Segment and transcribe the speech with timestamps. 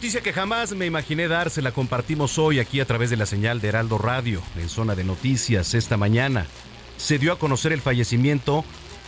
[0.00, 3.26] Noticia que jamás me imaginé dar se la compartimos hoy aquí a través de la
[3.26, 6.46] señal de Heraldo Radio, en zona de noticias esta mañana.
[6.96, 8.64] Se dio a conocer el fallecimiento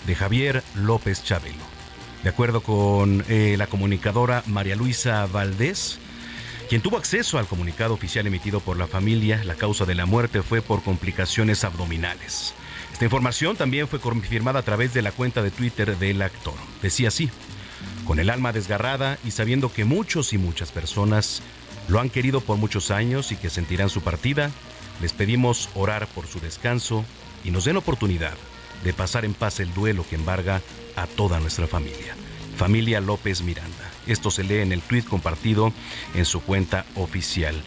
[0.06, 1.64] de Javier López Chabelo.
[2.22, 5.98] De acuerdo con eh, la comunicadora María Luisa Valdés,
[6.68, 10.42] quien tuvo acceso al comunicado oficial emitido por la familia, la causa de la muerte
[10.42, 12.52] fue por complicaciones abdominales.
[12.92, 16.52] Esta información también fue confirmada a través de la cuenta de Twitter del actor.
[16.82, 17.30] Decía así,
[18.04, 21.42] con el alma desgarrada y sabiendo que muchos y muchas personas
[21.88, 24.50] lo han querido por muchos años y que sentirán su partida,
[25.00, 27.04] les pedimos orar por su descanso
[27.44, 28.34] y nos den oportunidad
[28.84, 30.60] de pasar en paz el duelo que embarga
[30.96, 32.14] a toda nuestra familia.
[32.56, 33.90] Familia López Miranda.
[34.06, 35.72] Esto se lee en el tuit compartido
[36.14, 37.62] en su cuenta oficial.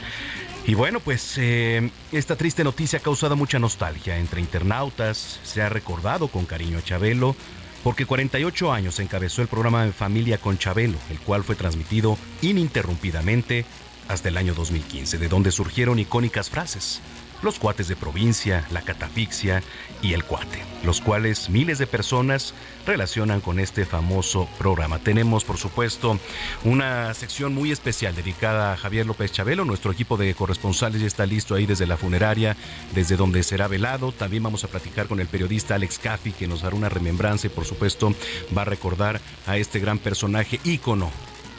[0.68, 5.70] Y bueno, pues eh, esta triste noticia ha causado mucha nostalgia entre internautas, se ha
[5.70, 7.36] recordado con cariño a Chabelo,
[7.85, 13.63] porque 48 años encabezó el programa de Familia con Chabelo, el cual fue transmitido ininterrumpidamente
[14.07, 17.00] hasta el año 2015, de donde surgieron icónicas frases.
[17.41, 19.62] Los cuates de provincia, la catafixia
[20.01, 22.53] y el cuate, los cuales miles de personas
[22.88, 25.00] relacionan con este famoso programa.
[25.00, 26.19] Tenemos, por supuesto,
[26.63, 29.66] una sección muy especial dedicada a Javier López Chabelo.
[29.66, 32.56] Nuestro equipo de corresponsales ya está listo ahí desde la funeraria,
[32.94, 34.12] desde donde será velado.
[34.12, 37.52] También vamos a platicar con el periodista Alex Caffi, que nos dará una remembranza y,
[37.52, 38.16] por supuesto,
[38.57, 41.12] va a recordar a este gran personaje ícono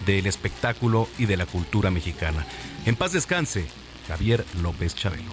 [0.04, 2.47] del espectáculo y de la cultura mexicana.
[2.87, 3.66] En paz descanse,
[4.06, 5.33] Javier López Chabelo.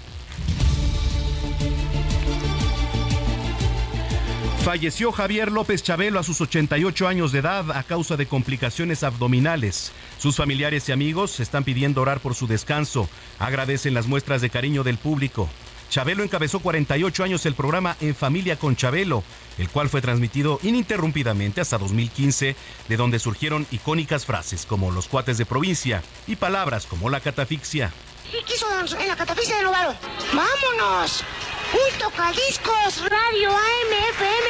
[4.65, 9.91] Falleció Javier López Chabelo a sus 88 años de edad a causa de complicaciones abdominales.
[10.19, 13.09] Sus familiares y amigos están pidiendo orar por su descanso.
[13.39, 15.49] Agradecen las muestras de cariño del público.
[15.91, 19.25] Chabelo encabezó 48 años el programa En Familia con Chabelo,
[19.59, 22.55] el cual fue transmitido ininterrumpidamente hasta 2015,
[22.89, 27.93] de donde surgieron icónicas frases como los cuates de provincia y palabras como la catafixia.
[28.31, 28.67] ¿Qué hizo
[29.01, 29.95] en la catafixia de Novaro?
[30.33, 31.25] ¡Vámonos!
[31.73, 34.49] Un tocadiscos, radio AM, FM,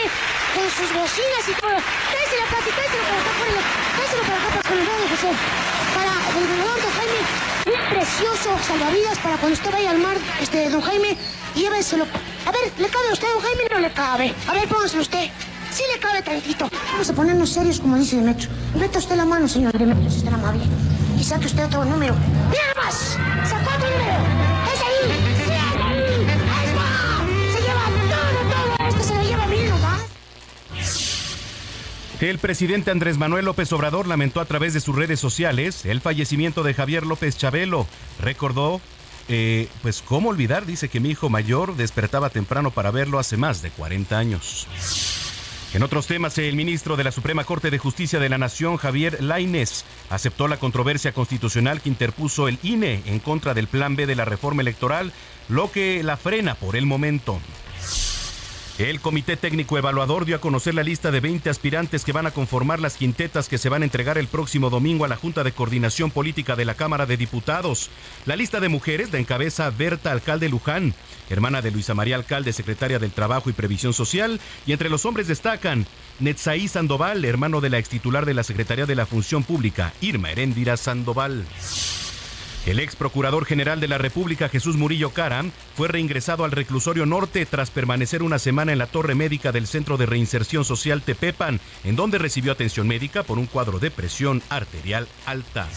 [0.55, 1.71] con sus bocinas y todo.
[1.71, 3.49] Tráeselo, Pati, tráeselo para acá, por
[3.97, 5.31] Tráeselo para acá, para el José.
[5.95, 10.81] Para el don Jaime un precioso salvavidas para cuando usted vaya al mar, este, don
[10.81, 11.17] Jaime,
[11.55, 12.05] llévenselo.
[12.47, 13.63] A ver, ¿le cabe a usted, don Jaime?
[13.71, 14.35] No le cabe.
[14.49, 15.31] A ver, póngaselo usted.
[15.73, 16.69] Sí le cabe tantito.
[16.93, 18.49] Vamos a ponernos serios, como dice Demetrio.
[18.75, 20.65] Meta usted la mano, señor Demetrio, si está amable.
[21.19, 22.15] Y saque usted otro número.
[22.51, 23.17] ¡Mira más!
[23.49, 24.40] ¡Sacó otro número!
[32.21, 36.63] El presidente Andrés Manuel López Obrador lamentó a través de sus redes sociales el fallecimiento
[36.63, 37.87] de Javier López Chabelo.
[38.21, 38.83] Recordó,
[39.29, 43.63] eh, pues cómo olvidar, dice que mi hijo mayor despertaba temprano para verlo hace más
[43.63, 44.69] de 40 años.
[45.73, 49.23] En otros temas, el ministro de la Suprema Corte de Justicia de la Nación, Javier
[49.23, 54.17] Laines, aceptó la controversia constitucional que interpuso el INE en contra del Plan B de
[54.17, 55.13] la reforma electoral,
[55.49, 57.41] lo que la frena por el momento.
[58.79, 62.31] El Comité Técnico Evaluador dio a conocer la lista de 20 aspirantes que van a
[62.31, 65.53] conformar las quintetas que se van a entregar el próximo domingo a la Junta de
[65.53, 67.91] Coordinación Política de la Cámara de Diputados.
[68.25, 70.95] La lista de mujeres la encabeza Berta Alcalde Luján,
[71.29, 75.29] hermana de Luisa María Alcalde, secretaria del Trabajo y Previsión Social, y entre los hombres
[75.29, 75.87] destacan
[76.19, 80.77] Netzaí Sandoval, hermano de la extitular de la Secretaría de la Función Pública, Irma Heréndira
[80.77, 81.45] Sandoval.
[82.71, 85.45] El ex procurador general de la República, Jesús Murillo Cara,
[85.75, 89.97] fue reingresado al reclusorio norte tras permanecer una semana en la torre médica del Centro
[89.97, 95.09] de Reinserción Social Tepepan, en donde recibió atención médica por un cuadro de presión arterial
[95.27, 95.69] alta.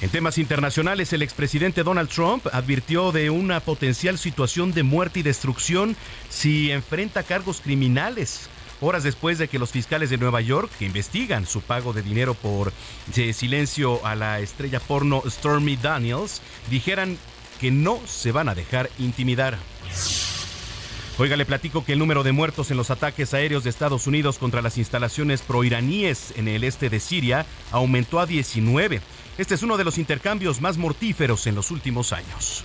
[0.00, 5.22] En temas internacionales, el expresidente Donald Trump advirtió de una potencial situación de muerte y
[5.22, 5.96] destrucción
[6.30, 8.48] si enfrenta cargos criminales
[8.84, 12.34] horas después de que los fiscales de Nueva York, que investigan su pago de dinero
[12.34, 12.72] por
[13.12, 17.18] silencio a la estrella porno Stormy Daniels, dijeran
[17.60, 19.58] que no se van a dejar intimidar.
[21.16, 24.38] Oiga, le platico que el número de muertos en los ataques aéreos de Estados Unidos
[24.38, 29.00] contra las instalaciones proiraníes en el este de Siria aumentó a 19.
[29.38, 32.64] Este es uno de los intercambios más mortíferos en los últimos años.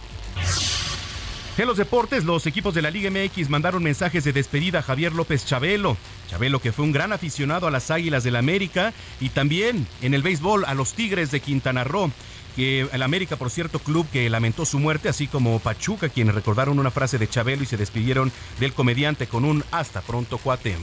[1.59, 5.11] En los deportes, los equipos de la Liga MX mandaron mensajes de despedida a Javier
[5.11, 5.97] López Chabelo.
[6.29, 10.13] Chabelo que fue un gran aficionado a las Águilas del la América y también en
[10.13, 12.11] el béisbol a los Tigres de Quintana Roo.
[12.55, 16.79] Que el América, por cierto, club que lamentó su muerte, así como Pachuca, quienes recordaron
[16.79, 20.77] una frase de Chabelo y se despidieron del comediante con un hasta pronto cuate.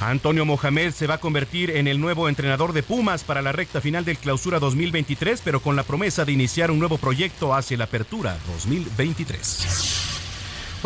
[0.00, 3.80] Antonio Mohamed se va a convertir en el nuevo entrenador de Pumas para la recta
[3.80, 7.84] final del clausura 2023, pero con la promesa de iniciar un nuevo proyecto hacia la
[7.84, 10.23] apertura 2023.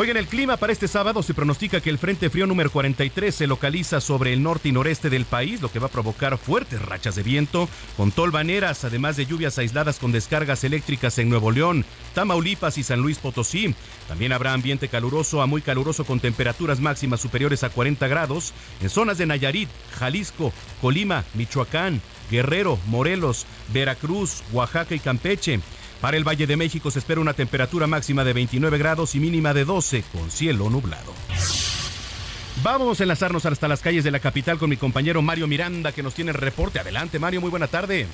[0.01, 3.49] Oigan, el clima para este sábado se pronostica que el Frente Frío número 43 se
[3.49, 7.17] localiza sobre el norte y noreste del país, lo que va a provocar fuertes rachas
[7.17, 12.79] de viento con tolvaneras, además de lluvias aisladas con descargas eléctricas en Nuevo León, Tamaulipas
[12.79, 13.75] y San Luis Potosí.
[14.07, 18.91] También habrá ambiente caluroso a muy caluroso con temperaturas máximas superiores a 40 grados en
[18.91, 22.01] zonas de Nayarit, Jalisco, Colima, Michoacán,
[22.31, 25.59] Guerrero, Morelos, Veracruz, Oaxaca y Campeche.
[26.01, 29.53] Para el Valle de México se espera una temperatura máxima de 29 grados y mínima
[29.53, 31.13] de 12 con cielo nublado.
[32.63, 36.03] Vamos a enlazarnos hasta las calles de la capital con mi compañero Mario Miranda que
[36.03, 36.79] nos tiene el reporte.
[36.79, 38.07] Adelante Mario, muy buena tarde.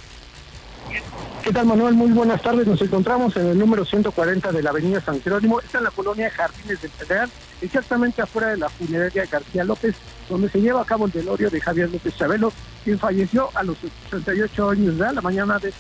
[1.43, 1.95] ¿Qué tal Manuel?
[1.95, 2.67] Muy buenas tardes.
[2.67, 5.61] Nos encontramos en el número 140 de la avenida San Jerónimo.
[5.61, 9.95] Está en la colonia Jardines del Federal, exactamente afuera de la funeraria García López,
[10.31, 12.51] donde se lleva a cabo el velorio de Javier López Chabelo,
[12.83, 13.77] quien falleció a los
[14.11, 15.71] 68 años de la mañana de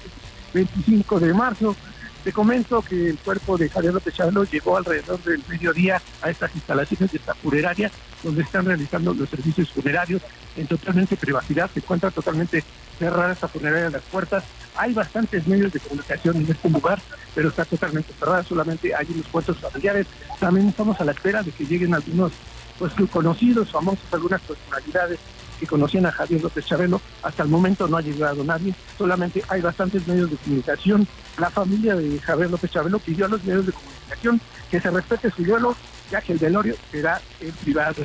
[0.54, 1.76] 25 de marzo.
[2.22, 6.54] Te comento que el cuerpo de Javier López Chabelo llegó alrededor del mediodía a estas
[6.54, 7.90] instalaciones de esta funeraria,
[8.22, 10.22] donde están realizando los servicios funerarios
[10.56, 11.70] en totalmente privacidad.
[11.74, 12.64] Se encuentra totalmente
[12.98, 14.42] cerrada esta funeraria las puertas.
[14.76, 16.98] Hay bastantes medios de comunicación en este lugar,
[17.34, 18.42] pero está totalmente cerrada.
[18.42, 20.06] Solamente hay unos cuantos familiares.
[20.40, 22.32] También estamos a la espera de que lleguen algunos
[22.78, 25.18] pues conocidos, famosos, algunas personalidades
[25.58, 27.00] que conocían a Javier López Chabelo.
[27.22, 31.06] Hasta el momento no ha llegado nadie, solamente hay bastantes medios de comunicación.
[31.38, 35.30] La familia de Javier López Chabelo pidió a los medios de comunicación que se respete
[35.30, 35.76] su duelo,
[36.10, 38.04] ya que el velorio será en privado.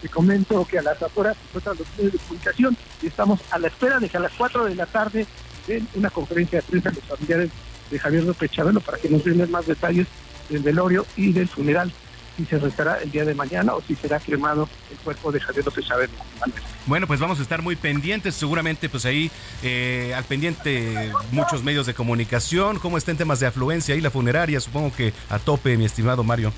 [0.00, 3.58] Te comento que a las afueras se encuentran los medios de comunicación y estamos a
[3.58, 5.26] la espera de que a las 4 de la tarde
[5.66, 7.50] den una conferencia de prensa los familiares
[7.90, 10.06] de Javier López Chabelo para que nos den más detalles
[10.48, 11.92] del velorio y del funeral
[12.40, 15.64] si se restará el día de mañana o si será cremado el cuerpo de Javier
[15.64, 15.84] López.
[16.86, 19.30] Bueno, pues vamos a estar muy pendientes, seguramente pues ahí
[19.62, 24.10] eh, al pendiente muchos medios de comunicación, cómo está en temas de afluencia y la
[24.10, 26.52] funeraria, supongo que a tope, mi estimado Mario.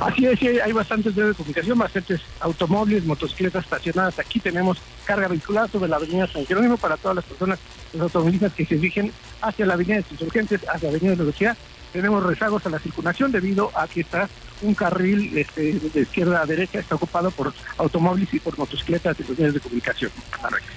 [0.00, 4.18] Así es, hay bastantes medios de comunicación, bastantes automóviles, motocicletas estacionadas.
[4.18, 7.58] Aquí tenemos carga vehicular sobre la avenida San Jerónimo para todas las personas,
[7.92, 11.22] los automovilistas que se dirigen hacia la avenida de Insurgentes, hacia la avenida de la
[11.22, 11.56] Universidad.
[11.92, 14.28] Tenemos rezagos a la circulación debido a que está
[14.62, 19.24] un carril este, de izquierda a derecha, está ocupado por automóviles y por motocicletas y
[19.24, 20.10] los medios de comunicación.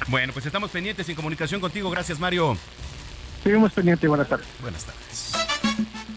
[0.07, 1.89] Bueno, pues estamos pendientes en comunicación contigo.
[1.89, 2.57] Gracias, Mario.
[3.43, 4.09] Seguimos pendientes.
[4.09, 4.47] Buenas tardes.
[4.61, 6.14] Buenas tardes.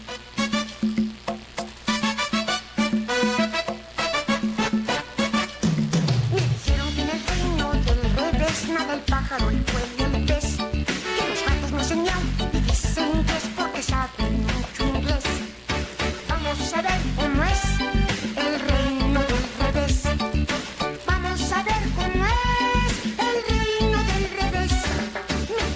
[8.69, 10.57] Nada el pájaro, el pueblo y el pez.
[10.57, 12.19] Que los gatos no enseñan
[12.53, 15.23] y dicen que es porque saben mucho inglés.
[16.27, 17.61] Vamos a ver cómo es
[18.37, 20.03] el reino del revés.
[21.05, 22.93] Vamos a ver cómo es
[23.27, 24.71] el reino del revés.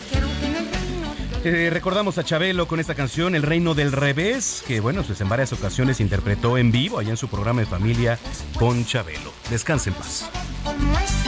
[0.09, 3.73] Dijeron que en el reino del Eh, recordamos a Chabelo con esta canción El Reino
[3.73, 7.61] del Revés, que bueno, pues en varias ocasiones interpretó en vivo allá en su programa
[7.61, 8.19] de familia
[8.57, 9.33] con Chabelo.
[9.49, 10.29] Descanse en paz.
[10.63, 11.22] cómo es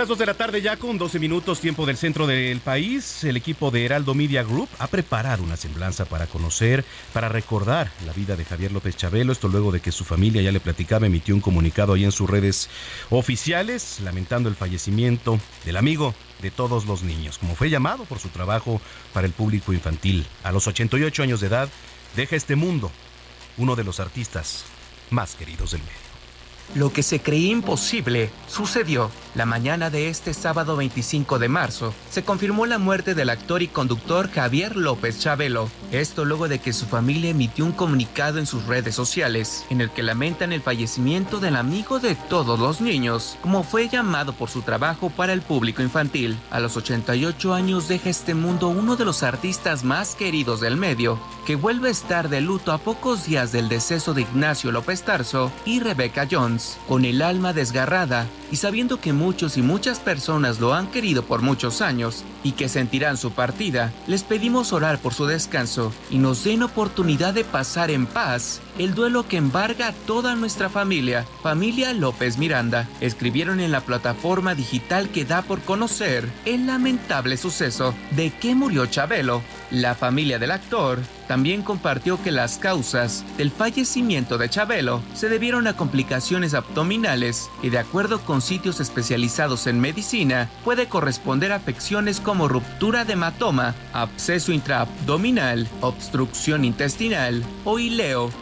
[0.00, 3.36] Las 2 de la tarde ya con 12 minutos tiempo del centro del país, el
[3.36, 8.34] equipo de Heraldo Media Group ha preparado una semblanza para conocer, para recordar la vida
[8.34, 11.42] de Javier López Chabelo, esto luego de que su familia, ya le platicaba, emitió un
[11.42, 12.70] comunicado ahí en sus redes
[13.10, 18.30] oficiales lamentando el fallecimiento del amigo de todos los niños, como fue llamado por su
[18.30, 18.80] trabajo
[19.12, 20.26] para el público infantil.
[20.44, 21.68] A los 88 años de edad,
[22.16, 22.90] deja este mundo
[23.58, 24.64] uno de los artistas
[25.10, 26.09] más queridos del medio.
[26.74, 29.10] Lo que se creía imposible sucedió.
[29.36, 33.68] La mañana de este sábado 25 de marzo se confirmó la muerte del actor y
[33.68, 35.68] conductor Javier López Chabelo.
[35.92, 39.90] Esto luego de que su familia emitió un comunicado en sus redes sociales en el
[39.90, 44.62] que lamentan el fallecimiento del amigo de todos los niños, como fue llamado por su
[44.62, 46.36] trabajo para el público infantil.
[46.50, 51.20] A los 88 años deja este mundo uno de los artistas más queridos del medio,
[51.46, 55.52] que vuelve a estar de luto a pocos días del deceso de Ignacio López Tarso
[55.64, 60.74] y Rebecca Jones, con el alma desgarrada y sabiendo que muchos y muchas personas lo
[60.74, 65.26] han querido por muchos años y que sentirán su partida, les pedimos orar por su
[65.26, 70.34] descanso y nos den oportunidad de pasar en paz el duelo que embarga a toda
[70.36, 72.88] nuestra familia, familia López Miranda.
[73.00, 78.86] Escribieron en la plataforma digital que da por conocer el lamentable suceso de que murió
[78.86, 79.42] Chabelo.
[79.70, 80.98] La familia del actor
[81.28, 87.70] también compartió que las causas del fallecimiento de Chabelo se debieron a complicaciones abdominales y
[87.70, 93.76] de acuerdo con sitios especializados en medicina puede corresponder a afecciones como ruptura de hematoma,
[93.92, 98.32] absceso intraabdominal, obstrucción intestinal o ileo,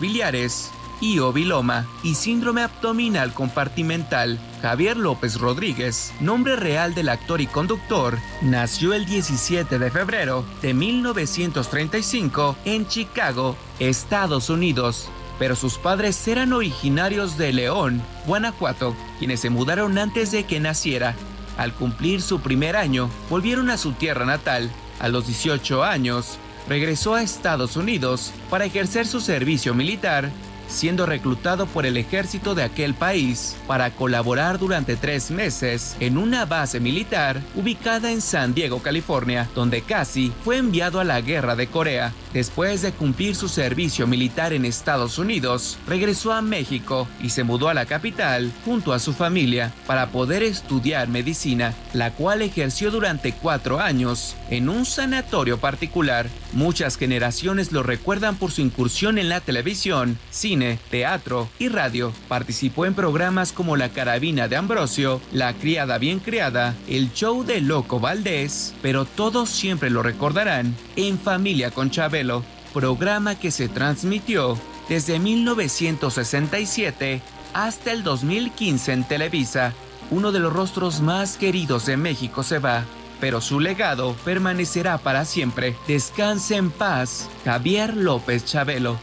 [0.00, 4.38] biliares y oviloma y síndrome abdominal compartimental.
[4.62, 10.74] Javier López Rodríguez, nombre real del actor y conductor, nació el 17 de febrero de
[10.74, 19.50] 1935 en Chicago, Estados Unidos pero sus padres eran originarios de León, Guanajuato, quienes se
[19.50, 21.14] mudaron antes de que naciera.
[21.58, 24.70] Al cumplir su primer año, volvieron a su tierra natal.
[24.98, 30.30] A los 18 años, regresó a Estados Unidos para ejercer su servicio militar
[30.68, 36.44] siendo reclutado por el ejército de aquel país para colaborar durante tres meses en una
[36.44, 41.68] base militar ubicada en San Diego, California, donde casi fue enviado a la guerra de
[41.68, 42.12] Corea.
[42.36, 47.70] Después de cumplir su servicio militar en Estados Unidos, regresó a México y se mudó
[47.70, 53.32] a la capital junto a su familia para poder estudiar medicina, la cual ejerció durante
[53.32, 56.26] cuatro años en un sanatorio particular.
[56.52, 62.12] Muchas generaciones lo recuerdan por su incursión en la televisión, cine, teatro y radio.
[62.28, 67.62] Participó en programas como La Carabina de Ambrosio, La Criada Bien Criada, El Show de
[67.62, 72.25] Loco Valdés, pero todos siempre lo recordarán en Familia con Chabelo,
[72.72, 77.22] programa que se transmitió desde 1967
[77.54, 79.72] hasta el 2015 en Televisa.
[80.10, 82.84] Uno de los rostros más queridos de México se va
[83.20, 85.76] pero su legado permanecerá para siempre.
[85.86, 88.98] Descanse en paz, Javier López Chabelo.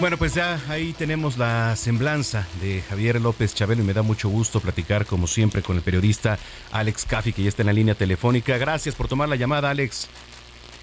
[0.00, 4.30] Bueno, pues ya ahí tenemos la semblanza de Javier López Chabelo y me da mucho
[4.30, 6.38] gusto platicar como siempre con el periodista
[6.72, 8.56] Alex Caffi que ya está en la línea telefónica.
[8.56, 10.08] Gracias por tomar la llamada, Alex.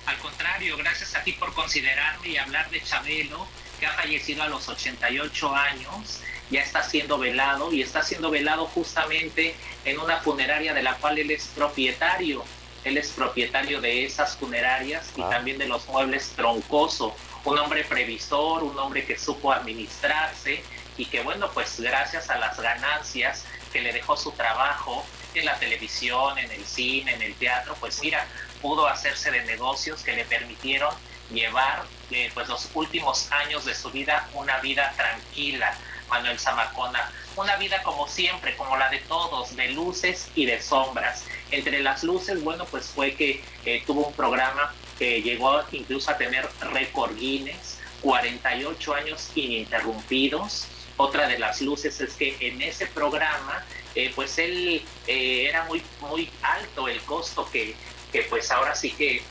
[0.06, 3.48] Al contrario, gracias a ti por considerarme y hablar de Chabelo,
[3.80, 8.66] que ha fallecido a los 88 años ya está siendo velado y está siendo velado
[8.68, 9.56] justamente
[9.86, 12.44] en una funeraria de la cual él es propietario.
[12.84, 17.16] Él es propietario de esas funerarias y también de los muebles Troncoso.
[17.48, 20.62] Un hombre previsor, un hombre que supo administrarse
[20.98, 25.58] y que bueno, pues gracias a las ganancias que le dejó su trabajo en la
[25.58, 28.27] televisión, en el cine, en el teatro, pues mira,
[28.62, 30.94] pudo hacerse de negocios que le permitieron
[31.32, 35.74] llevar eh, pues los últimos años de su vida una vida tranquila,
[36.10, 37.12] Manuel Zamacona.
[37.36, 41.24] Una vida como siempre, como la de todos, de luces y de sombras.
[41.52, 46.18] Entre las luces, bueno, pues fue que eh, tuvo un programa que llegó incluso a
[46.18, 50.68] tener récord Guinness, 48 años ininterrumpidos.
[50.98, 55.84] Otra de las luces es que en ese programa, eh, pues él eh, era muy,
[56.02, 57.76] muy alto el costo que,
[58.12, 59.24] que pues ahora sí que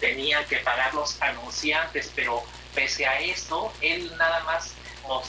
[0.00, 2.42] tenía que pagar los anunciantes, pero
[2.74, 4.74] pese a esto, él nada más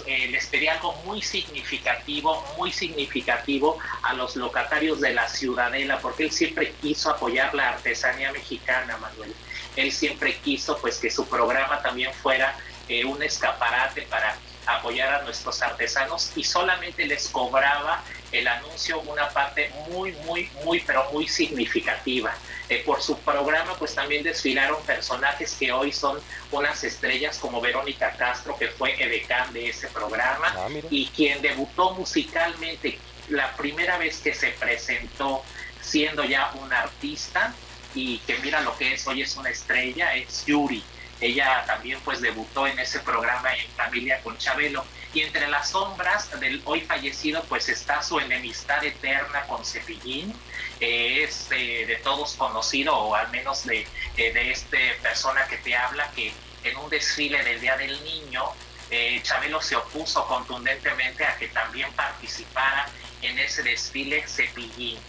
[0.06, 6.24] eh, les pedí algo muy significativo, muy significativo a los locatarios de la Ciudadela, porque
[6.24, 9.34] él siempre quiso apoyar la artesanía mexicana, Manuel.
[9.76, 14.38] Él siempre quiso pues que su programa también fuera eh, un escaparate para
[14.68, 20.82] apoyar a nuestros artesanos y solamente les cobraba el anuncio una parte muy, muy, muy,
[20.82, 22.36] pero muy significativa.
[22.70, 26.20] Eh, por su programa, pues también desfilaron personajes que hoy son
[26.52, 31.92] unas estrellas como Verónica Castro, que fue edecán de ese programa, ah, y quien debutó
[31.94, 33.00] musicalmente
[33.30, 35.44] la primera vez que se presentó
[35.82, 37.54] siendo ya un artista
[37.96, 40.84] y que mira lo que es, hoy es una estrella, es Yuri.
[41.20, 44.86] Ella también pues debutó en ese programa en familia con Chabelo.
[45.14, 50.34] Y entre las sombras del hoy fallecido pues está su enemistad eterna con Cepillín,
[50.80, 56.12] eh, es de todos conocido o al menos de, de esta persona que te habla
[56.12, 56.32] que
[56.64, 58.44] en un desfile del Día del Niño
[58.90, 62.90] eh, Chabelo se opuso contundentemente a que también participara
[63.22, 65.00] en ese desfile Cepillín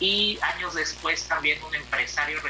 [0.00, 2.40] y años después también un empresario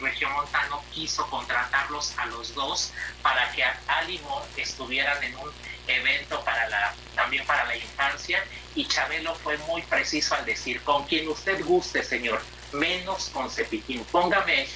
[0.00, 5.50] regiomontano quiso contratarlos a los dos para que a Limón estuvieran en un
[5.86, 8.44] evento para la también para la infancia.
[8.74, 12.40] Y Chabelo fue muy preciso al decir con quien usted guste señor
[12.72, 14.68] menos con Cepitín póngame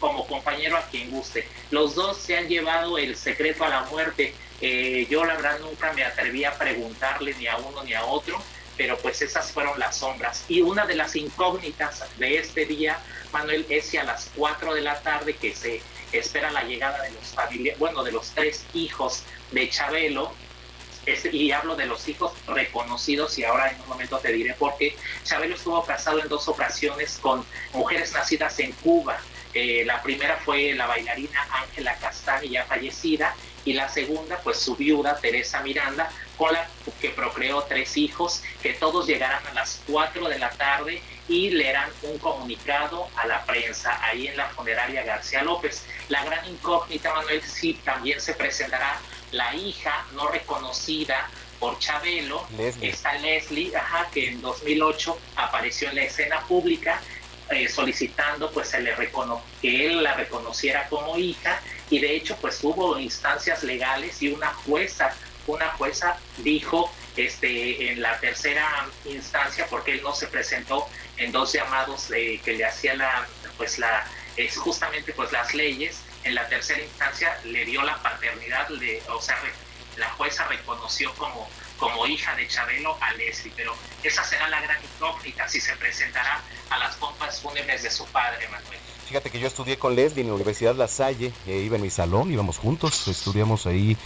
[0.00, 1.46] como compañero a quien guste.
[1.70, 5.92] Los dos se han llevado el secreto a la muerte eh, yo la verdad nunca
[5.94, 8.42] me atreví a preguntarle ni a uno ni a otro
[8.80, 10.42] pero pues esas fueron las sombras.
[10.48, 12.98] Y una de las incógnitas de este día,
[13.30, 17.10] Manuel, es si a las 4 de la tarde que se espera la llegada de
[17.10, 20.32] los familiares, bueno, de los tres hijos de Chabelo,
[21.30, 24.96] y hablo de los hijos reconocidos y ahora en un momento te diré por qué.
[25.24, 29.20] Chabelo estuvo casado en dos ocasiones con mujeres nacidas en Cuba.
[29.52, 34.74] Eh, la primera fue la bailarina Ángela Castaña, ya fallecida, y la segunda, pues su
[34.74, 36.10] viuda, Teresa Miranda,
[37.00, 41.90] que procreó tres hijos, que todos llegarán a las 4 de la tarde y leerán
[42.02, 45.84] un comunicado a la prensa ahí en la funeraria García López.
[46.08, 48.98] La gran incógnita, Manuel, si también se presentará
[49.32, 52.88] la hija no reconocida por Chabelo, Leslie.
[52.88, 57.00] esta Leslie, ajá, que en 2008 apareció en la escena pública
[57.50, 62.36] eh, solicitando pues se le recono que él la reconociera como hija y de hecho
[62.40, 65.12] pues hubo instancias legales y una jueza
[65.50, 71.52] una jueza dijo este en la tercera instancia porque él no se presentó en dos
[71.52, 76.48] llamados eh, que le hacía la pues la es justamente pues las leyes en la
[76.48, 79.38] tercera instancia le dio la paternidad le, o sea
[79.96, 81.48] la jueza reconoció como
[81.80, 86.42] como hija de Chabelo a Leslie, pero esa será la gran incógnita si se presentará
[86.68, 88.78] a las pompas fúnebres de su padre, Manuel.
[89.08, 91.90] Fíjate que yo estudié con Leslie en la Universidad La Salle, eh, iba en mi
[91.90, 93.96] salón, íbamos juntos, estudiamos ahí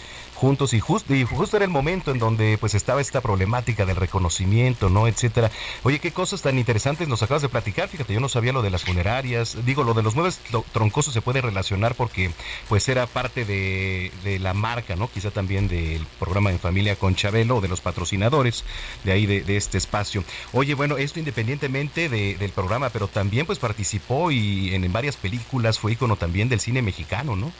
[0.45, 4.89] y justo y justo era el momento en donde pues estaba esta problemática del reconocimiento,
[4.89, 5.07] ¿no?
[5.07, 5.49] etcétera.
[5.83, 7.89] Oye, qué cosas tan interesantes nos acabas de platicar.
[7.89, 9.57] Fíjate, yo no sabía lo de las funerarias.
[9.65, 12.29] Digo, lo de los muebles tro- troncosos se puede relacionar porque
[12.69, 15.09] pues era parte de, la marca, ¿no?
[15.09, 18.63] Quizá también del programa en familia con Chabelo de los patrocinadores
[19.03, 20.23] de ahí de, de este espacio.
[20.53, 25.15] Oye, bueno, esto independientemente de- del programa, pero también pues participó y en, en varias
[25.15, 27.51] películas fue ícono también del cine mexicano, ¿no?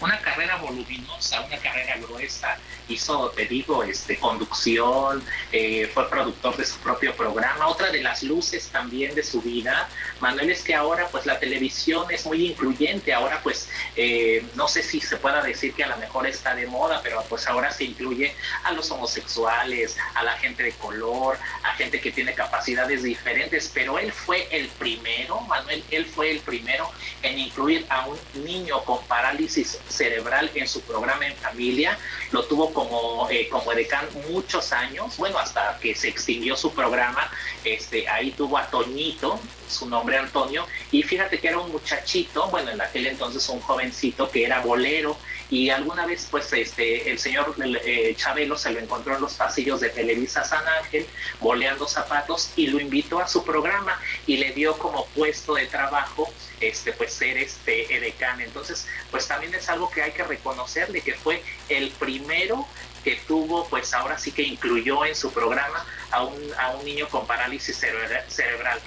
[0.00, 6.66] Una carrera voluminosa, una carrera gruesa, hizo, te digo, este, conducción, eh, fue productor de
[6.66, 7.66] su propio programa.
[7.66, 9.88] Otra de las luces también de su vida,
[10.20, 14.82] Manuel, es que ahora pues la televisión es muy incluyente, ahora pues eh, no sé
[14.82, 17.84] si se pueda decir que a lo mejor está de moda, pero pues ahora se
[17.84, 23.70] incluye a los homosexuales, a la gente de color, a gente que tiene capacidades diferentes,
[23.72, 26.90] pero él fue el primero, Manuel, él fue el primero
[27.22, 31.98] en incluir a un niño con parálisis cerebral en su programa en familia,
[32.32, 37.30] lo tuvo como, eh, como edecán muchos años, bueno, hasta que se extinguió su programa,
[37.64, 42.70] este, ahí tuvo a Toñito, su nombre Antonio, y fíjate que era un muchachito, bueno,
[42.70, 45.16] en aquel entonces un jovencito que era bolero,
[45.50, 47.54] y alguna vez pues este el señor
[47.84, 51.06] eh, Chabelo se lo encontró en los pasillos de Televisa San Ángel
[51.40, 56.28] boleando zapatos y lo invitó a su programa y le dio como puesto de trabajo
[56.60, 61.14] este pues ser este edecán entonces pues también es algo que hay que reconocerle que
[61.14, 62.66] fue el primero
[63.04, 67.08] que tuvo pues ahora sí que incluyó en su programa a un, a un niño
[67.08, 68.80] con parálisis cerebral.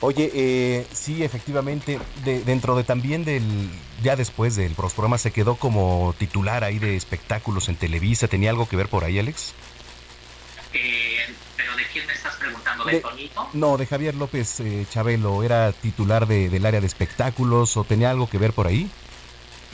[0.00, 3.42] Oye, eh, sí, efectivamente, de- dentro de también del,
[4.02, 8.28] ya después del programa se quedó como titular ahí de espectáculos en Televisa.
[8.28, 9.52] ¿Tenía algo que ver por ahí, Alex?
[10.72, 11.18] Eh,
[11.56, 15.42] pero de quién me estás preguntando de, De- Toñito No, de Javier López eh, Chabelo.
[15.42, 18.90] ¿Era titular de- del área de espectáculos o tenía algo que ver por ahí?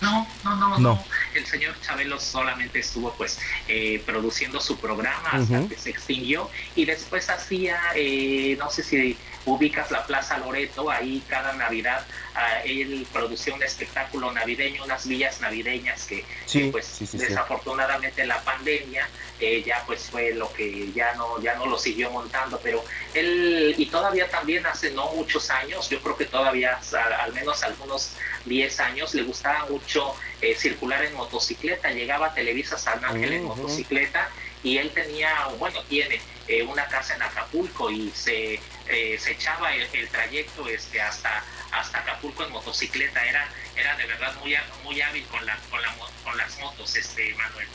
[0.02, 0.78] No, no, no, No.
[0.78, 1.04] no.
[1.34, 6.84] El señor Chabelo solamente estuvo pues eh, produciendo su programa hasta que se extinguió y
[6.86, 13.06] después hacía, eh, no sé si ubicas la Plaza Loreto, ahí cada Navidad ah, él
[13.12, 17.26] producía un espectáculo navideño, unas villas navideñas que, Sí, que, pues sí, sí, sí.
[17.26, 19.08] desafortunadamente la pandemia
[19.40, 23.74] eh, ya pues fue lo que ya no ya no lo siguió montando, pero él
[23.78, 26.78] y todavía también hace no muchos años, yo creo que todavía
[27.20, 28.12] al menos algunos
[28.44, 33.44] 10 años le gustaba mucho eh, circular en motocicleta, llegaba a Televisa San Ángel en
[33.44, 34.30] motocicleta
[34.62, 39.74] y él tenía, bueno, tiene eh, una casa en Acapulco y se, eh, se echaba
[39.74, 45.24] el, trayecto este, hasta, hasta Acapulco en motocicleta, era, era de verdad muy, muy hábil
[45.26, 47.68] con, la, con, la con las motos, este Manuel.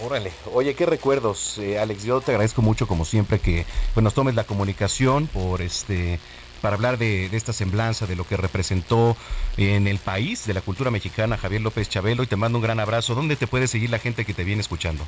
[0.00, 0.32] Órale.
[0.52, 2.04] Oye, qué recuerdos, eh, Alex.
[2.04, 6.20] Yo te agradezco mucho, como siempre, que pues, nos tomes la comunicación por este
[6.60, 9.16] para hablar de, de esta semblanza, de lo que representó
[9.56, 12.80] en el país, de la cultura mexicana, Javier López Chabelo, y te mando un gran
[12.80, 13.14] abrazo.
[13.14, 15.04] ¿Dónde te puede seguir la gente que te viene escuchando?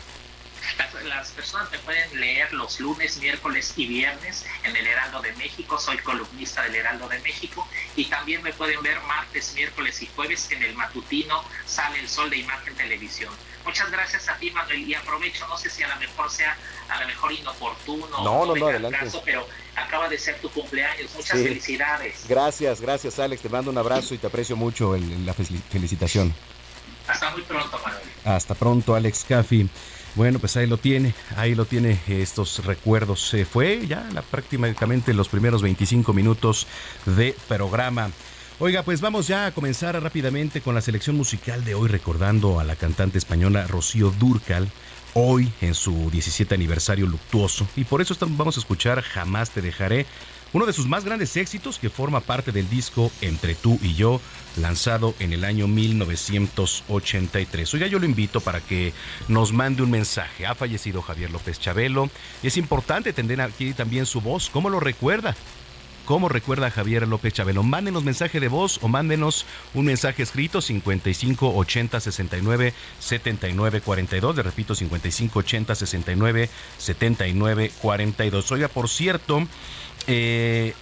[0.79, 5.33] Las, las personas me pueden leer los lunes, miércoles y viernes en el Heraldo de
[5.35, 5.79] México.
[5.79, 7.67] Soy columnista del Heraldo de México.
[7.97, 12.31] Y también me pueden ver martes, miércoles y jueves en el matutino Sale el Sol
[12.31, 13.33] de Imagen Televisión.
[13.65, 14.89] Muchas gracias a ti, Manuel.
[14.89, 16.57] Y aprovecho, no sé si a lo mejor sea
[16.89, 18.99] a lo mejor inoportuno No, o no, no, adelante.
[18.99, 21.11] caso, pero acaba de ser tu cumpleaños.
[21.15, 21.45] Muchas Sí.
[21.45, 22.25] felicidades.
[22.29, 23.43] Gracias, gracias, Alex.
[23.43, 26.35] Te mando un abrazo y te aprecio mucho el- la fel- felicitación.
[27.07, 28.03] Hasta muy pronto, Manuel.
[28.25, 29.69] Hasta pronto, Alex Caffi.
[30.17, 33.29] Bueno, pues ahí lo tiene, ahí lo tiene estos recuerdos.
[33.29, 36.67] Se fue ya la, prácticamente los primeros 25 minutos
[37.07, 38.11] de programa.
[38.59, 42.65] Oiga, pues vamos ya a comenzar rápidamente con la selección musical de hoy, recordando a
[42.65, 44.69] la cantante española Rocío Durcal,
[45.15, 47.67] hoy en su 17 aniversario luctuoso.
[47.77, 50.07] Y por eso vamos a escuchar Jamás te dejaré,
[50.53, 54.21] uno de sus más grandes éxitos que forma parte del disco Entre tú y yo,
[54.57, 57.75] lanzado en el año 1983.
[57.75, 58.93] Oiga, yo lo invito para que
[59.29, 60.47] nos mande un mensaje.
[60.47, 62.11] Ha fallecido Javier López Chabelo.
[62.43, 64.51] Es importante tener aquí también su voz.
[64.51, 65.37] ¿Cómo lo recuerda?
[66.11, 67.63] ¿Cómo recuerda Javier López Chabelo?
[67.63, 74.35] Mándenos mensaje de voz o mándenos un mensaje escrito 55 80 69 79 42.
[74.35, 78.51] Le repito, 55 80 69 79 42.
[78.51, 79.47] Oiga, por cierto,
[80.07, 80.75] eh,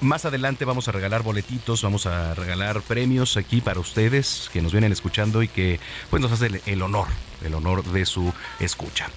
[0.00, 4.72] más adelante vamos a regalar boletitos, vamos a regalar premios aquí para ustedes que nos
[4.72, 5.78] vienen escuchando y que
[6.10, 7.06] pues nos hace el, el honor,
[7.44, 9.08] el honor de su escucha.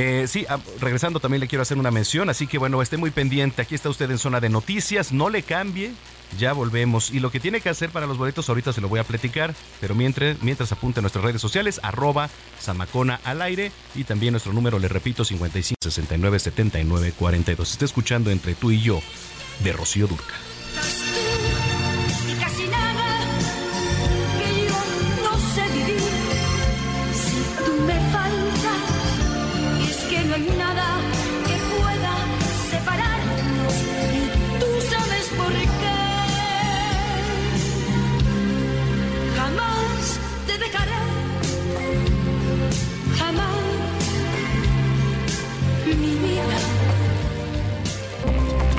[0.00, 3.10] Eh, sí, ah, regresando también le quiero hacer una mención, así que bueno, esté muy
[3.10, 3.62] pendiente.
[3.62, 5.90] Aquí está usted en zona de noticias, no le cambie,
[6.38, 7.10] ya volvemos.
[7.10, 9.56] Y lo que tiene que hacer para los boletos ahorita se lo voy a platicar,
[9.80, 12.30] pero mientras, mientras apunte a nuestras redes sociales, arroba
[12.60, 17.68] Samacona al aire y también nuestro número, le repito, 55 69 79 42.
[17.68, 19.00] Está escuchando entre tú y yo
[19.64, 20.47] de Rocío Durca.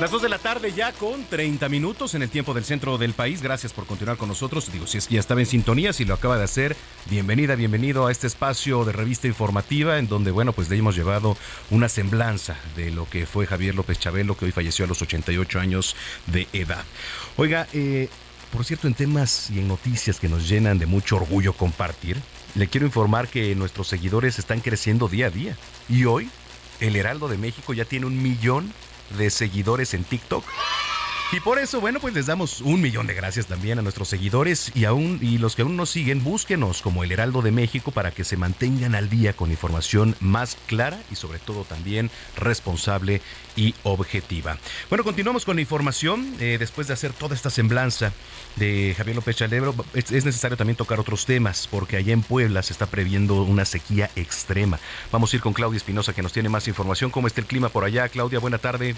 [0.00, 3.12] Las 2 de la tarde ya con 30 minutos en el tiempo del centro del
[3.12, 3.42] país.
[3.42, 4.72] Gracias por continuar con nosotros.
[4.72, 6.74] Digo, si es que ya estaba en sintonía, si lo acaba de hacer,
[7.10, 11.36] bienvenida, bienvenido a este espacio de revista informativa en donde, bueno, pues le hemos llevado
[11.68, 15.60] una semblanza de lo que fue Javier López Chabelo, que hoy falleció a los 88
[15.60, 15.94] años
[16.28, 16.82] de edad.
[17.36, 18.08] Oiga, eh,
[18.52, 22.16] por cierto, en temas y en noticias que nos llenan de mucho orgullo compartir,
[22.54, 25.58] le quiero informar que nuestros seguidores están creciendo día a día.
[25.90, 26.30] Y hoy,
[26.80, 28.72] el Heraldo de México ya tiene un millón
[29.10, 30.44] de seguidores en TikTok.
[31.32, 34.72] Y por eso, bueno, pues les damos un millón de gracias también a nuestros seguidores
[34.74, 38.10] y aún y los que aún nos siguen, búsquenos como el Heraldo de México para
[38.10, 43.22] que se mantengan al día con información más clara y sobre todo también responsable
[43.54, 44.58] y objetiva.
[44.88, 46.34] Bueno, continuamos con la información.
[46.40, 48.12] Eh, después de hacer toda esta semblanza
[48.56, 52.60] de Javier López Chalebro, es, es necesario también tocar otros temas porque allá en Puebla
[52.64, 54.80] se está previendo una sequía extrema.
[55.12, 57.12] Vamos a ir con Claudia Espinosa que nos tiene más información.
[57.12, 58.08] ¿Cómo está el clima por allá?
[58.08, 58.96] Claudia, buena tarde.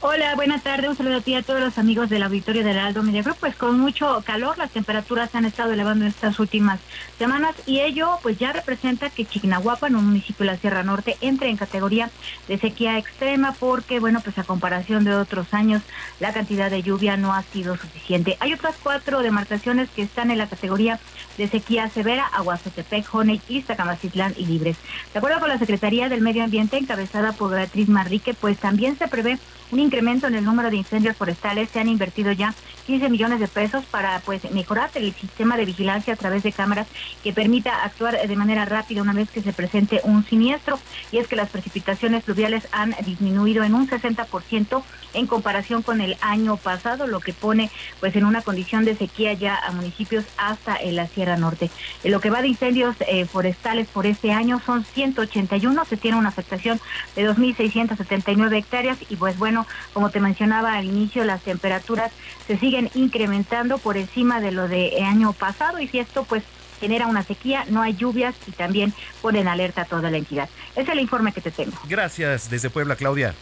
[0.00, 0.88] Hola, buenas tardes.
[0.88, 3.38] Un saludo a ti a todos los amigos del auditorio del Heraldo Media Group.
[3.40, 6.78] Pues con mucho calor, las temperaturas han estado elevando estas últimas
[7.18, 11.50] semanas y ello pues ya representa que Chignahuapan, un municipio de la Sierra Norte, entre
[11.50, 12.12] en categoría
[12.46, 15.82] de sequía extrema porque, bueno, pues a comparación de otros años,
[16.20, 18.36] la cantidad de lluvia no ha sido suficiente.
[18.38, 21.00] Hay otras cuatro demarcaciones que están en la categoría
[21.38, 24.76] de sequía severa, Aguazotepec, Joney, Iztacamacitlán y Libres.
[25.12, 29.08] De acuerdo con la Secretaría del Medio Ambiente, encabezada por Beatriz Manrique, pues también se
[29.08, 31.70] prevé un incremento en el número de incendios forestales.
[31.70, 32.54] Se han invertido ya
[32.86, 36.86] 15 millones de pesos para pues mejorar el sistema de vigilancia a través de cámaras
[37.22, 40.78] que permita actuar de manera rápida una vez que se presente un siniestro.
[41.12, 44.82] Y es que las precipitaciones pluviales han disminuido en un 60%
[45.14, 49.32] en comparación con el año pasado, lo que pone pues en una condición de sequía
[49.32, 51.70] ya a municipios hasta en la Sierra Norte.
[52.04, 56.16] En lo que va de incendios eh, forestales por este año son 181, se tiene
[56.16, 56.80] una afectación
[57.16, 59.57] de 2.679 hectáreas y pues bueno,
[59.92, 62.12] como te mencionaba al inicio, las temperaturas
[62.46, 66.42] se siguen incrementando por encima de lo de año pasado y si esto pues
[66.80, 70.48] genera una sequía, no hay lluvias y también pone en alerta a toda la entidad.
[70.72, 71.76] Ese es el informe que te tengo.
[71.88, 73.34] Gracias desde Puebla, Claudia.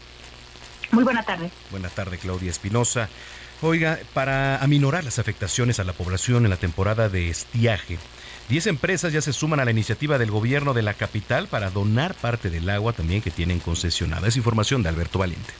[0.91, 1.51] Muy buena tarde.
[1.71, 3.09] Buena tarde, Claudia Espinosa.
[3.61, 7.97] Oiga, para aminorar las afectaciones a la población en la temporada de estiaje,
[8.49, 12.13] 10 empresas ya se suman a la iniciativa del gobierno de la capital para donar
[12.13, 14.27] parte del agua también que tienen concesionada.
[14.27, 15.53] Es información de Alberto Valiente.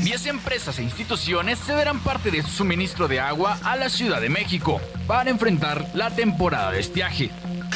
[0.00, 4.30] 10 empresas e instituciones cederán parte de su suministro de agua a la Ciudad de
[4.30, 7.30] México para enfrentar la temporada de estiaje.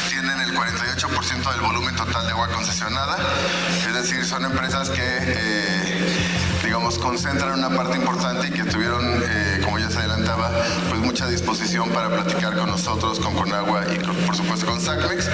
[0.09, 3.19] Tienen el 48% del volumen total de agua concesionada,
[3.89, 9.61] es decir, son empresas que, eh, digamos, concentran una parte importante y que tuvieron, eh,
[9.65, 10.53] como ya se adelantaba,
[10.89, 15.25] pues mucha disposición para platicar con nosotros, con Conagua y con- por supuesto con SACMEX.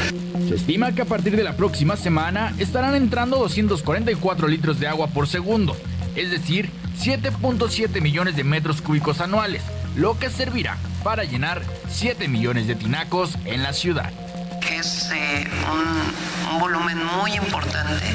[0.48, 5.08] Se estima que a partir de la próxima semana estarán entrando 244 litros de agua
[5.08, 5.76] por segundo,
[6.14, 9.60] es decir, 7.7 millones de metros cúbicos anuales,
[9.94, 14.10] lo que servirá para llenar 7 millones de tinacos en la ciudad.
[14.72, 18.06] Es eh, un, un volumen muy importante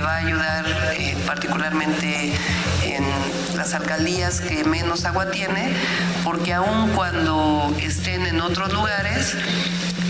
[0.00, 2.32] va a ayudar eh, particularmente
[2.84, 3.04] en
[3.56, 5.74] las alcaldías que menos agua tiene,
[6.24, 9.36] porque aun cuando estén en otros lugares,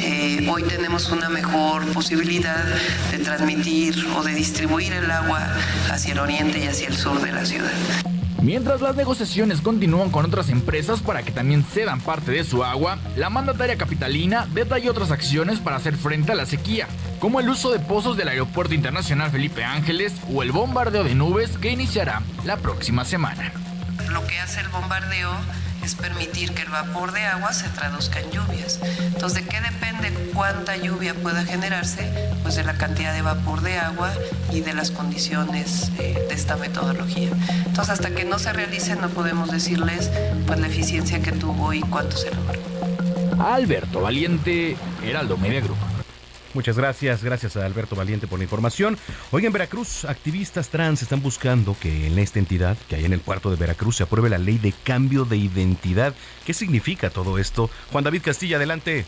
[0.00, 2.64] eh, hoy tenemos una mejor posibilidad
[3.11, 5.46] de transmitir o de distribuir el agua
[5.90, 7.72] hacia el oriente y hacia el sur de la ciudad.
[8.42, 12.98] Mientras las negociaciones continúan con otras empresas para que también cedan parte de su agua,
[13.14, 17.70] la mandataria capitalina detalló otras acciones para hacer frente a la sequía, como el uso
[17.70, 22.57] de pozos del Aeropuerto Internacional Felipe Ángeles o el bombardeo de nubes que iniciará la
[22.57, 23.53] próxima semana.
[24.11, 25.31] Lo que hace el bombardeo
[25.83, 28.81] es permitir que el vapor de agua se traduzca en lluvias.
[28.99, 32.11] Entonces, ¿de qué depende cuánta lluvia pueda generarse?
[32.43, 34.11] Pues de la cantidad de vapor de agua
[34.53, 37.31] y de las condiciones eh, de esta metodología.
[37.66, 40.11] Entonces, hasta que no se realice, no podemos decirles
[40.47, 42.61] pues, la eficiencia que tuvo y cuánto se logró.
[43.45, 45.79] Alberto Valiente, Heraldo Media Group.
[46.53, 48.99] Muchas gracias, gracias a Alberto Valiente por la información.
[49.31, 53.21] Hoy en Veracruz, activistas trans están buscando que en esta entidad, que hay en el
[53.21, 56.13] puerto de Veracruz, se apruebe la ley de cambio de identidad.
[56.45, 57.71] ¿Qué significa todo esto?
[57.93, 59.05] Juan David Castilla, adelante.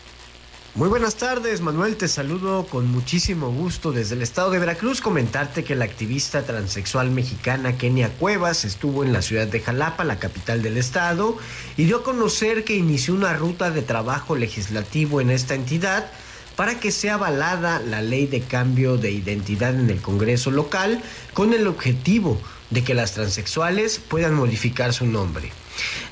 [0.75, 1.97] Muy buenas tardes, Manuel.
[1.97, 5.01] Te saludo con muchísimo gusto desde el estado de Veracruz.
[5.01, 10.17] Comentarte que la activista transexual mexicana Kenia Cuevas estuvo en la ciudad de Jalapa, la
[10.17, 11.37] capital del estado,
[11.75, 16.09] y dio a conocer que inició una ruta de trabajo legislativo en esta entidad
[16.55, 21.01] para que sea avalada la ley de cambio de identidad en el Congreso local
[21.33, 22.39] con el objetivo
[22.69, 25.51] de que las transexuales puedan modificar su nombre.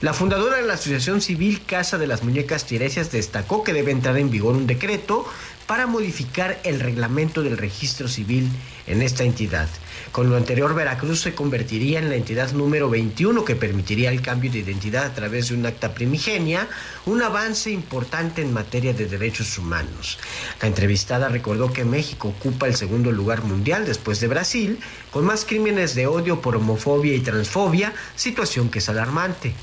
[0.02, 4.18] La fundadora de la Asociación Civil Casa de las Muñecas Tiresias destacó que debe entrar
[4.18, 5.26] en vigor un decreto
[5.68, 8.50] para modificar el reglamento del registro civil
[8.88, 9.70] en esta entidad.
[10.12, 14.52] Con lo anterior, Veracruz se convertiría en la entidad número 21 que permitiría el cambio
[14.52, 16.68] de identidad a través de un acta primigenia,
[17.06, 20.20] un avance importante en materia de derechos humanos.
[20.62, 24.80] La entrevistada recordó que México ocupa el segundo lugar mundial después de Brasil,
[25.12, 29.54] con más crímenes de odio por homofobia y transfobia, situación que es alarmante.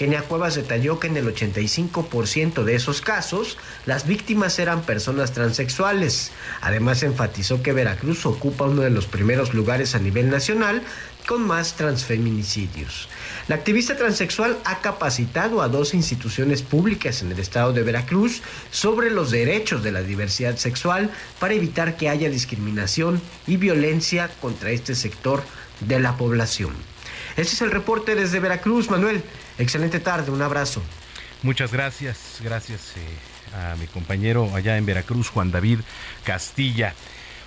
[0.00, 6.32] Kenia Cuevas detalló que en el 85% de esos casos las víctimas eran personas transexuales.
[6.62, 10.80] Además enfatizó que Veracruz ocupa uno de los primeros lugares a nivel nacional
[11.26, 13.10] con más transfeminicidios.
[13.46, 19.10] La activista transexual ha capacitado a dos instituciones públicas en el estado de Veracruz sobre
[19.10, 24.94] los derechos de la diversidad sexual para evitar que haya discriminación y violencia contra este
[24.94, 25.42] sector
[25.80, 26.72] de la población.
[27.36, 29.22] Este es el reporte desde Veracruz, Manuel.
[29.60, 30.82] Excelente tarde, un abrazo.
[31.42, 35.80] Muchas gracias, gracias eh, a mi compañero allá en Veracruz, Juan David
[36.24, 36.94] Castilla.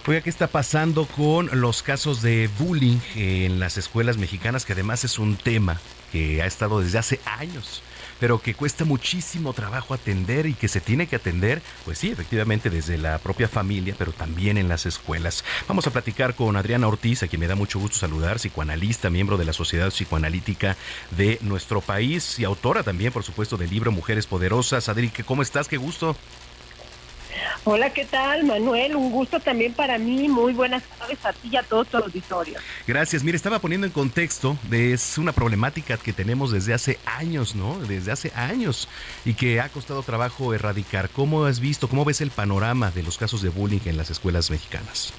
[0.05, 4.65] Oiga, ¿qué está pasando con los casos de bullying en las escuelas mexicanas?
[4.65, 5.79] Que además es un tema
[6.11, 7.81] que ha estado desde hace años,
[8.19, 12.69] pero que cuesta muchísimo trabajo atender y que se tiene que atender, pues sí, efectivamente
[12.69, 15.45] desde la propia familia, pero también en las escuelas.
[15.69, 19.37] Vamos a platicar con Adriana Ortiz, a quien me da mucho gusto saludar, psicoanalista, miembro
[19.37, 20.75] de la Sociedad Psicoanalítica
[21.11, 24.89] de nuestro país y autora también, por supuesto, del libro Mujeres Poderosas.
[24.89, 25.69] Adri, ¿cómo estás?
[25.69, 26.17] Qué gusto.
[27.65, 28.95] Hola, ¿qué tal, Manuel?
[28.95, 30.27] Un gusto también para mí.
[30.27, 32.59] Muy buenas tardes a ti y a todo tu auditorio.
[32.87, 33.23] Gracias.
[33.23, 37.79] Mire, estaba poniendo en contexto de es una problemática que tenemos desde hace años, ¿no?
[37.79, 38.89] Desde hace años
[39.25, 41.09] y que ha costado trabajo erradicar.
[41.09, 44.51] ¿Cómo has visto, cómo ves el panorama de los casos de bullying en las escuelas
[44.51, 45.13] mexicanas?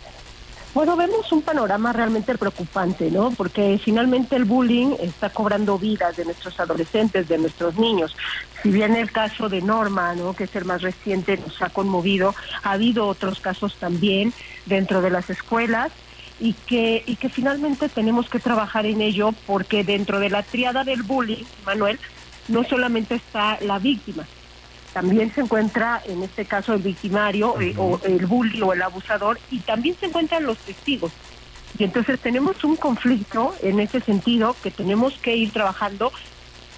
[0.75, 3.31] Bueno, vemos un panorama realmente preocupante, ¿no?
[3.31, 8.17] Porque finalmente el bullying está cobrando vidas de nuestros adolescentes, de nuestros niños.
[8.61, 10.35] Si bien el caso de Norma, ¿no?
[10.35, 12.35] Que es el más reciente, nos ha conmovido,
[12.65, 14.33] ha habido otros casos también
[14.67, 15.93] dentro de las escuelas
[16.41, 20.83] y que, y que finalmente tenemos que trabajar en ello porque dentro de la triada
[20.83, 22.01] del bullying, Manuel,
[22.49, 24.27] no solamente está la víctima,
[24.95, 29.39] también se encuentra en este caso el victimario eh, o el bully o el abusador
[29.51, 31.13] y también se encuentran los testigos.
[31.79, 36.13] Y entonces tenemos un conflicto en ese sentido que tenemos que ir trabajando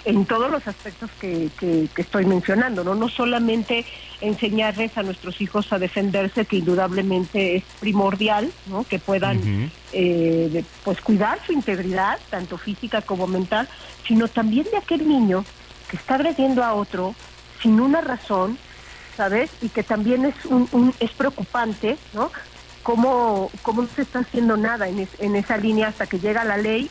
[0.07, 2.95] en todos los aspectos que, que, que estoy mencionando, ¿no?
[2.95, 3.85] No solamente
[4.21, 8.85] enseñarles a nuestros hijos a defenderse, que indudablemente es primordial, ¿no?
[8.85, 13.69] Que puedan eh, de- pues cuidar su integridad, tanto física como mental,
[14.07, 15.45] sino también de aquel niño
[15.91, 17.15] que está agrediendo a otro
[17.61, 18.59] sin una razón,
[19.17, 19.51] ¿sabes?
[19.63, 22.31] Y que también es un, un- es preocupante, ¿no?
[22.83, 26.45] Cómo, cómo no se está haciendo nada en, es- en esa línea hasta que llega
[26.45, 26.89] la ley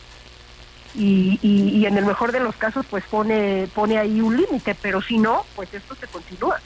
[0.94, 4.74] y, y, y en el mejor de los casos pues pone, pone ahí un límite,
[4.74, 6.60] pero si no, pues esto se continúa.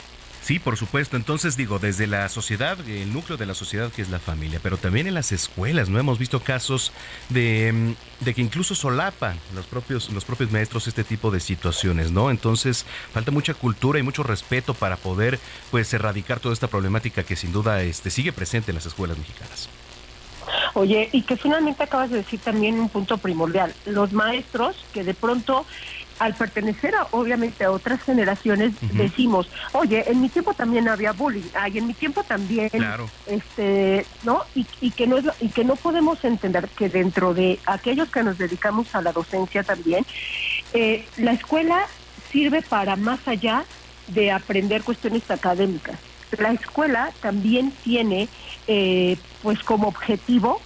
[0.50, 1.16] Sí, por supuesto.
[1.16, 4.78] Entonces digo, desde la sociedad, el núcleo de la sociedad que es la familia, pero
[4.78, 6.00] también en las escuelas, ¿no?
[6.00, 6.90] Hemos visto casos
[7.28, 12.10] de, mm, de que incluso solapan los propios, los propios maestros este tipo de situaciones,
[12.10, 12.32] ¿no?
[12.32, 15.38] Entonces falta mucha cultura y mucho respeto para poder,
[15.70, 19.68] pues, erradicar toda esta problemática que sin duda este, sigue presente en las escuelas mexicanas.
[20.74, 23.72] Oye, y que finalmente acabas de decir también un punto primordial.
[23.86, 25.64] Los maestros que de pronto
[26.20, 31.48] al pertenecer a, obviamente a otras generaciones decimos, oye, en mi tiempo también había bullying,
[31.54, 32.70] ay, en mi tiempo también,
[33.26, 34.42] este, ¿no?
[34.54, 38.22] Y, y que no es, y que no podemos entender que dentro de aquellos que
[38.22, 40.04] nos dedicamos a la docencia también,
[40.74, 41.86] eh, la escuela
[42.30, 43.64] sirve para más allá
[44.08, 45.98] de aprender cuestiones académicas.
[46.38, 48.28] La escuela también tiene,
[48.66, 50.60] eh, pues, como objetivo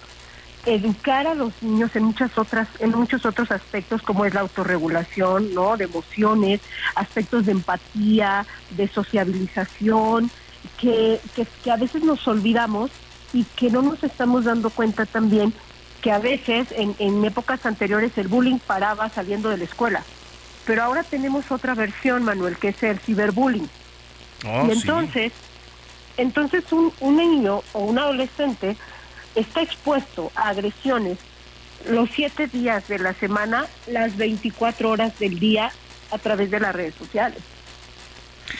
[0.65, 5.53] educar a los niños en muchas otras en muchos otros aspectos como es la autorregulación
[5.53, 6.61] no de emociones
[6.95, 10.31] aspectos de empatía de sociabilización
[10.79, 12.91] que, que, que a veces nos olvidamos
[13.33, 15.53] y que no nos estamos dando cuenta también
[16.01, 20.03] que a veces en, en épocas anteriores el bullying paraba saliendo de la escuela.
[20.65, 23.69] Pero ahora tenemos otra versión Manuel que es el ciberbullying.
[24.45, 24.79] Oh, y sí.
[24.79, 25.33] entonces
[26.17, 28.77] entonces un, un niño o un adolescente
[29.35, 31.17] está expuesto a agresiones
[31.87, 35.71] los siete días de la semana, las 24 horas del día
[36.11, 37.39] a través de las redes sociales.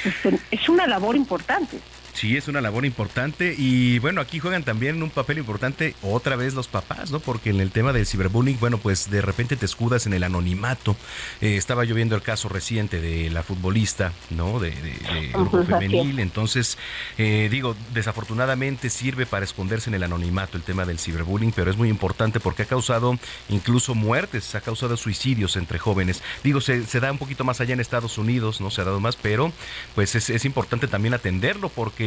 [0.04, 1.80] Este, Es una labor importante.
[2.16, 6.54] Sí, es una labor importante y bueno, aquí juegan también un papel importante otra vez
[6.54, 7.20] los papás, ¿no?
[7.20, 10.96] Porque en el tema del ciberbullying, bueno, pues de repente te escudas en el anonimato.
[11.42, 14.60] Eh, estaba yo viendo el caso reciente de la futbolista, ¿no?
[14.62, 14.76] De, de-
[15.14, 16.20] de grupo femenil.
[16.20, 16.78] Entonces,
[17.18, 21.76] eh, digo, desafortunadamente sirve para esconderse en el anonimato el tema del ciberbullying, pero es
[21.76, 26.24] muy importante porque ha causado incluso muertes, ha causado suicidios entre jóvenes.
[26.46, 29.02] Digo, se, se da un poquito más allá en Estados Unidos, no se ha dado
[29.02, 29.52] más, pero
[29.96, 32.05] pues es, es importante también atenderlo porque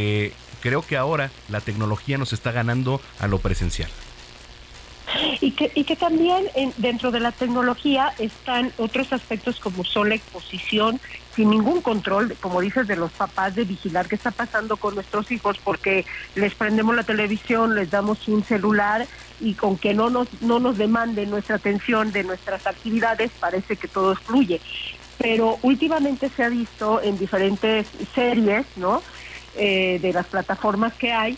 [0.61, 3.91] creo que ahora la tecnología nos está ganando a lo presencial.
[5.41, 10.11] Y que, y que también en- dentro de la tecnología están otros aspectos como son
[10.11, 11.01] la exposición
[11.35, 15.31] sin ningún control, como dices, de los papás de vigilar qué está pasando con nuestros
[15.31, 19.07] hijos porque les prendemos la televisión, les damos un celular
[19.41, 23.89] y con que no nos, no nos demanden nuestra atención de nuestras actividades parece que
[23.89, 24.61] todo fluye.
[25.17, 29.03] Pero últimamente se ha visto en diferentes series, ¿no?
[29.61, 31.37] Eh, de las plataformas que hay,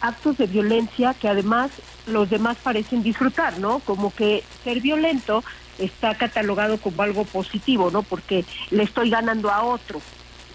[0.00, 1.72] actos de violencia que además
[2.06, 3.80] los demás parecen disfrutar, ¿no?
[3.80, 5.42] Como que ser violento
[5.78, 8.02] está catalogado como algo positivo, ¿no?
[8.04, 10.00] Porque le estoy ganando a otro,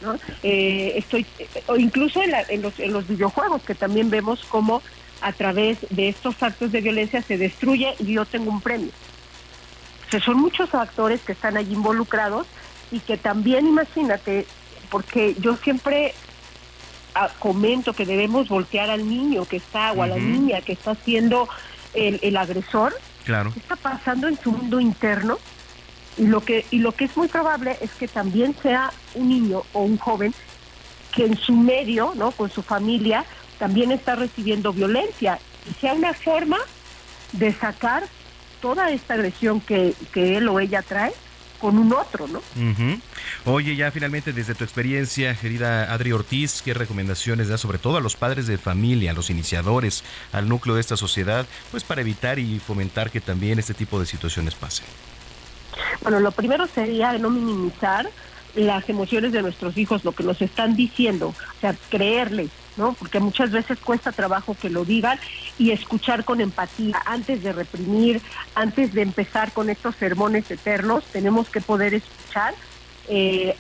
[0.02, 0.16] ¿no?
[0.44, 1.26] Eh, estoy,
[1.68, 4.82] o incluso en, la- en los, en los videojuegos que también vemos cómo
[5.22, 8.92] a través de estos actos de violencia se destruye y yo tengo un premio.
[10.08, 12.48] O sea, son muchos actores que están allí involucrados
[12.92, 14.46] y que también, imagínate,
[14.90, 16.14] porque yo siempre
[17.16, 20.96] ah, comento que debemos voltear al niño que está o a la niña que está
[20.96, 21.48] siendo
[21.94, 22.94] el, el agresor,
[23.26, 23.52] Claro.
[23.54, 25.38] qué está pasando en su mundo interno
[26.18, 29.64] y lo que y lo que es muy probable es que también sea un niño
[29.74, 30.34] o un joven
[31.14, 32.32] que en su medio, ¿no?
[32.32, 33.26] Con su familia
[33.60, 35.40] también está recibiendo violencia
[35.70, 36.58] y sea una forma
[37.34, 38.04] de sacar
[38.62, 41.14] toda esta agresión que, que él o ella trae
[41.62, 42.40] con un otro, ¿no?
[42.40, 43.00] Ujú.
[43.46, 48.02] Oye, ya finalmente desde tu experiencia, querida Adri Ortiz, ¿qué recomendaciones da sobre todo a
[48.02, 50.04] los padres de familia, a los iniciadores,
[50.34, 54.08] al núcleo de esta sociedad, pues para evitar y fomentar que también este tipo de
[54.08, 54.86] situaciones pasen?
[56.02, 58.10] Bueno, lo primero sería no minimizar
[58.56, 62.94] las emociones de nuestros hijos, lo que nos están diciendo, o sea, creerles, ¿no?
[62.94, 65.20] Porque muchas veces cuesta trabajo que lo digan
[65.58, 68.22] y escuchar con empatía antes de reprimir,
[68.56, 72.54] antes de empezar con estos sermones eternos, tenemos que poder escuchar
[73.10, 73.56] eh,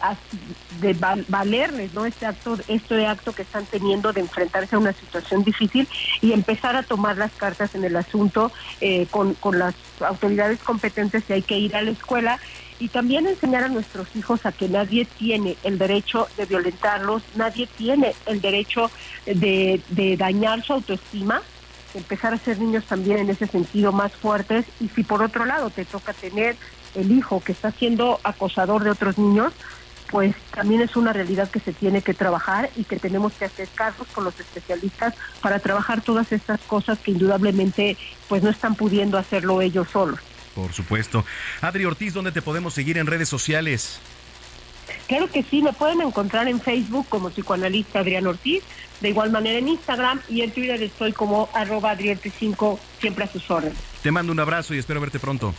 [0.80, 4.94] de val- valerles no este acto este acto que están teniendo de enfrentarse a una
[4.94, 5.90] situación difícil
[6.22, 8.52] y empezar a tomar las cartas en el asunto
[8.82, 12.40] eh, con, con las autoridades competentes si hay que ir a la escuela
[12.82, 17.68] y también enseñar a nuestros hijos a que nadie tiene el derecho de violentarlos, nadie
[17.68, 18.90] tiene el derecho
[19.28, 19.80] de,
[20.18, 21.44] dañar su autoestima,
[21.94, 25.70] empezar a ser niños también en ese sentido más fuertes y si por otro lado
[25.70, 26.56] te toca tener
[26.96, 29.54] el hijo que está siendo acosador de otros niños,
[30.10, 33.68] pues también es una realidad que se tiene que trabajar y que tenemos que hacer
[33.76, 37.96] cargos con los especialistas para trabajar todas estas cosas que indudablemente
[38.28, 40.20] pues no están pudiendo hacerlo ellos solos.
[40.56, 41.24] Por supuesto.
[41.62, 44.00] Adri Ortiz, ¿dónde te podemos seguir en redes sociales?
[45.08, 48.62] Claro que sí, me pueden encontrar en Facebook como psicoanalista Adrián Ortiz,
[49.00, 53.24] de igual manera en Instagram y en Twitter estoy como arroba Adri Ortiz 5, siempre
[53.26, 53.78] a sus órdenes.
[54.04, 55.54] Te mando un abrazo y espero verte pronto.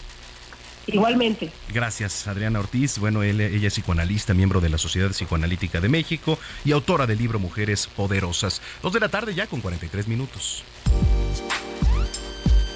[0.86, 1.51] Igualmente.
[1.72, 2.99] Gracias, Adriana Ortiz.
[2.99, 7.18] Bueno, él- ella es psicoanalista, miembro de la Sociedad Psicoanalítica de México y autora del
[7.18, 8.61] libro Mujeres Poderosas.
[8.82, 10.64] Dos de la tarde ya con 43 minutos.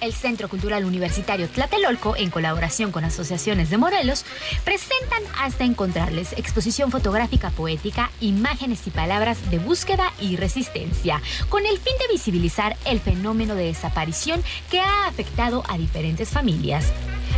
[0.00, 4.24] El Centro Cultural Universitario Tlatelolco, en colaboración con asociaciones de Morelos,
[4.64, 11.78] presentan Hasta Encontrarles, exposición fotográfica poética, imágenes y palabras de búsqueda y resistencia, con el
[11.78, 16.86] fin de visibilizar el fenómeno de desaparición que ha afectado a diferentes familias.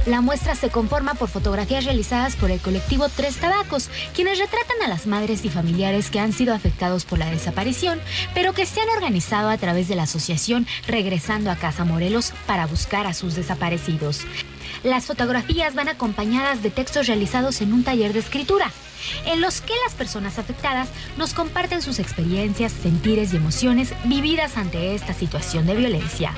[0.07, 4.89] La muestra se conforma por fotografías realizadas por el colectivo Tres Tabacos, quienes retratan a
[4.89, 8.01] las madres y familiares que han sido afectados por la desaparición,
[8.35, 12.51] pero que se han organizado a través de la asociación Regresando a Casa Morelos para
[12.66, 14.20] buscar a sus desaparecidos.
[14.82, 18.70] Las fotografías van acompañadas de textos realizados en un taller de escritura,
[19.26, 24.94] en los que las personas afectadas nos comparten sus experiencias, sentires y emociones vividas ante
[24.94, 26.32] esta situación de violencia.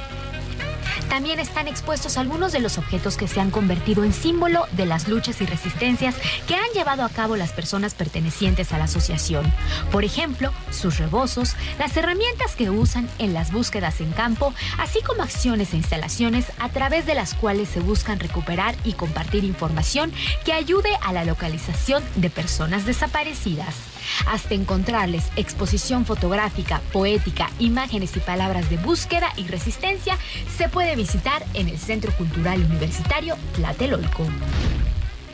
[1.08, 5.08] También están expuestos algunos de los objetos que se han convertido en símbolo de las
[5.08, 6.14] luchas y resistencias
[6.46, 9.52] que han llevado a cabo las personas pertenecientes a la asociación.
[9.90, 15.22] Por ejemplo, sus rebozos, las herramientas que usan en las búsquedas en campo, así como
[15.22, 20.12] acciones e instalaciones a través de las cuales se buscan recuperar y compartir información
[20.44, 23.93] que ayude a la localización de personas desaparecidas.
[24.26, 30.18] Hasta encontrarles exposición fotográfica, poética, imágenes y palabras de búsqueda y resistencia,
[30.56, 34.26] se puede visitar en el Centro Cultural Universitario Tlatelolco.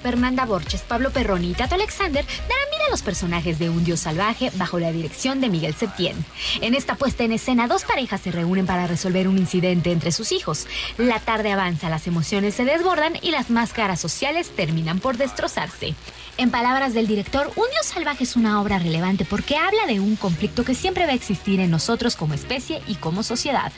[0.03, 4.01] Fernanda Borges, Pablo Perroni y Tato Alexander darán vida a los personajes de Un Dios
[4.01, 6.17] Salvaje bajo la dirección de Miguel Septién.
[6.61, 10.33] En esta puesta en escena, dos parejas se reúnen para resolver un incidente entre sus
[10.33, 10.67] hijos.
[10.97, 15.95] La tarde avanza, las emociones se desbordan y las máscaras sociales terminan por destrozarse.
[16.37, 20.17] En palabras del director, Un Dios Salvaje es una obra relevante porque habla de un
[20.17, 23.73] conflicto que siempre va a existir en nosotros como especie y como sociedad.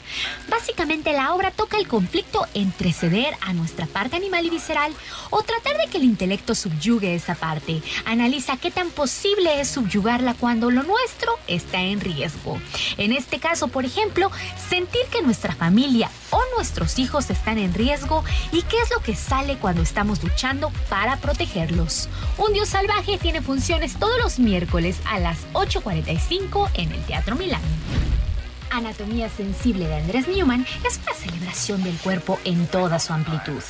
[0.49, 4.93] Básicamente la obra toca el conflicto entre ceder a nuestra parte animal y visceral
[5.29, 7.81] o tratar de que el intelecto subyugue esa parte.
[8.05, 12.59] Analiza qué tan posible es subyugarla cuando lo nuestro está en riesgo.
[12.97, 14.31] En este caso, por ejemplo,
[14.69, 19.15] sentir que nuestra familia o nuestros hijos están en riesgo y qué es lo que
[19.15, 22.07] sale cuando estamos luchando para protegerlos.
[22.45, 27.61] Un Dios Salvaje tiene funciones todos los miércoles a las 8.45 en el Teatro Milán.
[28.73, 33.61] Anatomía Sensible de Andrés Newman es una celebración del cuerpo en toda su amplitud.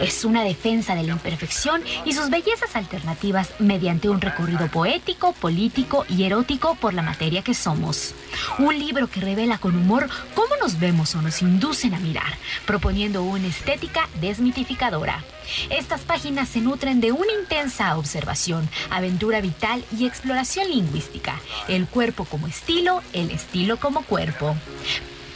[0.00, 6.06] Es una defensa de la imperfección y sus bellezas alternativas mediante un recorrido poético, político
[6.08, 8.14] y erótico por la materia que somos.
[8.58, 13.24] Un libro que revela con humor cómo nos vemos o nos inducen a mirar, proponiendo
[13.24, 15.22] una estética desmitificadora.
[15.70, 21.38] Estas páginas se nutren de una intensa observación, aventura vital y exploración lingüística.
[21.68, 24.43] El cuerpo como estilo, el estilo como cuerpo.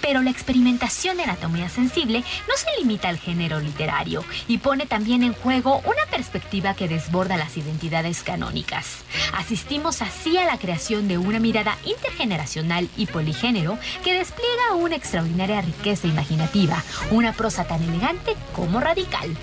[0.00, 5.22] Pero la experimentación de anatomía sensible no se limita al género literario y pone también
[5.22, 8.98] en juego una perspectiva que desborda las identidades canónicas.
[9.34, 15.60] Asistimos así a la creación de una mirada intergeneracional y poligénero que despliega una extraordinaria
[15.60, 19.36] riqueza imaginativa, una prosa tan elegante como radical.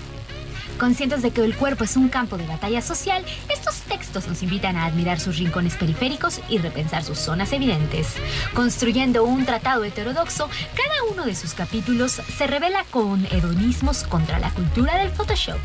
[0.78, 4.76] Conscientes de que el cuerpo es un campo de batalla social, estos textos nos invitan
[4.76, 8.08] a admirar sus rincones periféricos y repensar sus zonas evidentes.
[8.54, 14.52] Construyendo un tratado heterodoxo, cada uno de sus capítulos se revela con hedonismos contra la
[14.52, 15.60] cultura del Photoshop.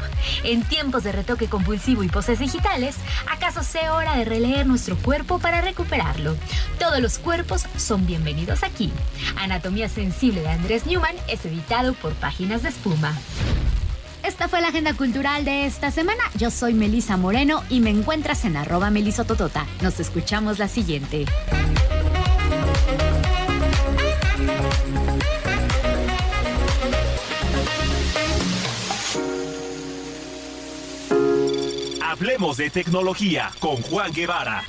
[0.44, 2.94] En tiempos de retoque compulsivo y poses digitales,
[3.30, 6.36] ¿acaso sea hora de releer nuestro cuerpo para recuperarlo?
[6.78, 8.92] Todos los cuerpos son bienvenidos aquí.
[9.36, 13.18] Anatomía Sensible de Andrés Newman es editado por Páginas de Espuma.
[14.22, 16.22] Esta fue la agenda cultural de esta semana.
[16.36, 19.66] Yo soy Melisa Moreno y me encuentras en arroba melisototota.
[19.82, 21.26] Nos escuchamos la siguiente.
[32.02, 34.62] Hablemos de tecnología con Juan Guevara.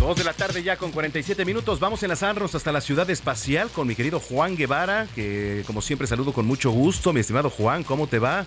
[0.00, 1.78] Dos de la tarde ya con 47 minutos.
[1.78, 6.06] Vamos a enlazarnos hasta la ciudad espacial con mi querido Juan Guevara, que como siempre
[6.06, 7.12] saludo con mucho gusto.
[7.12, 8.46] Mi estimado Juan, ¿cómo te va?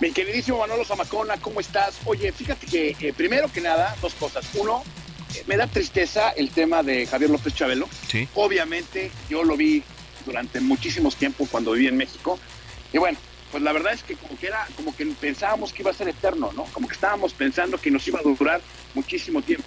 [0.00, 1.96] Mi queridísimo Manolo Zamacona, ¿cómo estás?
[2.04, 4.46] Oye, fíjate que eh, primero que nada, dos cosas.
[4.52, 4.84] Uno,
[5.34, 7.88] eh, me da tristeza el tema de Javier López Chabelo.
[8.06, 8.28] Sí.
[8.34, 9.82] Obviamente, yo lo vi
[10.26, 12.38] durante muchísimos tiempos cuando viví en México.
[12.92, 13.16] Y bueno,
[13.50, 16.08] pues la verdad es que como que era, como que pensábamos que iba a ser
[16.08, 16.64] eterno, ¿no?
[16.64, 18.60] Como que estábamos pensando que nos iba a durar
[18.92, 19.66] muchísimo tiempo.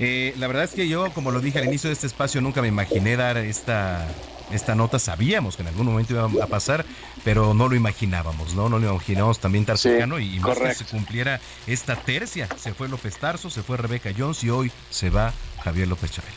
[0.00, 2.60] Eh, la verdad es que yo, como lo dije al inicio de este espacio, nunca
[2.62, 4.06] me imaginé dar esta,
[4.50, 4.98] esta nota.
[4.98, 6.84] Sabíamos que en algún momento iba a pasar,
[7.22, 8.68] pero no lo imaginábamos, ¿no?
[8.68, 12.48] No lo imaginábamos también tan cercano y, y más que se cumpliera esta tercia.
[12.56, 15.32] Se fue López Tarso, se fue Rebeca Jones y hoy se va
[15.62, 16.34] Javier López Chabelo.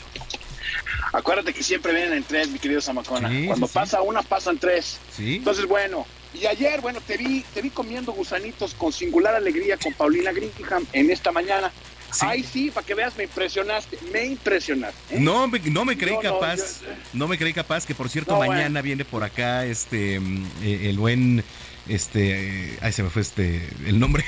[1.12, 3.28] Acuérdate que siempre vienen en tres, mi querido Zamacona.
[3.30, 4.98] Sí, Cuando sí, pasa una, pasan tres.
[5.16, 5.36] Sí.
[5.36, 9.94] Entonces, bueno, y ayer, bueno, te vi, te vi comiendo gusanitos con singular alegría con
[9.94, 11.72] Paulina Greenham en esta mañana.
[12.20, 15.16] Ay, sí, para que veas, me impresionaste, me impresionaste.
[15.16, 15.20] ¿eh?
[15.20, 18.08] No, me, no me creí No, no, capaz, yo- no me creí capaz, que por
[18.08, 18.82] cierto mañana bueno.
[18.82, 21.44] viene por acá este mm, eh, el buen
[21.88, 24.24] este eh, ay se me fue este el nombre.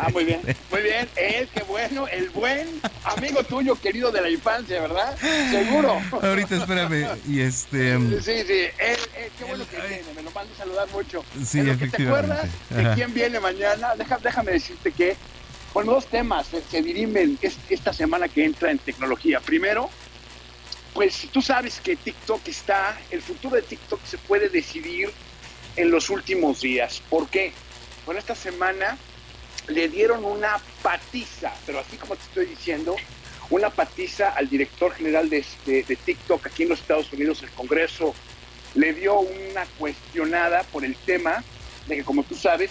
[0.00, 0.40] Ah, muy bien,
[0.70, 1.08] muy bien.
[1.16, 2.68] Él, qué bueno, el buen
[3.02, 5.16] amigo tuyo, querido de la infancia, ¿verdad?
[5.50, 6.00] Seguro.
[6.22, 10.30] Ahorita espérame y este mm, Sí, sí, él, él, qué bueno que viene, me lo
[10.30, 11.24] mando a saludar mucho.
[11.44, 12.32] Sí, que ¿Te efectivamente.
[12.32, 13.96] acuerdas de quién viene mañana?
[13.96, 15.16] Deja- déjame decirte que,
[15.74, 19.40] bueno, dos temas se, dirimen es- esta semana que entra en tecnología.
[19.40, 19.90] Primero,
[20.94, 25.10] pues tú sabes que TikTok está, el futuro de TikTok se puede decidir
[25.76, 27.00] en los últimos días.
[27.08, 27.52] ¿Por qué?
[28.04, 28.96] Bueno, esta semana
[29.68, 32.96] le dieron una patiza, pero así como te estoy diciendo,
[33.50, 37.50] una patiza al director general de, este- de TikTok aquí en los Estados Unidos, el
[37.50, 38.14] Congreso
[38.74, 41.44] le dio una cuestionada por el tema
[41.86, 42.70] de que, como tú sabes,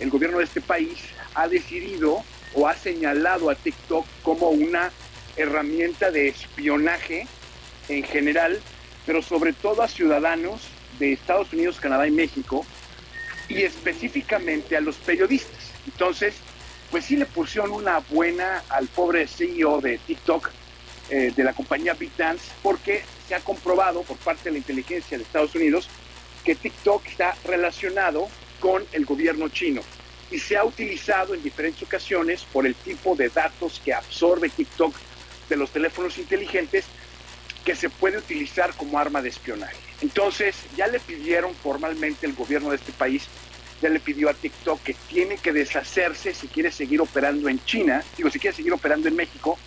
[0.00, 0.98] el gobierno de este país
[1.34, 2.24] ha decidido
[2.54, 4.92] o ha señalado a TikTok como una
[5.36, 7.26] herramienta de espionaje
[7.88, 8.60] en general,
[9.06, 10.62] pero sobre todo a ciudadanos
[10.98, 12.64] de Estados Unidos, Canadá y México,
[13.48, 15.72] y específicamente a los periodistas.
[15.86, 16.36] Entonces,
[16.90, 20.50] pues sí le pusieron una buena al pobre CEO de TikTok,
[21.10, 25.24] eh, de la compañía BitDance, porque se ha comprobado por parte de la inteligencia de
[25.24, 25.88] Estados Unidos
[26.44, 28.28] que TikTok está relacionado
[28.64, 29.82] con el gobierno chino
[30.30, 34.94] y se ha utilizado en diferentes ocasiones por el tipo de datos que absorbe TikTok
[35.50, 36.86] de los teléfonos inteligentes
[37.62, 39.76] que se puede utilizar como arma de espionaje.
[40.00, 43.26] Entonces, ya le pidieron formalmente el gobierno de este país,
[43.82, 48.02] ya le pidió a TikTok que tiene que deshacerse si quiere seguir operando en China,
[48.16, 49.58] digo, si quiere seguir operando en México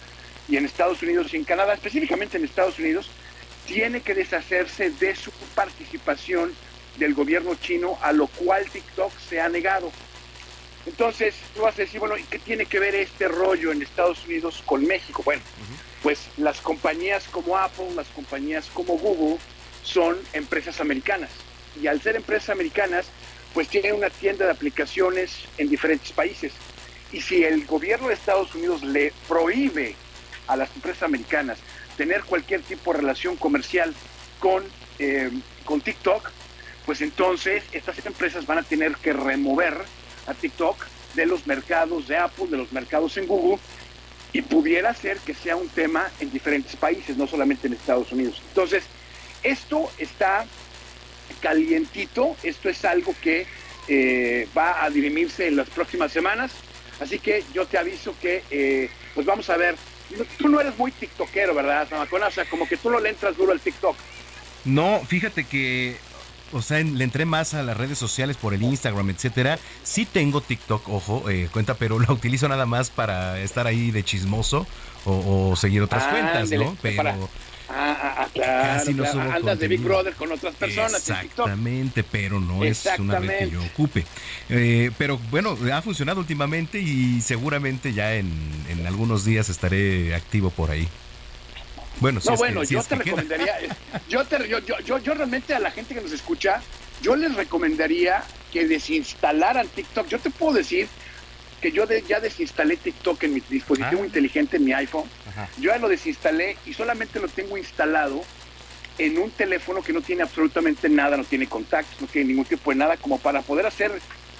[0.50, 3.12] y en Estados Unidos y en Canadá, específicamente en Estados Unidos,
[3.68, 6.52] tiene que deshacerse de su participación
[6.98, 9.92] del gobierno chino, a lo cual TikTok se ha negado.
[10.86, 14.26] Entonces, tú vas a decir, bueno, ¿y qué tiene que ver este rollo en Estados
[14.26, 15.22] Unidos con México?
[15.24, 15.42] Bueno,
[16.02, 19.38] pues las compañías como Apple, las compañías como Google
[19.84, 21.30] son empresas americanas.
[21.82, 23.08] Y al ser empresas americanas,
[23.54, 26.54] pues tienen una tienda de aplicaciones en diferentes países.
[27.12, 29.96] Y si el gobierno de Estados Unidos le prohíbe
[30.48, 31.58] a las empresas americanas
[31.98, 33.94] tener cualquier tipo de relación comercial
[34.40, 34.64] con,
[35.00, 35.32] eh,
[35.66, 36.32] con TikTok,
[36.88, 39.76] pues entonces estas empresas van a tener que remover
[40.26, 40.86] a TikTok
[41.16, 43.60] de los mercados de Apple, de los mercados en Google,
[44.32, 48.42] y pudiera ser que sea un tema en diferentes países, no solamente en Estados Unidos.
[48.48, 48.86] Entonces,
[49.44, 50.46] esto está
[51.42, 53.46] calientito, esto es algo que
[53.90, 56.54] eh, va a dirimirse en las próximas semanas,
[57.02, 59.76] así que yo te aviso que, eh, pues vamos a ver,
[60.38, 62.28] tú no eres muy tiktokero, ¿verdad, Zamacona?
[62.28, 63.98] O sea, como que tú no le entras duro al TikTok.
[64.64, 65.98] No, fíjate que,
[66.52, 69.60] o sea, le entré más a las redes sociales por el Instagram, etcétera.
[69.84, 74.04] Sí tengo TikTok, ojo, eh, cuenta, pero lo utilizo nada más para estar ahí de
[74.04, 74.66] chismoso
[75.06, 76.78] o, o seguir otras Ah, cuentas, ¿no?
[76.82, 77.16] Pero para-
[77.70, 79.22] Ah, ah, ah, claro, Casi no claro.
[79.24, 79.82] subo Andas de Big.
[79.82, 80.96] Brother con otras personas.
[81.10, 84.06] Exactamente, pero no es una red que yo ocupe.
[84.48, 88.32] Eh, pero bueno, ha funcionado últimamente y seguramente ya en,
[88.70, 90.88] en algunos días estaré activo por ahí.
[92.00, 93.56] Bueno, si no, que- bueno, si yo te recomendaría,
[94.10, 96.62] yo, te, yo, yo, yo, yo realmente a la gente que nos escucha,
[97.02, 100.08] yo les recomendaría que desinstalaran TikTok.
[100.08, 100.88] Yo te puedo decir
[101.62, 104.06] que yo de- ya desinstalé TikTok en mi dispositivo Ah.
[104.06, 105.10] inteligente, en mi iPhone.
[105.30, 105.50] Ajá.
[105.58, 108.24] Yo ya lo desinstalé y solamente lo tengo instalado
[109.00, 112.72] en un teléfono que no tiene absolutamente nada, no tiene contactos, no tiene ningún tipo
[112.72, 113.92] de nada, como para poder hacer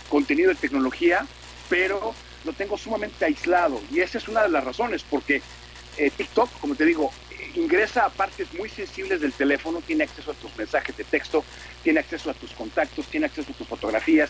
[0.10, 1.26] contenido de tecnología,
[1.70, 2.14] pero
[2.46, 3.82] lo tengo sumamente aislado.
[3.92, 5.42] Y esa es una de las razones, porque
[5.98, 7.12] eh, TikTok, como te digo,
[7.56, 11.44] ingresa a partes muy sensibles del teléfono, tiene acceso a tus mensajes de texto,
[11.84, 14.30] tiene acceso a tus contactos, tiene acceso a tus fotografías,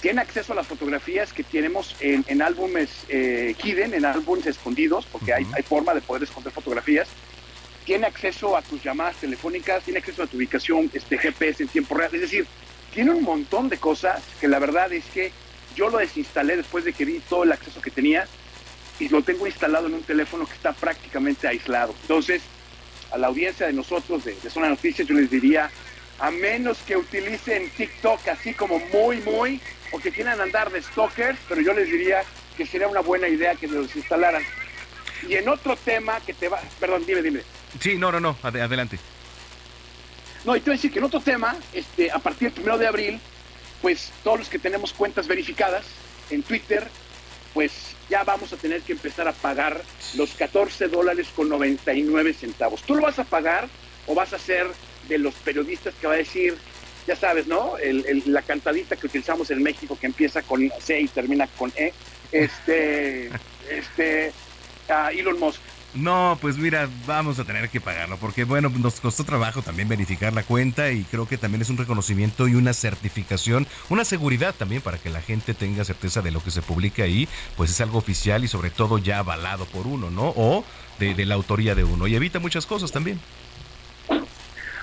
[0.00, 5.06] tiene acceso a las fotografías que tenemos en, en álbumes eh, hidden, en álbumes escondidos,
[5.06, 7.08] porque hay, hay forma de poder esconder fotografías.
[7.84, 11.94] Tiene acceso a tus llamadas telefónicas, tiene acceso a tu ubicación este, GPS en tiempo
[11.94, 12.10] real.
[12.14, 12.46] Es decir,
[12.92, 15.32] tiene un montón de cosas que la verdad es que
[15.74, 18.26] yo lo desinstalé después de que vi todo el acceso que tenía
[18.98, 21.94] y lo tengo instalado en un teléfono que está prácticamente aislado.
[22.02, 22.42] Entonces,
[23.12, 25.70] a la audiencia de nosotros de, de Zona Noticias, yo les diría,
[26.18, 29.60] a menos que utilicen TikTok así como muy, muy,
[29.92, 32.22] o que quieran andar de stalkers, pero yo les diría
[32.56, 34.42] que sería una buena idea que lo desinstalaran.
[35.28, 37.40] Y en otro tema que te va, perdón, dime, dime.
[37.80, 38.98] Sí, no, no, no, ade- adelante.
[40.44, 42.78] No, y te voy a decir que en otro tema, este, a partir del primero
[42.78, 43.20] de abril,
[43.82, 45.84] pues todos los que tenemos cuentas verificadas
[46.30, 46.88] en Twitter,
[47.52, 47.72] pues
[48.08, 49.82] ya vamos a tener que empezar a pagar
[50.14, 52.82] los 14 dólares con 99 centavos.
[52.82, 53.68] ¿Tú lo vas a pagar
[54.06, 54.66] o vas a ser
[55.08, 56.56] de los periodistas que va a decir,
[57.06, 57.76] ya sabes, ¿no?
[57.78, 61.72] El- el- la cantadita que utilizamos en México que empieza con C y termina con
[61.76, 61.92] E.
[62.32, 63.30] Este,
[63.70, 64.32] este,
[64.88, 65.60] a Elon Musk.
[65.96, 70.32] No, pues mira, vamos a tener que pagarlo, porque bueno, nos costó trabajo también verificar
[70.34, 74.82] la cuenta y creo que también es un reconocimiento y una certificación, una seguridad también
[74.82, 77.26] para que la gente tenga certeza de lo que se publica ahí,
[77.56, 80.34] pues es algo oficial y sobre todo ya avalado por uno, ¿no?
[80.36, 80.64] O
[80.98, 83.18] de, de la autoría de uno y evita muchas cosas también.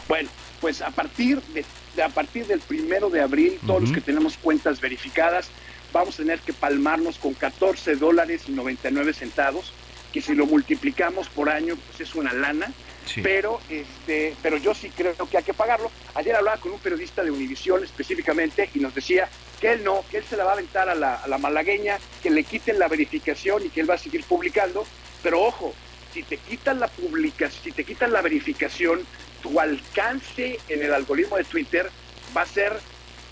[0.08, 0.30] Bueno,
[0.62, 1.64] pues a partir de,
[1.96, 5.50] de- a partir del primero de abril, todos los que tenemos cuentas verificadas,
[5.94, 9.72] vamos a tener que palmarnos con 14 dólares y 99 centavos,
[10.14, 12.72] que si lo multiplicamos por año, pues es una lana.
[13.06, 13.22] Sí.
[13.22, 15.92] Pero, este, pero yo sí creo que hay que pagarlo.
[16.16, 19.28] Ayer hablaba con un periodista de Univisión específicamente y nos decía
[19.60, 21.98] que él no, que él se la va a aventar a la, a la malagueña,
[22.22, 24.86] que le quiten la verificación y que él va a seguir publicando.
[25.22, 25.74] Pero ojo,
[26.14, 29.02] si te quitan la publicación, si te quitan la verificación,
[29.42, 31.90] tu alcance en el algoritmo de Twitter
[32.38, 32.80] va a ser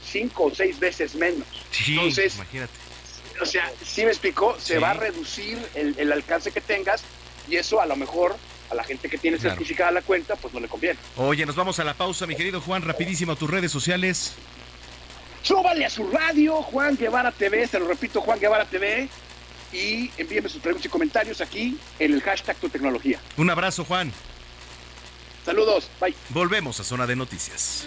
[0.04, 1.48] cinco o seis veces menos.
[1.72, 2.74] Sí, Entonces, imagínate.
[3.42, 4.80] O sea, si me explicó, se Sí.
[4.80, 7.04] va a reducir el, el alcance que tengas
[7.50, 8.36] y eso a lo mejor
[8.70, 9.56] a la gente que tiene Claro.
[9.56, 10.98] certificada la cuenta, pues no le conviene.
[11.18, 14.34] Oye, nos vamos a la pausa, mi querido Juan, rapidísimo, tus redes sociales.
[15.44, 19.10] Súbale a su radio, Juan Guevara TV, se lo repito, Juan Guevara TV,
[19.74, 23.20] y envíeme sus preguntas y comentarios aquí en el hashtag tu tecnología.
[23.38, 24.14] Un abrazo, Juan.
[25.44, 26.14] Saludos, bye.
[26.30, 27.86] Volvemos a Zona de Noticias.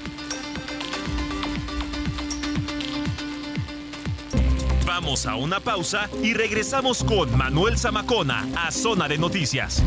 [4.97, 9.83] Vamos a una pausa y regresamos con Manuel Zamacona a Zona de Noticias.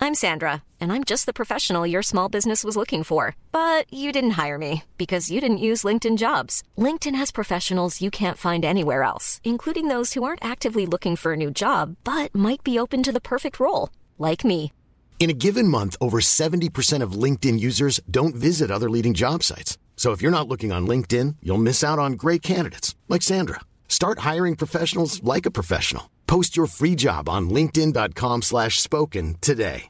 [0.00, 3.36] I'm Sandra, and I'm just the professional your small business was looking for.
[3.52, 6.62] But you didn't hire me because you didn't use LinkedIn jobs.
[6.78, 11.34] LinkedIn has professionals you can't find anywhere else, including those who aren't actively looking for
[11.34, 14.72] a new job but might be open to the perfect role, like me.
[15.18, 19.76] In a given month, over 70% of LinkedIn users don't visit other leading job sites.
[19.96, 23.60] So if you're not looking on LinkedIn, you'll miss out on great candidates like Sandra.
[23.88, 26.08] Start hiring professionals like a professional.
[26.28, 29.88] Post your free job on linkedin.com/spoken today.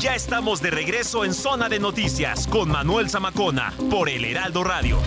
[0.00, 4.98] Ya estamos de regreso en Zona de Noticias con Manuel Zamacona por El Heraldo Radio.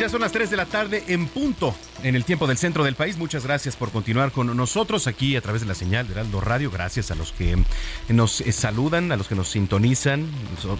[0.00, 2.94] Ya son las 3 de la tarde en punto en el tiempo del centro del
[2.94, 3.18] país.
[3.18, 6.70] Muchas gracias por continuar con nosotros aquí a través de la señal de Heraldo Radio.
[6.70, 7.62] Gracias a los que
[8.08, 10.26] nos eh, saludan, a los que nos sintonizan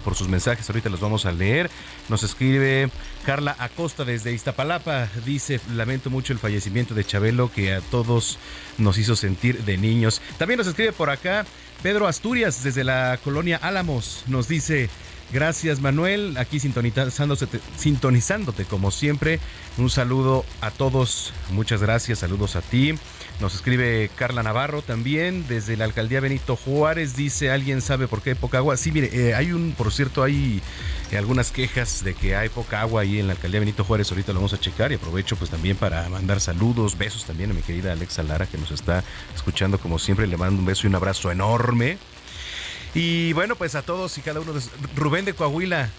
[0.03, 0.67] por sus mensajes.
[0.67, 1.69] Ahorita los vamos a leer.
[2.09, 2.89] Nos escribe
[3.23, 5.07] Carla Acosta desde Iztapalapa.
[5.23, 8.39] Dice, lamento mucho el fallecimiento de Chabelo que a todos
[8.79, 10.19] nos hizo sentir de niños.
[10.39, 11.45] También nos escribe por acá
[11.83, 14.23] Pedro Asturias desde la colonia Álamos.
[14.25, 14.89] Nos dice...
[15.33, 19.39] Gracias Manuel, aquí sintonizándote, sintonizándote como siempre.
[19.77, 22.95] Un saludo a todos, muchas gracias, saludos a ti.
[23.39, 27.15] Nos escribe Carla Navarro también desde la alcaldía Benito Juárez.
[27.15, 28.75] Dice, ¿alguien sabe por qué hay poca agua?
[28.75, 30.61] Sí, mire, eh, hay un, por cierto, hay
[31.11, 34.11] eh, algunas quejas de que hay poca agua ahí en la alcaldía Benito Juárez.
[34.11, 37.53] Ahorita lo vamos a checar y aprovecho pues también para mandar saludos, besos también a
[37.53, 39.03] mi querida Alexa Lara que nos está
[39.33, 40.27] escuchando como siempre.
[40.27, 41.97] Le mando un beso y un abrazo enorme.
[42.93, 44.61] Y bueno, pues a todos y cada uno de
[44.95, 45.89] Rubén de Coahuila.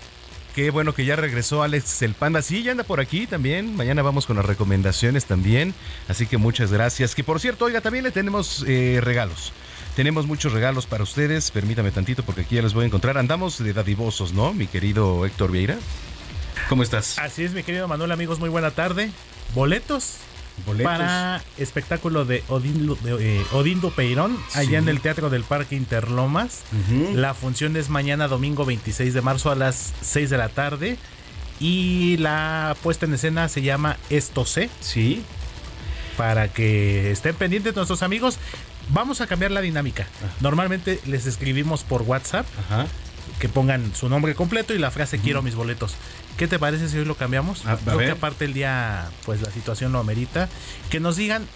[0.55, 2.43] Qué bueno que ya regresó Alex el Panda.
[2.43, 3.74] Sí, ya anda por aquí también.
[3.74, 5.74] Mañana vamos con las recomendaciones también.
[6.09, 7.14] Así que muchas gracias.
[7.14, 9.53] Que por cierto, oiga, también le tenemos eh, regalos.
[9.97, 11.51] Tenemos muchos regalos para ustedes.
[11.51, 13.16] Permítame tantito porque aquí ya les voy a encontrar.
[13.16, 14.53] Andamos de dadivosos, ¿no?
[14.53, 15.78] Mi querido Héctor Vieira.
[16.68, 17.18] ¿Cómo estás?
[17.18, 19.11] Así es, mi querido Manuel, amigos, muy buena tarde.
[19.55, 20.16] Boletos.
[20.66, 20.92] Boletos.
[20.92, 26.62] Para espectáculo de Odín, de, eh, Odín Dupeirón, allá en el Teatro del Parque Interlomas.
[27.14, 30.96] La función es mañana, domingo 26 de marzo a las 6 de la tarde.
[31.61, 34.68] Y la puesta en escena se llama Esto sé.
[34.80, 35.22] Sí.
[36.16, 38.38] Para que estén pendientes nuestros amigos.
[38.88, 40.07] Vamos a cambiar la dinámica.
[40.40, 42.46] Normalmente les escribimos por WhatsApp
[43.38, 45.94] que pongan su nombre completo y la frase quiero mis boletos.
[46.37, 47.64] ¿Qué te parece si hoy lo cambiamos?
[47.66, 48.07] A- a Creo ver.
[48.07, 50.49] que aparte el día, pues la situación lo amerita.
[50.91, 51.47] Que nos digan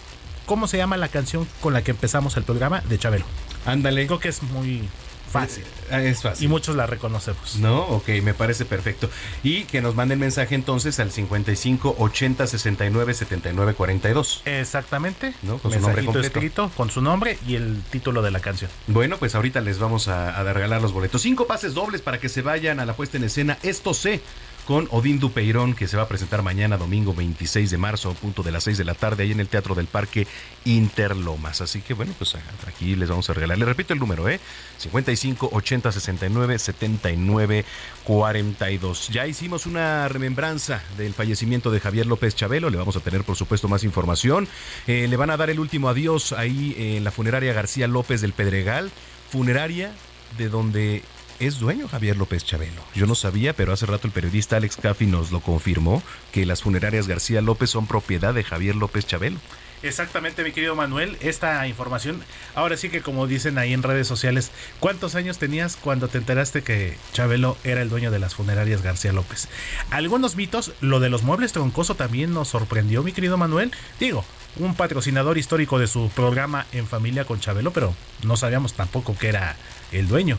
[0.46, 3.24] cómo se llama la canción con la que empezamos el programa de Chabelo.
[3.64, 4.06] Ándale.
[4.06, 4.88] Creo que es muy
[5.32, 5.64] fácil.
[5.90, 6.44] Eh, Es fácil.
[6.44, 7.56] Y muchos la reconocemos.
[7.56, 9.10] No, ok, me parece perfecto.
[9.42, 14.42] Y que nos manden mensaje entonces al 55 80 69 79 42.
[14.44, 15.34] Exactamente.
[15.42, 15.58] ¿No?
[15.58, 16.26] Con su nombre Mensajito completo.
[16.38, 18.70] escrito, con su nombre y el título de la canción.
[18.86, 21.22] Bueno, pues ahorita les vamos a, a regalar los boletos.
[21.22, 23.58] Cinco pases dobles para que se vayan a la puesta en escena.
[23.64, 24.20] Esto sé
[24.66, 28.42] con Odín Dupeirón, que se va a presentar mañana, domingo 26 de marzo, a punto
[28.42, 30.26] de las 6 de la tarde, ahí en el Teatro del Parque
[30.64, 31.60] Interlomas.
[31.60, 32.36] Así que bueno, pues
[32.66, 33.58] aquí les vamos a regalar.
[33.58, 34.40] Les repito el número, ¿eh?
[34.78, 37.64] 55 80 69 79
[38.02, 39.08] 42.
[39.08, 42.68] Ya hicimos una remembranza del fallecimiento de Javier López Chabelo.
[42.68, 44.48] Le vamos a tener, por supuesto, más información.
[44.88, 48.32] Eh, le van a dar el último adiós ahí en la funeraria García López del
[48.32, 48.90] Pedregal.
[49.30, 49.92] Funeraria
[50.38, 51.02] de donde
[51.40, 52.82] es dueño Javier López Chabelo.
[52.94, 56.62] Yo no sabía, pero hace rato el periodista Alex Caffi nos lo confirmó, que las
[56.62, 59.38] funerarias García López son propiedad de Javier López Chabelo.
[59.82, 61.16] Exactamente, mi querido Manuel.
[61.20, 62.22] Esta información,
[62.54, 66.62] ahora sí que como dicen ahí en redes sociales, ¿cuántos años tenías cuando te enteraste
[66.62, 69.48] que Chabelo era el dueño de las funerarias García López?
[69.90, 73.70] Algunos mitos, lo de los muebles troncoso también nos sorprendió, mi querido Manuel.
[74.00, 74.24] Digo,
[74.56, 79.28] un patrocinador histórico de su programa En Familia con Chabelo, pero no sabíamos tampoco que
[79.28, 79.56] era
[79.92, 80.38] el dueño.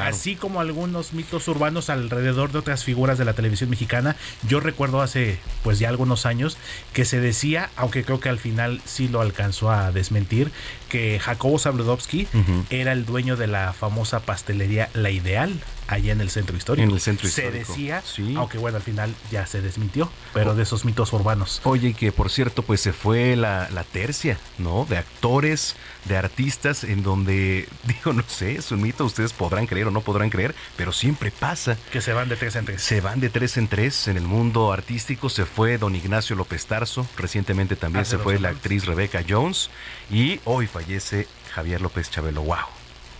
[0.00, 4.16] Así como algunos mitos urbanos alrededor de otras figuras de la televisión mexicana.
[4.46, 6.56] Yo recuerdo hace pues ya algunos años
[6.92, 10.50] que se decía, aunque creo que al final sí lo alcanzó a desmentir,
[10.92, 12.28] que Jacobo Zabludovsky
[12.68, 16.86] era el dueño de la famosa pastelería La Ideal allá en el centro histórico.
[16.86, 18.34] En el centro se histórico, decía, sí.
[18.36, 21.62] aunque bueno, al final ya se desmintió, pero de esos mitos urbanos.
[21.64, 24.86] Oye, y que por cierto, pues se fue la, la tercia, ¿no?
[24.88, 29.86] De actores, de artistas, en donde, digo, no sé, es un mito, ustedes podrán creer
[29.86, 31.78] o no podrán creer, pero siempre pasa.
[31.90, 32.82] Que se van de tres en tres.
[32.82, 35.30] Se van de tres en tres en el mundo artístico.
[35.30, 39.70] Se fue don Ignacio López Tarso, recientemente también Hace se fue la actriz Rebeca Jones
[40.12, 42.42] y hoy fallece Javier López Chabelo.
[42.42, 42.58] ¡Wow!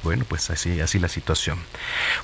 [0.03, 1.59] Bueno, pues así, así la situación.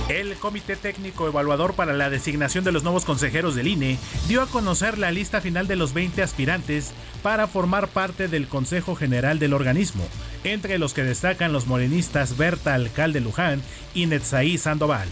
[0.09, 4.47] El Comité Técnico Evaluador para la designación de los nuevos consejeros del INE dio a
[4.47, 6.93] conocer la lista final de los 20 aspirantes
[7.23, 10.05] para formar parte del Consejo General del organismo,
[10.45, 13.61] entre los que destacan los morenistas Berta Alcalde Luján
[13.95, 15.09] y Netzaí Sandoval.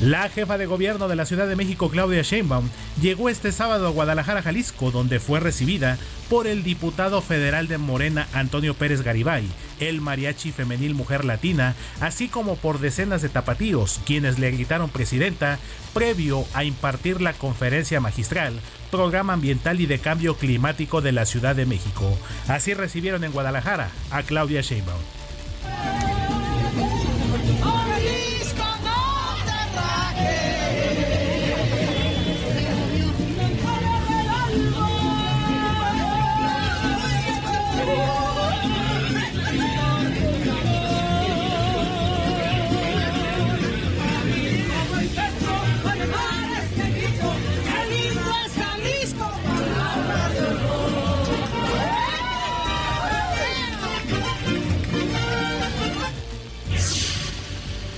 [0.00, 2.70] La jefa de gobierno de la Ciudad de México, Claudia Sheinbaum,
[3.02, 5.98] llegó este sábado a Guadalajara, Jalisco, donde fue recibida
[6.30, 9.46] por el diputado federal de Morena, Antonio Pérez Garibay,
[9.78, 15.58] el mariachi femenil Mujer Latina, así como por decenas de tapatíos, quienes le gritaron presidenta
[15.92, 18.58] previo a impartir la conferencia magistral
[18.90, 22.18] Programa Ambiental y de Cambio Climático de la Ciudad de México.
[22.48, 25.00] Así recibieron en Guadalajara a Claudia Sheinbaum.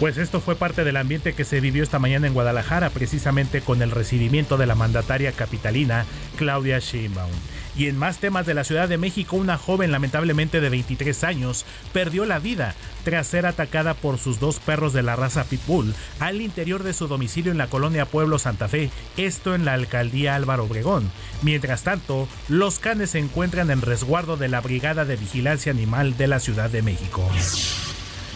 [0.02, 3.82] Pues esto fue parte del ambiente que se vivió esta mañana en Guadalajara, precisamente con
[3.82, 7.30] el recibimiento de la mandataria capitalina Claudia Sheinbaum.
[7.76, 11.64] Y en más temas de la Ciudad de México, una joven lamentablemente de 23 años
[11.92, 12.74] perdió la vida
[13.04, 17.06] tras ser atacada por sus dos perros de la raza Pitbull al interior de su
[17.06, 21.12] domicilio en la colonia Pueblo Santa Fe, esto en la alcaldía Álvaro Obregón.
[21.42, 26.26] Mientras tanto, los canes se encuentran en resguardo de la Brigada de Vigilancia Animal de
[26.26, 27.30] la Ciudad de México.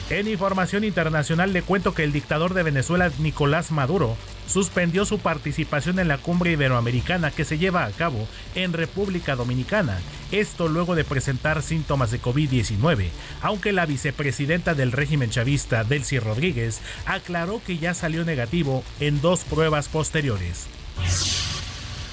[0.08, 5.98] En información internacional le cuento que el dictador de Venezuela, Nicolás Maduro, suspendió su participación
[5.98, 9.98] en la cumbre iberoamericana que se lleva a cabo en República Dominicana.
[10.30, 13.08] Esto luego de presentar síntomas de COVID-19,
[13.42, 19.42] aunque la vicepresidenta del régimen chavista, Delcy Rodríguez, aclaró que ya salió negativo en dos
[19.42, 20.68] pruebas posteriores.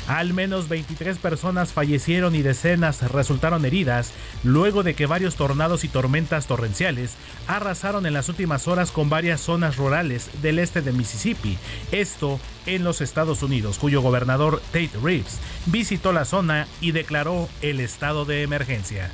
[0.08, 4.12] Al menos 23 personas fallecieron y decenas resultaron heridas
[4.44, 7.16] luego de que varios tornados y tormentas torrenciales
[7.48, 11.58] arrasaron en las últimas horas con varias zonas rurales del este de Mississippi,
[11.92, 17.80] esto en los Estados Unidos, cuyo gobernador Tate Reeves visitó la zona y declaró el
[17.80, 19.12] estado de emergencia.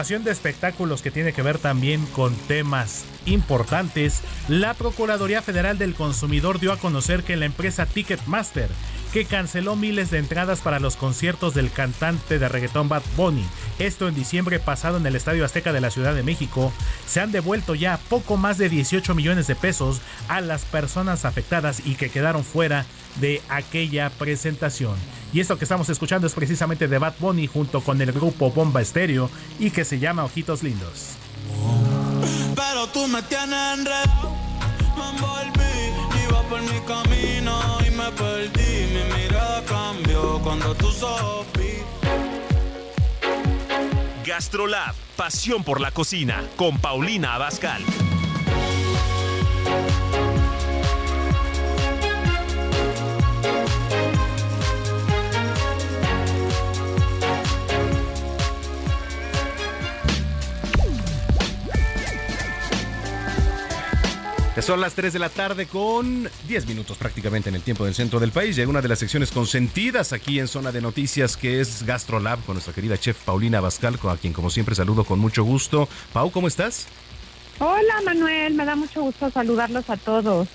[0.00, 5.94] Información de espectáculos que tiene que ver también con temas importantes, la Procuraduría Federal del
[5.94, 8.70] Consumidor dio a conocer que la empresa Ticketmaster,
[9.12, 13.44] que canceló miles de entradas para los conciertos del cantante de reggaetón Bad Bunny,
[13.78, 16.72] esto en diciembre pasado en el Estadio Azteca de la Ciudad de México,
[17.06, 21.82] se han devuelto ya poco más de 18 millones de pesos a las personas afectadas
[21.84, 22.86] y que quedaron fuera
[23.20, 24.94] de aquella presentación.
[25.32, 28.80] Y esto que estamos escuchando es precisamente de Bad Bunny junto con el grupo Bomba
[28.80, 31.10] Estéreo y que se llama Ojitos Lindos.
[32.56, 34.34] Pero tú me tienes enredado,
[34.96, 38.70] me envolví, iba por mi camino y me perdí.
[38.92, 41.60] Mi mirada cambió cuando tú sopí.
[44.26, 47.84] Gastrolab, pasión por la cocina, con Paulina Abascal.
[64.58, 68.20] Son las 3 de la tarde con 10 minutos prácticamente en el tiempo del centro
[68.20, 68.56] del país.
[68.56, 72.56] Llega una de las secciones consentidas aquí en Zona de Noticias que es GastroLab con
[72.56, 75.88] nuestra querida chef Paulina Abascal, a quien como siempre saludo con mucho gusto.
[76.12, 76.88] Pau, ¿cómo estás?
[77.58, 80.48] Hola Manuel, me da mucho gusto saludarlos a todos.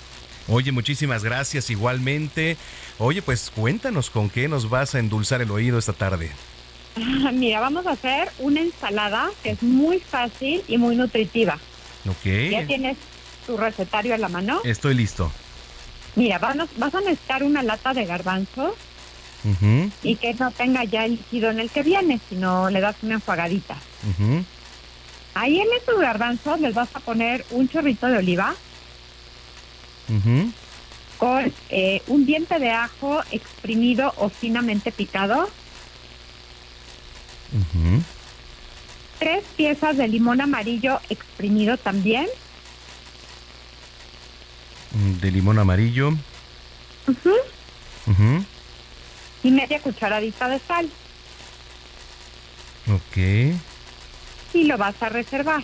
[0.46, 2.56] Oye, muchísimas gracias igualmente.
[2.98, 6.30] Oye, pues cuéntanos con qué nos vas a endulzar el oído esta tarde.
[7.32, 11.58] Mira, vamos a hacer una ensalada que es muy fácil y muy nutritiva.
[12.04, 12.96] ¿Ya Ok, tienes
[13.46, 14.60] tu recetario a la mano?
[14.64, 15.30] estoy listo.
[16.16, 18.74] Mira, vas a, vas a necesitar una lata de garbanzos
[20.02, 23.14] y que no tenga ya el líquido en el que viene, sino le das una
[23.14, 23.76] enjuagadita.
[25.34, 28.54] Ahí en esos garbanzos les vas a poner un chorrito de oliva.
[31.18, 35.48] Con eh, un diente de ajo exprimido o finamente picado,
[39.18, 42.26] tres piezas de limón amarillo exprimido también,
[45.20, 46.08] De limón amarillo.
[47.06, 47.32] ujú,
[48.06, 48.44] Ujú,
[49.42, 50.88] y media cucharadita de sal.
[52.88, 53.16] Ok.
[54.54, 55.62] Y lo vas a reservar.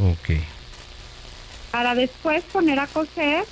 [0.00, 0.38] Ok.
[1.70, 3.44] Para después poner a cocer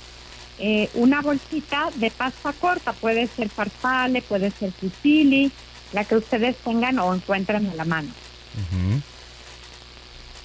[0.59, 2.93] eh, una bolsita de pasta corta.
[2.93, 5.51] Puede ser farfalle, puede ser fusilli,
[5.91, 8.09] la que ustedes tengan o encuentren a la mano.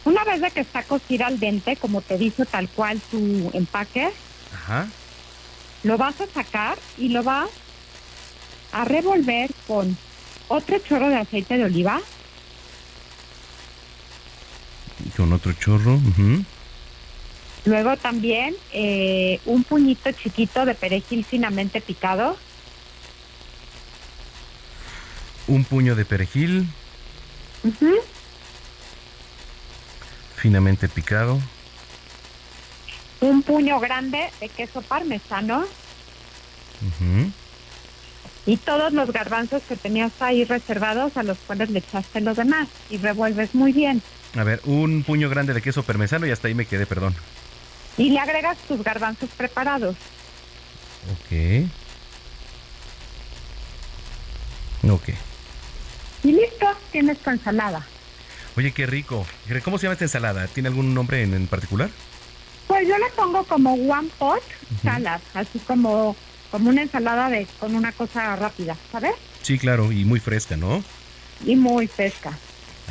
[0.09, 4.09] Una vez de que está cocida al dente, como te dice tal cual tu empaque,
[4.55, 4.89] Ajá.
[5.83, 7.51] lo vas a sacar y lo vas
[8.73, 9.99] a revolver con
[10.49, 12.01] otro chorro de aceite de oliva,
[15.05, 16.01] Y Con otro chorro.
[17.67, 22.35] luego también eh, un puñito chiquito de perejil finamente picado,
[25.49, 26.67] Un puño de perejil
[30.39, 31.39] finamente picado.
[33.21, 35.65] un puño grande de queso parmesano
[38.47, 42.69] y todos los garbanzos que tenías ahí reservados a los cuales le echaste los demás
[42.89, 44.01] y revuelves muy bien.
[44.37, 47.15] A ver, un puño grande de queso parmesano y hasta ahí me quedé, perdón.
[47.97, 49.97] Y le agregas tus garbanzos preparados.
[51.13, 51.69] Ok.
[54.91, 55.09] Ok.
[56.23, 57.85] Y listo, tienes tu ensalada.
[58.59, 59.25] Oye, qué rico.
[59.63, 60.49] ¿Cómo se llama esta ensalada?
[60.49, 61.91] ¿Tiene algún nombre en, en particular?
[62.67, 64.43] Pues yo le pongo como one pot
[64.83, 66.17] salad, así como
[66.51, 69.13] como una ensalada de con una cosa rápida, ¿sabes?
[69.43, 70.83] Sí, claro, y muy fresca, ¿no?
[71.47, 72.37] Y muy fresca.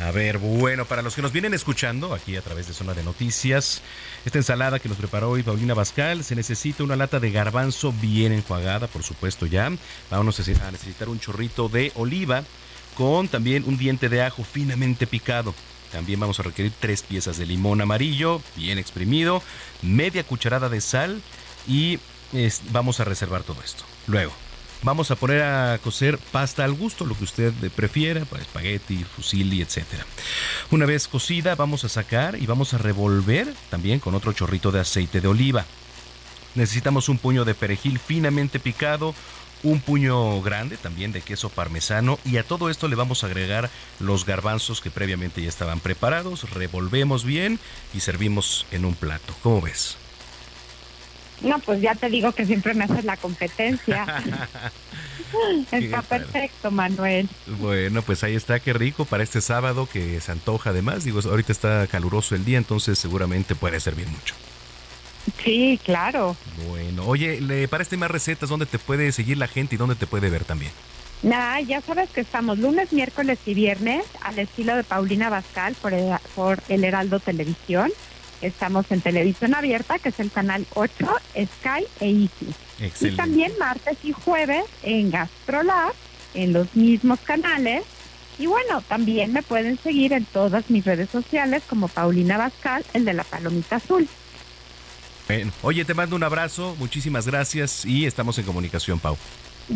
[0.06, 3.04] A ver, bueno, para los que nos vienen escuchando aquí a través de Zona de
[3.04, 3.82] Noticias,
[4.24, 8.32] esta ensalada que nos preparó hoy Paulina Bascal, se necesita una lata de garbanzo bien
[8.32, 9.70] enjuagada, por supuesto ya.
[10.10, 12.46] Vamos a necesitar un chorrito de oliva
[12.98, 15.54] con también un diente de ajo finamente picado.
[15.92, 19.44] También vamos a requerir tres piezas de limón amarillo, bien exprimido,
[19.84, 21.22] media cucharada de sal
[21.68, 22.00] y
[22.72, 23.84] vamos a reservar todo esto.
[24.08, 24.34] Luego,
[24.84, 29.64] Vamos a poner a cocer pasta al gusto, lo que usted prefiera, pues, espagueti, fusilli,
[29.64, 30.06] etcétera.
[30.70, 34.82] Una vez cocida, vamos a sacar y vamos a revolver también con otro chorrito de
[34.82, 35.66] aceite de oliva.
[36.54, 39.16] Necesitamos un puño de perejil finamente picado,
[39.64, 43.70] un puño grande también de queso parmesano y a todo esto le vamos a agregar
[44.00, 47.60] los garbanzos que previamente ya estaban preparados, revolvemos bien
[47.94, 49.36] y servimos en un plato.
[49.42, 49.98] ¿Cómo ves?
[51.42, 54.06] No, pues ya te digo que siempre me haces la competencia.
[55.72, 57.30] está perfecto, Manuel.
[57.60, 61.04] Bueno, pues ahí está, qué rico para este sábado que se antoja además.
[61.04, 64.34] Digo, ahorita está caluroso el día, entonces seguramente puede servir mucho.
[65.44, 66.36] Sí, claro.
[66.68, 68.50] Bueno, oye, ¿le para este más recetas?
[68.50, 70.72] ¿Dónde te puede seguir la gente y dónde te puede ver también?
[71.24, 75.94] Nada, ya sabes que estamos lunes, miércoles y viernes al estilo de Paulina Bascal por
[75.94, 77.92] el, por el Heraldo Televisión.
[78.42, 80.92] Estamos en televisión abierta, que es el canal 8,
[81.34, 82.54] Sky e Easy.
[82.80, 83.08] Excelente.
[83.08, 85.94] Y también martes y jueves en Gastrolab,
[86.36, 87.84] en los mismos canales.
[88.38, 93.06] Y bueno, también me pueden seguir en todas mis redes sociales como Paulina Bascal, el
[93.06, 94.08] de la palomita azul.
[95.28, 99.18] Bueno, oye, te mando un abrazo, muchísimas gracias y estamos en comunicación, Pau.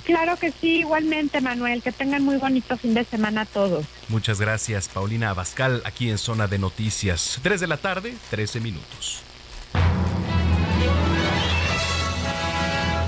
[0.06, 1.82] Claro que sí, igualmente, Manuel.
[1.82, 3.86] Que tengan muy bonito fin de semana todos.
[4.08, 7.40] Muchas gracias, Paulina Abascal, aquí en Zona de Noticias.
[7.44, 9.24] 3 de la tarde, 13 minutos.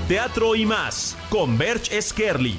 [0.08, 2.58] Teatro y más, con Berch Skerli.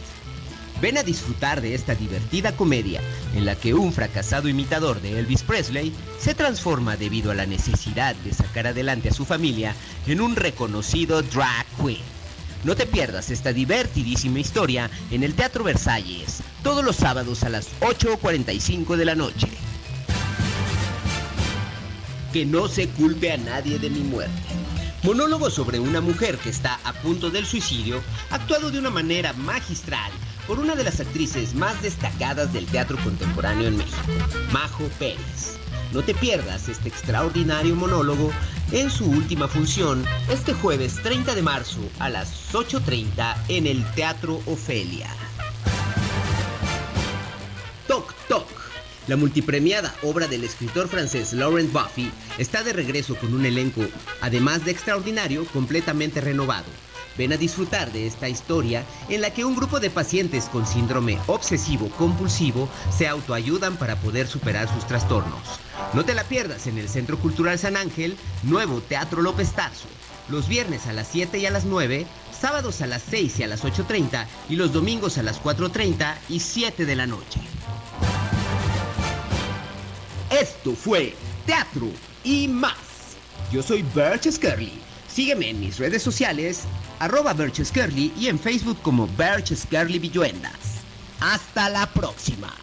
[0.81, 3.01] Ven a disfrutar de esta divertida comedia
[3.35, 8.15] en la que un fracasado imitador de Elvis Presley se transforma debido a la necesidad
[8.15, 9.75] de sacar adelante a su familia
[10.07, 12.01] en un reconocido drag queen.
[12.63, 17.69] No te pierdas esta divertidísima historia en el Teatro Versalles, todos los sábados a las
[17.81, 19.47] 8.45 de la noche.
[22.33, 24.41] Que no se culpe a nadie de mi muerte.
[25.03, 28.01] Monólogo sobre una mujer que está a punto del suicidio,
[28.31, 30.11] actuado de una manera magistral
[30.51, 34.11] por una de las actrices más destacadas del teatro contemporáneo en México,
[34.51, 35.55] Majo Pérez.
[35.93, 38.33] No te pierdas este extraordinario monólogo
[38.73, 44.41] en su última función este jueves 30 de marzo a las 8.30 en el Teatro
[44.45, 45.07] Ofelia.
[47.87, 48.49] Toc Toc.
[49.07, 53.83] La multipremiada obra del escritor francés Laurent Buffy está de regreso con un elenco,
[54.19, 56.90] además de extraordinario, completamente renovado.
[57.17, 61.19] Ven a disfrutar de esta historia en la que un grupo de pacientes con síndrome
[61.27, 65.41] obsesivo-compulsivo se autoayudan para poder superar sus trastornos.
[65.93, 69.87] No te la pierdas en el Centro Cultural San Ángel, Nuevo Teatro López Tarso,
[70.29, 72.05] los viernes a las 7 y a las 9,
[72.39, 76.39] sábados a las 6 y a las 8.30 y los domingos a las 4.30 y
[76.39, 77.39] 7 de la noche.
[80.29, 81.13] Esto fue
[81.45, 81.89] Teatro
[82.23, 82.75] y más.
[83.51, 84.71] Yo soy Birch Scully.
[85.13, 86.61] Sígueme en mis redes sociales,
[87.01, 90.53] arroba Scully y en Facebook como Birch Scully Villuendas.
[91.19, 92.53] Hasta la próxima.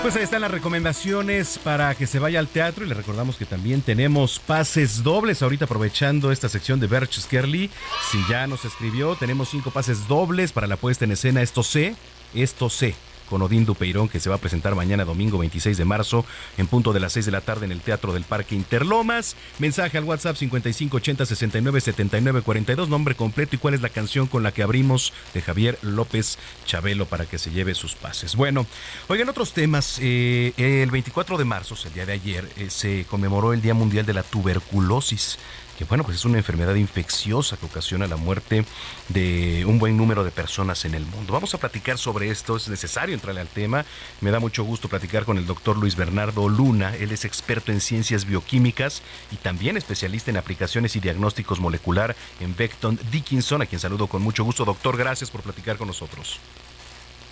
[0.00, 3.44] Pues ahí están las recomendaciones para que se vaya al teatro y le recordamos que
[3.44, 7.70] también tenemos pases dobles ahorita aprovechando esta sección de Berch Skerly.
[8.10, 11.96] Si ya nos escribió, tenemos cinco pases dobles para la puesta en escena Esto sé,
[12.32, 12.94] esto sé
[13.30, 16.26] con Odín Dupeirón, que se va a presentar mañana domingo 26 de marzo
[16.58, 19.36] en punto de las 6 de la tarde en el Teatro del Parque Interlomas.
[19.58, 24.42] Mensaje al WhatsApp 5580 69 79 42, nombre completo y cuál es la canción con
[24.42, 28.34] la que abrimos de Javier López Chabelo para que se lleve sus pases.
[28.34, 28.66] Bueno,
[29.08, 29.98] oigan otros temas.
[30.00, 34.04] Eh, el 24 de marzo, el día de ayer, eh, se conmemoró el Día Mundial
[34.04, 35.38] de la Tuberculosis
[35.80, 38.66] que bueno, pues es una enfermedad infecciosa que ocasiona la muerte
[39.08, 41.32] de un buen número de personas en el mundo.
[41.32, 43.86] Vamos a platicar sobre esto, es necesario entrarle al tema.
[44.20, 47.80] Me da mucho gusto platicar con el doctor Luis Bernardo Luna, él es experto en
[47.80, 49.00] ciencias bioquímicas
[49.32, 54.20] y también especialista en aplicaciones y diagnósticos molecular en Becton Dickinson, a quien saludo con
[54.20, 54.66] mucho gusto.
[54.66, 56.40] Doctor, gracias por platicar con nosotros.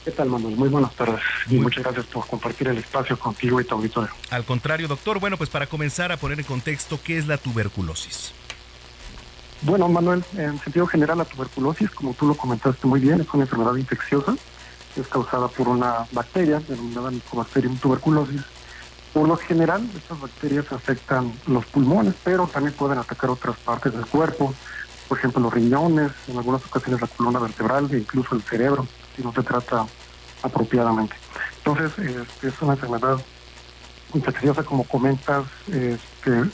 [0.07, 0.57] ¿Qué tal, Manuel?
[0.57, 1.21] Muy buenas tardes
[1.51, 4.09] y muchas gracias por compartir el espacio contigo y tu auditorio.
[4.31, 8.33] Al contrario, doctor, bueno, pues para comenzar a poner en contexto, ¿qué es la tuberculosis?
[9.63, 13.43] Bueno, Manuel, en sentido general, la tuberculosis, como tú lo comentaste muy bien, es una
[13.43, 14.37] enfermedad infecciosa.
[14.97, 18.43] Es causada por una bacteria denominada Mycobacterium tuberculosis.
[19.13, 24.07] Por lo general, estas bacterias afectan los pulmones, pero también pueden atacar otras partes del
[24.07, 24.55] cuerpo,
[25.09, 28.87] por ejemplo, los riñones, en algunas ocasiones la columna vertebral e incluso el cerebro,
[29.17, 29.87] si no se trata
[30.43, 31.17] apropiadamente.
[31.59, 33.19] Entonces, este, es una enfermedad
[34.15, 36.45] infecciosa, como comentas, este,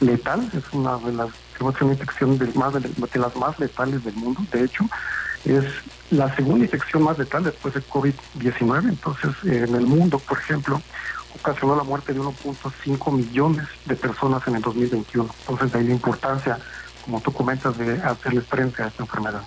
[0.00, 1.30] letal, es una de las
[1.68, 4.84] es una infección de, más de, las más letales del mundo, de hecho,
[5.44, 5.64] es
[6.10, 10.80] la segunda infección más letal después de COVID-19, entonces en el mundo, por ejemplo,
[11.34, 15.94] ocasionó la muerte de 1.5 millones de personas en el 2021, entonces de ahí la
[15.94, 16.58] importancia,
[17.04, 19.42] como tú comentas, de hacerles frente a esta enfermedad.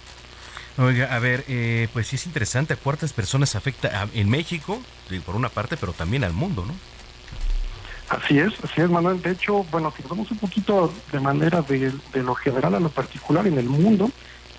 [0.77, 4.81] Oiga, a ver, eh, pues sí es interesante, ¿a cuántas personas afecta en México,
[5.26, 6.73] por una parte, pero también al mundo, ¿no?
[8.14, 9.22] Así es, así es, Manuel.
[9.22, 12.90] De hecho, bueno, si nos vamos un poquito de manera de, lo general a lo
[12.90, 14.11] particular, en el mundo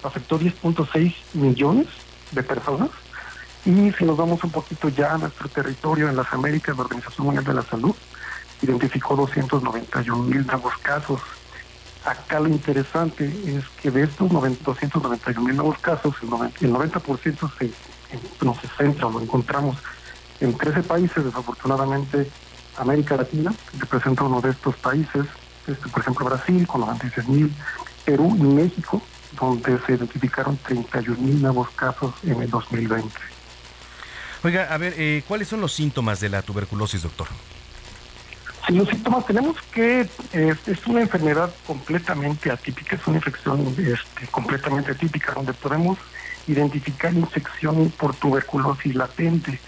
[0.02, 1.86] afectó 10.6 millones
[2.32, 2.90] de personas.
[3.64, 7.26] Y si nos vamos un poquito ya a nuestro territorio, en las Américas, la Organización
[7.26, 7.94] Mundial de la Salud
[8.60, 11.20] identificó 291 mil nuevos casos.
[12.04, 16.16] Acá lo interesante es que de estos 291 mil nuevos casos,
[16.60, 17.70] el 90%, se,
[18.44, 19.76] no se centra o lo encontramos
[20.40, 22.28] en 13 países, desafortunadamente
[22.76, 25.26] América Latina, que representa uno de estos países,
[25.66, 27.52] este, por ejemplo Brasil con 96 mil,
[28.04, 29.02] Perú y México,
[29.38, 33.08] donde se identificaron 31 mil nuevos casos en el 2020.
[34.42, 37.28] Oiga, a ver, eh, ¿cuáles son los síntomas de la tuberculosis, doctor?
[38.66, 44.26] Sí, los síntomas tenemos que eh, es una enfermedad completamente atípica, es una infección este,
[44.30, 45.98] completamente atípica, donde podemos
[46.46, 49.60] identificar infección por tuberculosis latente.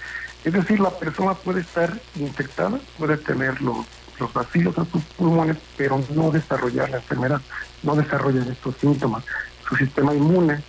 [0.47, 3.85] Es decir, la persona puede estar infectada, puede tener los,
[4.21, 7.41] los vacilos en sus pulmones, pero no desarrollar la enfermedad,
[7.83, 9.25] no desarrollar estos síntomas.
[9.69, 10.63] Su sistema inmune,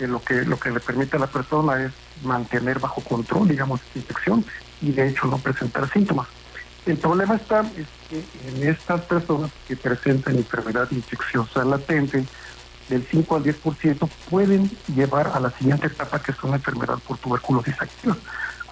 [0.00, 1.92] eh, lo, que, lo que le permite a la persona es
[2.24, 4.46] mantener bajo control, digamos, esta infección
[4.80, 6.28] y de hecho no presentar síntomas.
[6.86, 12.24] El problema está es que en estas personas que presentan enfermedad infecciosa latente,
[12.88, 17.18] del 5 al 10% pueden llevar a la siguiente etapa que es una enfermedad por
[17.18, 18.16] tuberculosis activa.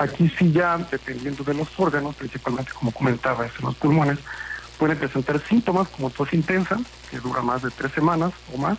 [0.00, 4.18] Aquí sí ya, dependiendo de los órganos, principalmente como comentaba, en los pulmones,
[4.78, 6.78] pueden presentar síntomas como tos intensa,
[7.10, 8.78] que dura más de tres semanas o más,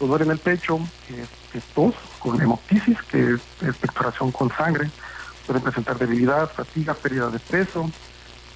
[0.00, 0.80] dolor en el pecho,
[1.10, 4.90] este, tos con hemoptisis, que es expectoración con sangre,
[5.46, 7.90] pueden presentar debilidad, fatiga, pérdida de peso,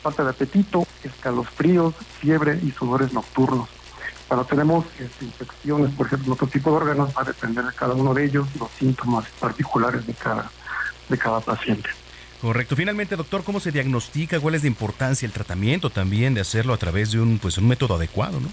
[0.02, 3.68] falta de apetito, escalofríos, fiebre y sudores nocturnos.
[4.28, 7.74] Cuando tenemos este, infecciones, por ejemplo, en otro tipo de órganos, va a depender de
[7.74, 10.50] cada uno de ellos los síntomas particulares de cada
[11.12, 11.88] de cada paciente.
[12.40, 12.74] Correcto.
[12.74, 14.40] Finalmente, doctor, ¿cómo se diagnostica?
[14.40, 17.68] ¿Cuál es la importancia el tratamiento también de hacerlo a través de un, pues, un
[17.68, 18.48] método adecuado, no?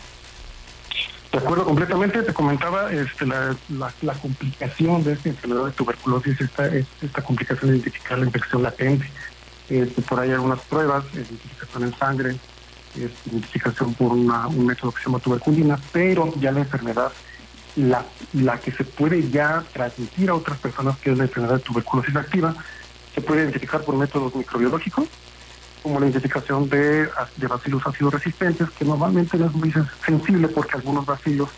[1.31, 6.67] De acuerdo completamente, te comentaba este, la, la, complicación de esta enfermedad de tuberculosis, esta,
[6.67, 9.09] esta complicación de identificar la infección latente.
[9.69, 12.29] Este, por ahí hay algunas pruebas, identificación en sangre,
[12.95, 17.11] este, identificación por una, un método que se llama tuberculina, pero ya la enfermedad
[17.79, 21.61] la, la que se puede ya transmitir a otras personas, que es la enfermedad de
[21.61, 22.55] tuberculosis activa,
[23.13, 25.07] se puede identificar por métodos microbiológicos,
[25.81, 27.07] como la identificación de,
[27.37, 29.73] de bacilos ácidos resistentes, que normalmente no es muy
[30.05, 31.49] sensible porque algunos bacilos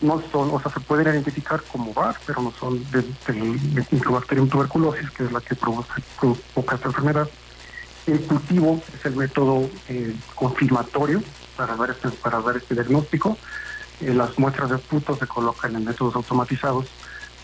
[0.00, 4.48] no son, o sea, se pueden identificar como VAR, pero no son del de, Microbacterium
[4.48, 5.94] tuberculosis, que es la que provoca,
[6.74, 7.28] esta enfermedad.
[8.06, 11.22] El cultivo es el método eh, confirmatorio
[11.56, 13.38] para dar este, para dar este diagnóstico.
[14.04, 16.86] Eh, las muestras de putos se colocan en métodos automatizados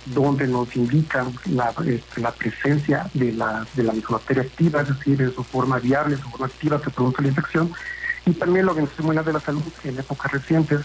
[0.07, 5.21] donde nos indican la, este, la presencia de la, de la micobacteria activa, es decir,
[5.21, 7.73] en su forma viable, en su forma activa se produce la infección.
[8.27, 10.81] Y también la Organización Mundial de la Salud en épocas recientes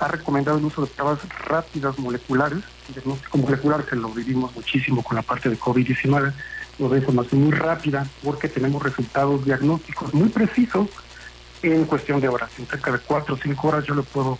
[0.00, 2.60] ha recomendado el uso de pruebas rápidas moleculares,
[2.92, 6.32] diagnóstico molecular, que lo vivimos muchísimo con la parte de COVID-19,
[6.78, 10.88] nos da información muy rápida porque tenemos resultados diagnósticos muy precisos
[11.62, 12.50] en cuestión de horas.
[12.58, 14.38] En cerca de cuatro o cinco horas yo le puedo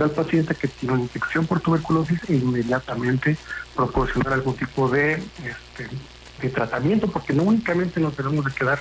[0.00, 3.36] al paciente que tiene una infección por tuberculosis e inmediatamente
[3.74, 5.88] proporcionar algún tipo de, este,
[6.40, 8.80] de tratamiento, porque no únicamente nos debemos de quedar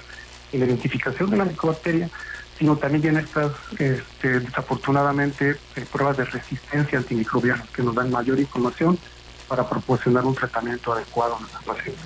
[0.51, 2.09] en la identificación de la micobacteria,
[2.57, 8.99] sino también estas, este, desafortunadamente, eh, pruebas de resistencia antimicrobiana que nos dan mayor información
[9.47, 12.05] para proporcionar un tratamiento adecuado a nuestros pacientes.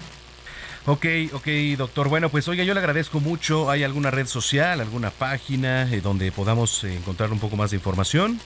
[0.88, 1.48] Ok, ok,
[1.78, 2.10] doctor.
[2.10, 3.72] Bueno, pues oiga, yo le agradezco mucho.
[3.72, 7.78] ¿Hay alguna red social, alguna página eh, donde podamos eh, encontrar un poco más de
[7.78, 8.40] información?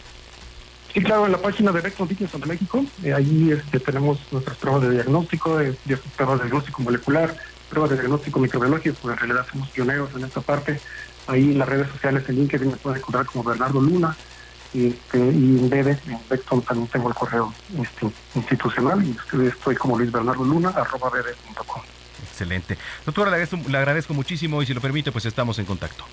[0.93, 4.81] Sí, claro, en la página de Vector de México, eh, ahí este, tenemos nuestras pruebas
[4.81, 5.73] de diagnóstico, de,
[6.15, 7.35] pruebas de diagnóstico molecular,
[7.69, 10.79] pruebas de diagnóstico microbiológico, pues en realidad somos pioneros en esta parte.
[11.27, 14.15] Ahí en las redes sociales, en LinkedIn me pueden encontrar como Bernardo Luna.
[14.73, 17.51] Este, y en BD, en Beckton también tengo el correo
[17.81, 19.15] este, institucional y
[19.47, 21.81] estoy como Luis Bernardo Luna, arroba bd.com.
[22.23, 22.77] Excelente.
[23.05, 26.03] Doctora, le agradezco, le agradezco muchísimo y si lo permite, pues estamos en contacto.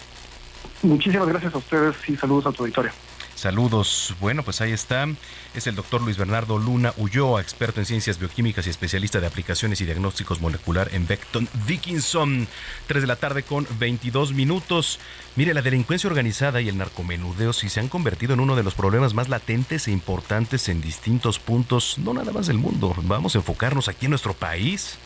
[0.82, 2.92] Muchísimas gracias a ustedes y saludos a tu auditorio.
[3.36, 4.14] Saludos.
[4.18, 5.06] Bueno, pues ahí está.
[5.54, 9.78] Es el doctor Luis Bernardo Luna Ulloa, experto en ciencias bioquímicas y especialista de aplicaciones
[9.82, 12.48] y diagnósticos molecular en Beckton Dickinson.
[12.86, 14.98] 3 de la tarde con 22 minutos.
[15.36, 18.74] Mire, la delincuencia organizada y el narcomenudeo sí se han convertido en uno de los
[18.74, 22.94] problemas más latentes e importantes en distintos puntos, no nada más del mundo.
[23.02, 24.98] Vamos a enfocarnos aquí en nuestro país.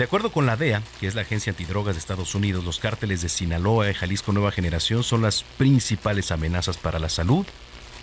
[0.00, 3.20] De acuerdo con la DEA, que es la agencia antidrogas de Estados Unidos, los cárteles
[3.20, 7.44] de Sinaloa y Jalisco Nueva Generación son las principales amenazas para la salud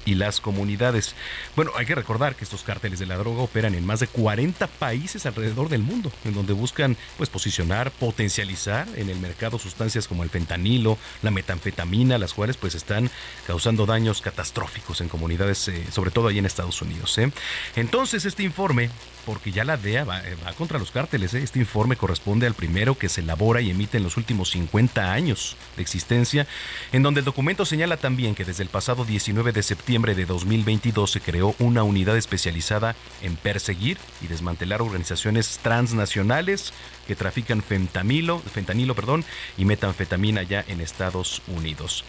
[0.07, 1.15] y las comunidades.
[1.57, 4.65] Bueno, hay que recordar que estos cárteles de la droga operan en más de 40
[4.67, 10.23] países alrededor del mundo, en donde buscan pues posicionar, potencializar en el mercado sustancias como
[10.23, 13.11] el fentanilo, la metanfetamina, las cuales pues están
[13.45, 17.17] causando daños catastróficos en comunidades, eh, sobre todo ahí en Estados Unidos.
[17.17, 17.29] ¿eh?
[17.75, 18.89] Entonces este informe
[19.25, 21.33] porque ya la DEA va, eh, va contra los cárteles.
[21.33, 25.57] Este informe corresponde al primero que se elabora y emite en los últimos 50 años
[25.75, 26.47] de existencia,
[26.93, 31.09] en donde el documento señala también que desde el pasado 19 de septiembre de 2022
[31.09, 36.71] se creó una unidad especializada en perseguir y desmantelar organizaciones transnacionales
[37.07, 39.25] que trafican fentanilo, fentanilo perdón,
[39.57, 42.05] y metanfetamina ya en Estados Unidos.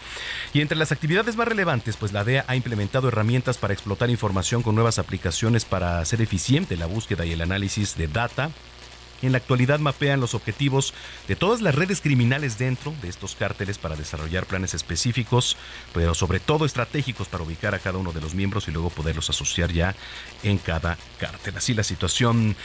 [0.53, 4.61] Y entre las actividades más relevantes, pues la DEA ha implementado herramientas para explotar información
[4.61, 8.51] con nuevas aplicaciones para hacer eficiente la búsqueda y el análisis de data
[9.21, 10.93] en la actualidad mapean los objetivos
[11.27, 15.57] de todas las redes criminales dentro de estos cárteles para desarrollar planes específicos,
[15.93, 19.29] pero sobre todo estratégicos para ubicar a cada uno de los miembros y luego poderlos
[19.29, 19.95] asociar ya
[20.43, 21.57] en cada cártel.
[21.57, 22.55] Así la situación.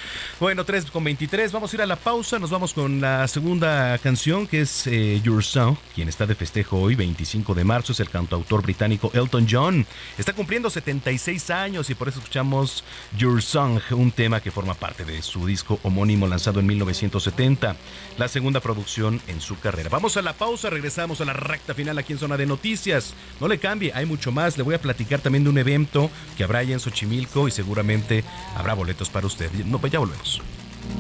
[0.41, 1.53] Bueno, 3 con 23.
[1.53, 2.39] Vamos a ir a la pausa.
[2.39, 5.77] Nos vamos con la segunda canción que es eh, Your Song.
[5.95, 9.87] Quien está de festejo hoy, 25 de marzo, es el cantautor británico Elton John.
[10.19, 12.85] Está cumpliendo 76 años y por eso escuchamos
[13.17, 17.77] Your Song, un tema que forma parte de su disco homónimo lanzado en 1970,
[18.19, 19.89] la segunda producción en su carrera.
[19.89, 23.15] Vamos a la pausa, regresamos a la recta final aquí en Zona de Noticias.
[23.41, 24.59] No le cambie, hay mucho más.
[24.59, 28.25] Le voy a platicar también de un evento que habrá allá en Xochimilco y seguramente
[28.57, 29.51] habrá boletos para usted.
[29.65, 30.43] No, pues ya volvemos.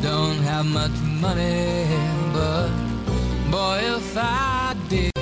[0.02, 1.84] Don't have much money,
[2.32, 2.70] but
[3.50, 5.12] boy, if I did,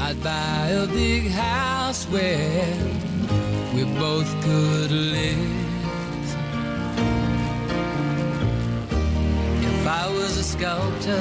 [0.00, 2.66] I'd buy a big house where
[3.74, 5.65] we both could live.
[9.88, 11.06] I was a sculptor,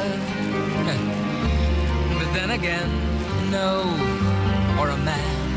[2.18, 2.90] but then again,
[3.52, 3.82] no,
[4.80, 5.50] or a man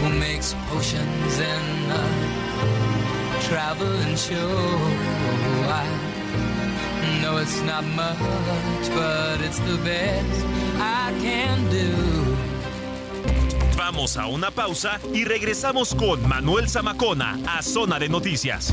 [0.00, 2.04] who makes potions in a
[3.42, 4.50] traveling show.
[5.70, 5.86] I
[7.22, 8.18] know it's not much,
[8.94, 10.44] but it's the best
[10.80, 11.94] I can do.
[13.76, 18.72] Vamos a una pausa y regresamos con Manuel Zamacona a Zona de Noticias.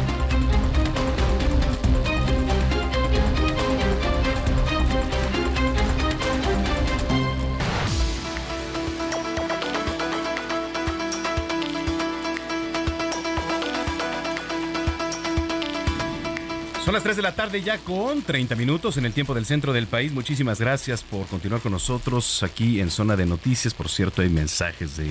[16.91, 19.71] Son las 3 de la tarde ya con 30 minutos en el tiempo del centro
[19.71, 20.11] del país.
[20.11, 23.73] Muchísimas gracias por continuar con nosotros aquí en Zona de Noticias.
[23.73, 25.09] Por cierto, hay mensajes de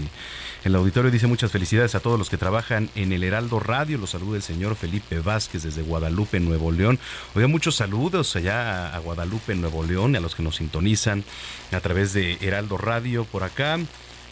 [0.65, 1.11] el auditorio.
[1.11, 3.97] Dice muchas felicidades a todos los que trabajan en el Heraldo Radio.
[3.97, 6.99] Los saluda el señor Felipe Vázquez desde Guadalupe, Nuevo León.
[7.35, 11.25] Oiga, muchos saludos allá a Guadalupe, Nuevo León, y a los que nos sintonizan
[11.73, 13.79] a través de Heraldo Radio por acá.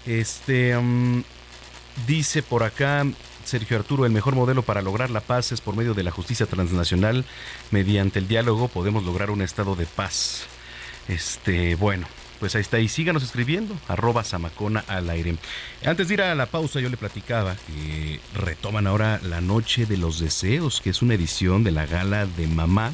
[0.05, 1.23] Este um,
[2.07, 3.07] dice por acá
[3.49, 6.45] Sergio Arturo, el mejor modelo para lograr la paz es por medio de la justicia
[6.45, 7.25] transnacional.
[7.71, 10.45] Mediante el diálogo podemos lograr un estado de paz.
[11.09, 12.07] Este, bueno,
[12.41, 12.79] pues ahí está.
[12.79, 15.37] Y síganos escribiendo, arroba Samacona al aire.
[15.85, 19.97] Antes de ir a la pausa, yo le platicaba que retoman ahora la Noche de
[19.97, 22.93] los Deseos, que es una edición de la gala de mamá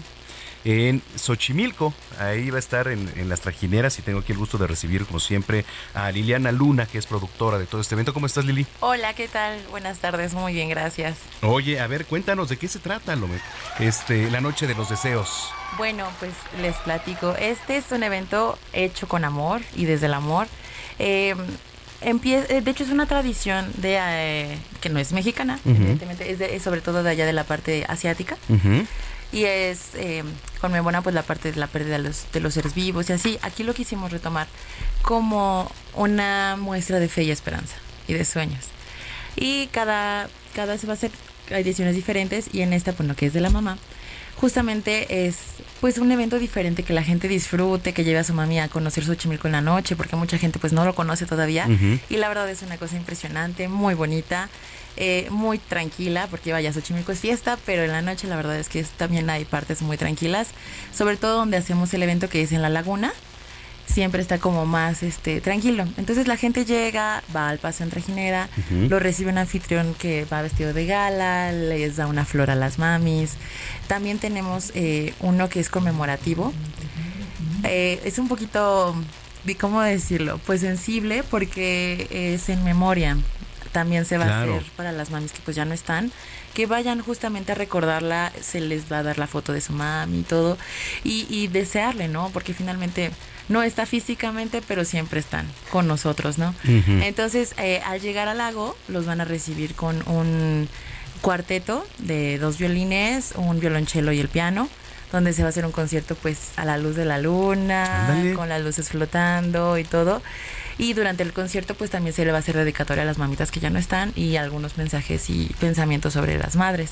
[0.65, 1.93] en Xochimilco.
[2.19, 5.05] Ahí va a estar en, en, las trajineras y tengo aquí el gusto de recibir,
[5.05, 5.65] como siempre,
[5.95, 8.15] a Liliana Luna, que es productora de todo este evento.
[8.15, 8.67] ¿Cómo estás, Lili?
[8.81, 9.59] Hola, ¿qué tal?
[9.71, 11.17] Buenas tardes, muy bien, gracias.
[11.43, 13.29] Oye, a ver, cuéntanos de qué se trata lo,
[13.79, 15.51] este, la Noche de los Deseos.
[15.77, 17.35] Bueno, pues les platico.
[17.37, 20.47] Este es un evento hecho con amor y desde el amor.
[20.99, 21.35] Eh,
[22.01, 25.77] de hecho es una tradición de eh, que no es mexicana, uh -huh.
[25.77, 28.37] evidentemente, es, de, sobre todo de allá de la parte asiática.
[28.49, 28.87] Uh -huh.
[29.35, 30.23] Y es eh,
[30.61, 33.39] conmemora pues la parte de la pérdida de los, de los seres vivos y así.
[33.43, 34.47] Aquí lo quisimos retomar
[35.03, 37.75] como una muestra de fe y esperanza
[38.07, 38.65] y de sueños.
[39.37, 41.11] Y cada, cada vez va a ser,
[41.51, 43.77] hay ediciones diferentes y en esta, pues lo que es de la mamá,
[44.37, 45.37] justamente es
[45.81, 49.05] pues un evento diferente que la gente disfrute, que lleve a su mami a conocer
[49.05, 51.99] Xochimilco en la noche, porque mucha gente pues no lo conoce todavía Ujú.
[52.09, 54.49] y la verdad es una cosa impresionante, muy bonita,
[54.97, 58.69] eh, muy tranquila, porque vaya, Xochimilco es fiesta, pero en la noche la verdad es
[58.69, 60.49] que también hay partes muy tranquilas,
[60.97, 63.13] sobre todo donde hacemos el evento que es en la laguna,
[63.87, 65.85] siempre está como más este tranquilo.
[65.99, 68.89] Entonces la gente llega, va al paseo en trajinera, Ujú.
[68.89, 72.79] lo recibe un anfitrión que va vestido de gala, les da una flor a las
[72.79, 73.35] mamis.
[73.87, 76.53] También tenemos eh, uno que es conmemorativo.
[77.65, 78.95] Eh, es un poquito,
[79.61, 80.39] ¿cómo decirlo?
[80.47, 83.17] Pues sensible porque es en memoria.
[83.75, 84.55] También se va Claro.
[84.55, 86.13] a hacer para las mamis que pues ya no están,
[86.55, 90.21] que vayan justamente a recordarla, se les va a dar la foto de su mami
[90.21, 90.57] y todo,
[91.03, 92.31] y, y desearle, ¿no?
[92.33, 93.11] Porque finalmente
[93.49, 96.55] no está físicamente, pero siempre están con nosotros, ¿no?
[97.03, 100.69] Entonces, eh, al llegar al lago, los van a recibir con un
[101.21, 104.69] cuarteto de dos violines, un violonchelo y el piano,
[105.11, 108.07] donde se va a hacer un concierto pues a la luz de la luna,
[108.37, 110.23] con las luces flotando y todo.
[110.79, 113.51] Y durante el concierto pues también se le va a hacer dedicatoria a las mamitas
[113.51, 116.91] que ya no están y algunos mensajes y pensamientos sobre las madres.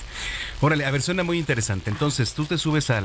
[0.61, 1.91] Órale, a ver, suena muy interesante.
[1.91, 3.05] Entonces, tú te subes al,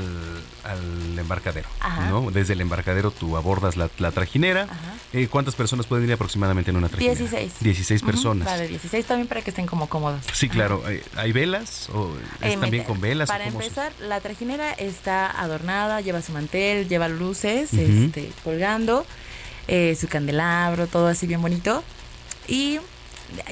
[0.64, 2.06] al embarcadero, Ajá.
[2.08, 2.30] ¿no?
[2.30, 4.68] Desde el embarcadero tú abordas la, la trajinera.
[5.12, 7.18] Eh, ¿Cuántas personas pueden ir aproximadamente en una trajinera?
[7.18, 7.54] 16.
[7.60, 8.46] 16 Ujú, personas.
[8.48, 10.24] Va de 16 también para que estén como cómodos.
[10.32, 10.82] Sí, claro.
[10.88, 11.88] Eh, ¿Hay velas?
[11.92, 13.28] ¿O es Eh, también con velas?
[13.28, 19.04] Para se- empezar, la trajinera está adornada, lleva su mantel, lleva luces este, colgando,
[19.68, 21.84] eh, su candelabro, todo así bien bonito.
[22.48, 22.80] Y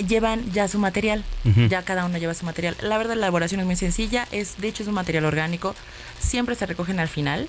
[0.09, 1.23] llevan ya su material,
[1.69, 2.77] ya cada uno lleva su material.
[2.81, 5.75] La verdad, la elaboración es muy sencilla, es de hecho es un material orgánico,
[6.19, 7.47] siempre se recogen al final,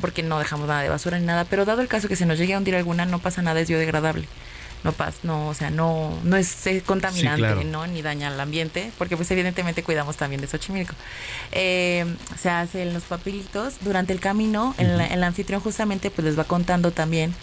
[0.00, 2.38] porque no dejamos nada de basura ni nada, pero dado el caso que se nos
[2.38, 4.26] llegue a hundir alguna, no pasa nada, es biodegradable.
[4.84, 7.64] No pasa, no, o sea, no, no es, contaminante, claro.
[7.64, 7.86] ¿no?
[7.86, 10.94] Ni daña al ambiente, porque pues evidentemente cuidamos también de Xochimilco.
[11.52, 12.04] Eh,
[12.38, 16.90] se hacen los papelitos durante el camino, el, el anfitrión justamente pues les va contando
[16.90, 17.34] también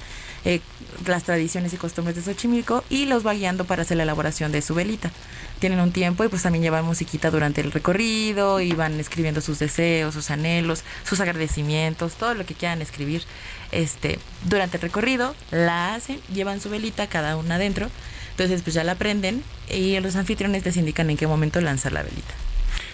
[0.43, 0.59] eh,
[1.05, 4.61] las tradiciones y costumbres de Xochimilco y los va guiando para hacer la elaboración de
[4.61, 5.11] su velita.
[5.59, 9.59] Tienen un tiempo y pues también llevan musiquita durante el recorrido y van escribiendo sus
[9.59, 13.23] deseos, sus anhelos, sus agradecimientos, todo lo que quieran escribir
[13.71, 17.89] este durante el recorrido, la hacen, llevan su velita cada una adentro,
[18.31, 22.03] entonces pues ya la prenden y los anfitriones les indican en qué momento lanzar la
[22.03, 22.33] velita.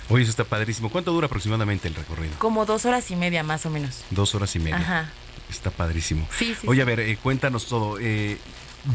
[0.09, 0.89] Oye, eso está padrísimo.
[0.89, 2.33] ¿Cuánto dura aproximadamente el recorrido?
[2.39, 4.03] Como dos horas y media más o menos.
[4.09, 4.77] Dos horas y media.
[4.77, 5.11] Ajá.
[5.49, 6.27] Está padrísimo.
[6.37, 6.81] Sí, sí, Oye, sí.
[6.81, 7.97] a ver, eh, cuéntanos todo.
[7.99, 8.37] Eh,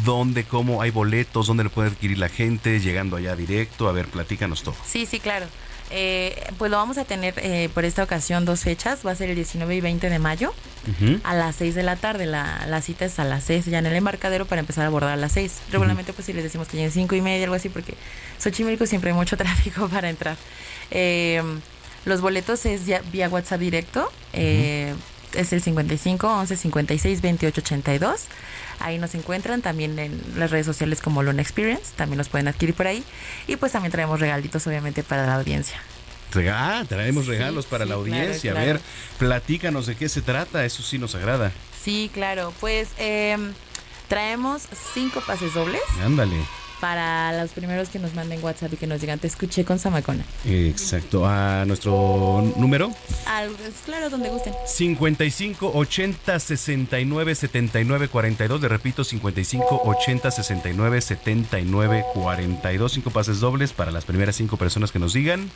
[0.04, 1.46] ¿Dónde, cómo hay boletos?
[1.46, 2.80] ¿Dónde lo puede adquirir la gente?
[2.80, 3.88] Llegando allá directo.
[3.88, 4.74] A ver, platícanos todo.
[4.86, 5.46] Sí, sí, claro.
[5.94, 9.00] Eh, pues lo vamos a tener eh, por esta ocasión dos fechas.
[9.06, 10.54] Va a ser el 19 y 20 de mayo
[10.90, 11.20] Ujú.
[11.22, 12.24] a las 6 de la tarde.
[12.26, 15.10] La, la cita es a las 6 ya en el embarcadero para empezar a abordar
[15.12, 15.52] a las 6.
[15.70, 17.94] Regularmente pues si les decimos que lleguen 5 y media, algo así, porque
[18.38, 20.36] Xochimilco siempre hay mucho tráfico para entrar.
[20.90, 21.42] Eh,
[22.04, 24.10] los boletos es ya vía WhatsApp directo.
[24.32, 24.94] eh,
[25.34, 28.20] Es el 55 11 56 28 82.
[28.82, 31.92] Ahí nos encuentran también en las redes sociales como Luna Experience.
[31.96, 33.04] También los pueden adquirir por ahí.
[33.46, 35.76] Y pues también traemos regalitos, obviamente, para la audiencia.
[36.50, 38.52] Ah, traemos regalos para la claro, audiencia.
[38.52, 38.80] A ver,
[39.18, 40.64] platícanos de qué se trata.
[40.64, 41.52] Eso sí nos agrada.
[41.82, 42.52] Sí, claro.
[42.60, 43.36] Pues eh,
[44.08, 44.62] traemos
[44.94, 46.36] cinco pases dobles Ándale.
[46.82, 50.24] Para los primeros que nos manden WhatsApp y que nos digan, te escuché con Samacona.
[50.44, 51.24] Exacto.
[51.24, 52.90] A nuestro número.
[53.24, 53.50] Al,
[53.84, 54.52] claro, donde gusten.
[54.66, 58.60] 55 80 69 79 42.
[58.60, 62.92] Le repito, 55 80 69 79 42.
[62.92, 65.52] Cinco pases dobles para las primeras cinco personas que nos digan.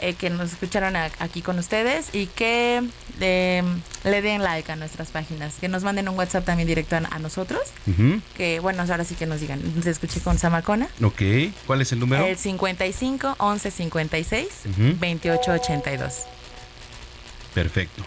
[0.00, 2.82] Eh, que nos escucharon a- aquí con ustedes y que
[3.20, 3.62] eh,
[4.04, 7.18] le den like a nuestras páginas, que nos manden un WhatsApp también directo a, a
[7.18, 8.20] nosotros, Ujú.
[8.36, 10.88] que bueno, ahora sí que nos digan, te escuché con Samacona.
[11.02, 11.22] Ok.
[11.66, 12.24] ¿Cuál es el número?
[12.26, 14.96] El 55 11 56 Ujú.
[14.98, 16.12] 28 82.
[17.54, 18.02] Perfecto.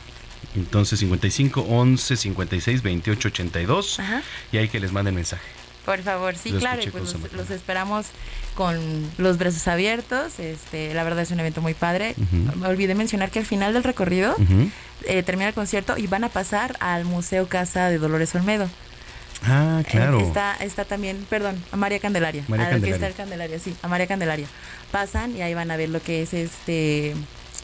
[0.56, 4.00] Entonces 55 11 56 28 82.
[4.00, 4.22] Ajá.
[4.52, 5.44] Y hay que les manden mensaje.
[5.86, 8.08] Por favor, sí, claro, y pues los esperamos
[8.60, 8.78] con
[9.18, 10.38] los brazos abiertos.
[10.38, 12.14] Este, la verdad es un evento muy padre.
[12.58, 14.36] Me olvidé mencionar que al final del recorrido
[15.06, 18.68] eh, termina el concierto y van a pasar al Museo Casa de Dolores Olmedo.
[19.46, 20.20] Ah, claro.
[20.20, 22.44] Eh, Está, está también, perdón, a María Candelaria.
[22.50, 22.96] María a Candelaria.
[22.96, 24.48] está el Candelaria, sí, a María Candelaria.
[24.92, 27.16] Pasan y ahí van a ver lo que es este.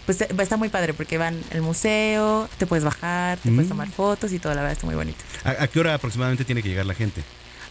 [0.05, 3.55] Pues eh, está muy padre porque van al museo, te puedes bajar, te Mm.
[3.55, 5.17] puedes tomar fotos y todo, la verdad está muy bonito.
[5.43, 7.21] ¿A, a qué hora aproximadamente tiene que llegar la gente?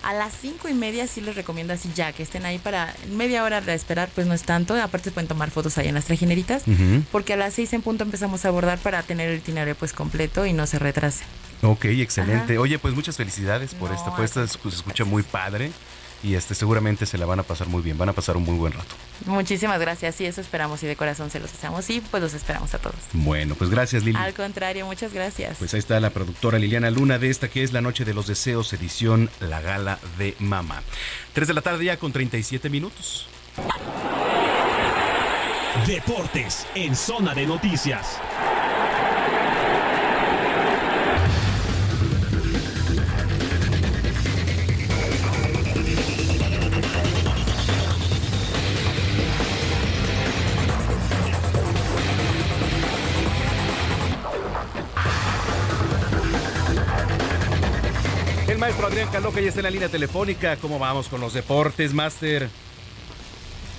[0.05, 3.43] A las cinco y media sí les recomiendo así ya que estén ahí para media
[3.43, 4.75] hora de esperar, pues no es tanto.
[4.75, 6.65] Aparte pueden tomar fotos ahí en las trajineritas,
[7.11, 10.45] porque a las seis en punto empezamos a abordar para tener el itinerario pues completo
[10.45, 11.25] y no se retrase.
[11.63, 12.53] Ok, excelente.
[12.53, 12.61] Ajá.
[12.61, 15.73] Oye, pues muchas felicidades por No, esta se escucha muy padre
[16.25, 17.99] y este seguramente se la van a pasar muy bien.
[17.99, 18.95] Van a pasar un muy buen rato.
[19.27, 22.75] Muchísimas gracias, sí, eso esperamos y de corazón se los deseamos y pues los esperamos
[22.75, 22.97] a todos.
[23.13, 24.19] Bueno, pues gracias Lili.
[24.19, 25.59] Al contrario, muchas gracias.
[25.59, 28.27] Pues ahí está la productora Liliana Luna de esta que es La Noche de los
[28.27, 30.83] Deseos, edición La Gala de Mama.
[31.35, 33.27] 3 de la tarde ya con 37 minutos.
[35.87, 38.19] Deportes en zona de noticias.
[58.85, 60.57] Maestro Adrián Caloca ya está en la línea telefónica.
[60.57, 62.49] ¿Cómo vamos con los deportes, Master?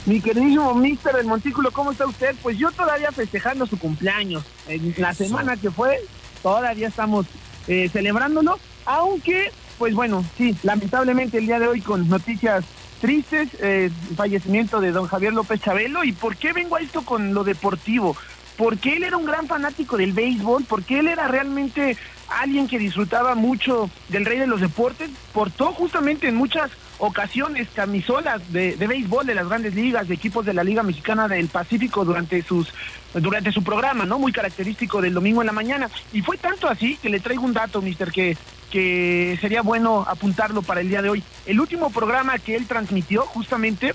[0.06, 2.36] Mi queridísimo Mister del Montículo, ¿cómo está usted?
[2.42, 4.44] Pues yo todavía festejando su cumpleaños.
[4.68, 6.00] En la semana que fue,
[6.44, 7.26] todavía estamos
[7.68, 8.60] eh, celebrándolo.
[8.86, 12.66] Aunque, pues bueno, sí, lamentablemente el día de hoy con noticias
[13.02, 16.04] tristes, eh, fallecimiento de don Javier López Chabelo.
[16.04, 18.16] ¿Y por qué vengo a esto con lo deportivo?
[18.58, 21.98] Porque él era un gran fanático del béisbol, porque él era realmente
[22.30, 28.52] alguien que disfrutaba mucho del rey de los deportes, portó justamente en muchas ocasiones camisolas
[28.54, 32.06] de, de béisbol de las grandes ligas, de equipos de la Liga Mexicana del Pacífico
[32.06, 32.72] durante sus
[33.14, 34.20] durante su programa, ¿no?
[34.20, 35.90] Muy característico del domingo en la mañana.
[36.12, 38.38] Y fue tanto así que le traigo un dato, mister, que,
[38.72, 41.24] que sería bueno apuntarlo para el día de hoy.
[41.46, 43.94] El último programa que él transmitió, justamente,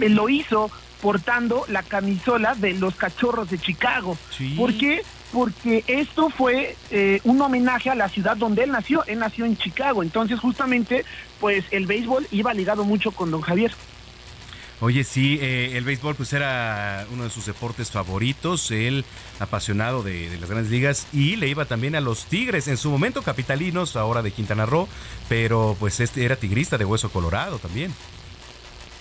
[0.00, 0.70] él lo hizo
[1.00, 4.16] portando la camisola de los cachorros de Chicago.
[4.56, 5.02] ¿Por qué?
[5.34, 9.04] Porque esto fue eh, un homenaje a la ciudad donde él nació.
[9.06, 10.04] Él nació en Chicago.
[10.04, 11.04] Entonces, justamente,
[11.40, 13.72] pues el béisbol iba ligado mucho con don Javier.
[14.80, 19.04] Oye, sí, eh, el béisbol pues era uno de sus deportes favoritos, él
[19.40, 22.90] apasionado de, de las grandes ligas y le iba también a los Tigres, en su
[22.90, 24.88] momento capitalinos, ahora de Quintana Roo,
[25.28, 27.92] pero pues este era tigrista de hueso colorado también.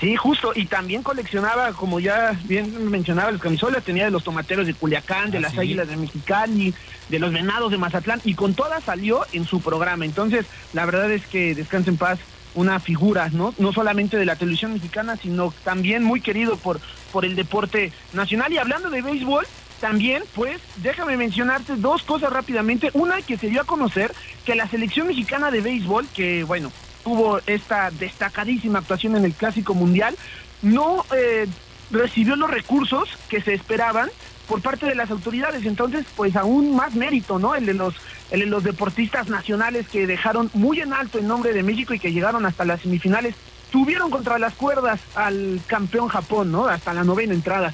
[0.03, 4.67] Sí, justo, y también coleccionaba, como ya bien mencionaba, las camisolas, tenía de los tomateros
[4.67, 5.59] de Culiacán, de Ah, las sí.
[5.59, 6.73] águilas de Mexicali,
[7.07, 10.03] de los venados de Mazatlán, y con todas salió en su programa.
[10.03, 12.19] Entonces, la verdad es que descansa en paz
[12.53, 13.53] una figura, ¿no?
[13.57, 16.81] No solamente de la televisión mexicana, sino también muy querido por,
[17.13, 18.51] por el deporte nacional.
[18.51, 19.45] Y hablando de béisbol,
[19.79, 22.89] también, pues, déjame mencionarte dos cosas rápidamente.
[22.93, 24.13] Una que se dio a conocer
[24.45, 26.71] que la selección mexicana de béisbol, que bueno,
[27.03, 30.15] tuvo esta destacadísima actuación en el Clásico Mundial,
[30.61, 31.47] no eh,
[31.91, 34.09] recibió los recursos que se esperaban
[34.47, 35.65] por parte de las autoridades.
[35.65, 37.55] Entonces, pues aún más mérito, ¿no?
[37.55, 37.95] El de los,
[38.31, 41.99] el de los deportistas nacionales que dejaron muy en alto el nombre de México y
[41.99, 43.35] que llegaron hasta las semifinales.
[43.71, 46.67] Tuvieron contra las cuerdas al campeón Japón, ¿no?
[46.67, 47.73] Hasta la novena entrada.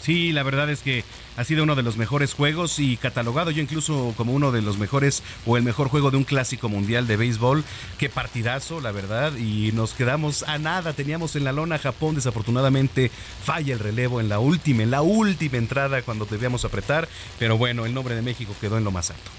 [0.00, 1.04] Sí, la verdad es que
[1.38, 4.76] ha sido uno de los mejores juegos y catalogado yo incluso como uno de los
[4.76, 7.62] mejores o el mejor juego de un clásico mundial de béisbol.
[7.96, 10.94] Qué partidazo, la verdad, y nos quedamos a nada.
[10.94, 13.12] Teníamos en la lona Japón, desafortunadamente
[13.44, 17.08] falla el relevo en la última, en la última entrada cuando debíamos apretar,
[17.38, 19.30] pero bueno, el nombre de México quedó en lo más alto.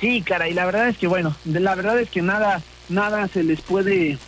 [0.00, 3.42] Sí, cara, y la verdad es que bueno, la verdad es que nada, nada se
[3.42, 4.18] les puede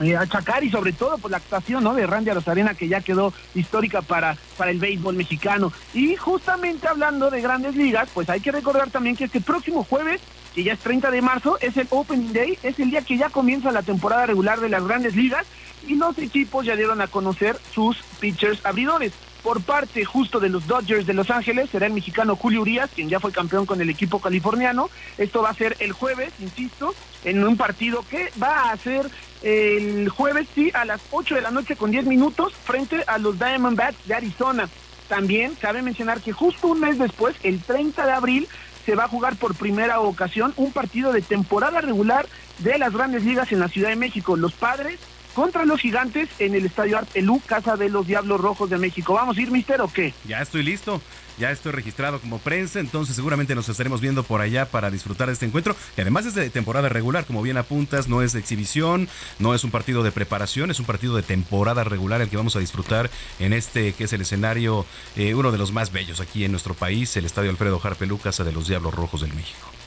[0.00, 1.94] eh, achacar y sobre todo por la actuación ¿no?
[1.94, 5.72] de Randy Arozarena que ya quedó histórica para, para el béisbol mexicano.
[5.92, 10.20] Y justamente hablando de grandes ligas, pues hay que recordar también que este próximo jueves,
[10.54, 13.30] que ya es 30 de marzo, es el Opening Day, es el día que ya
[13.30, 15.46] comienza la temporada regular de las grandes ligas
[15.86, 19.12] y los equipos ya dieron a conocer sus pitchers abridores.
[19.42, 23.08] Por parte justo de los Dodgers de Los Ángeles será el mexicano Julio Urias, quien
[23.08, 24.90] ya fue campeón con el equipo californiano.
[25.16, 26.94] Esto va a ser el jueves, insisto,
[27.24, 29.08] en un partido que va a ser
[29.42, 33.38] el jueves, sí, a las 8 de la noche con 10 minutos frente a los
[33.38, 34.68] Diamondbacks de Arizona.
[35.08, 38.48] También cabe mencionar que justo un mes después, el 30 de abril,
[38.84, 42.26] se va a jugar por primera ocasión un partido de temporada regular
[42.58, 44.36] de las grandes ligas en la Ciudad de México.
[44.36, 44.98] Los padres
[45.34, 49.14] contra los gigantes en el Estadio Art Elú, casa de los Diablos Rojos de México.
[49.14, 50.14] ¿Vamos a ir, mister, o qué?
[50.26, 51.00] Ya estoy listo,
[51.38, 55.34] ya estoy registrado como prensa, entonces seguramente nos estaremos viendo por allá para disfrutar de
[55.34, 55.76] este encuentro.
[55.96, 59.08] Y además es de temporada regular, como bien apuntas, no es de exhibición,
[59.38, 62.56] no es un partido de preparación, es un partido de temporada regular el que vamos
[62.56, 64.86] a disfrutar en este que es el escenario,
[65.16, 68.44] eh, uno de los más bellos aquí en nuestro país, el Estadio Alfredo Harpelú, casa
[68.44, 69.77] de los Diablos Rojos del México.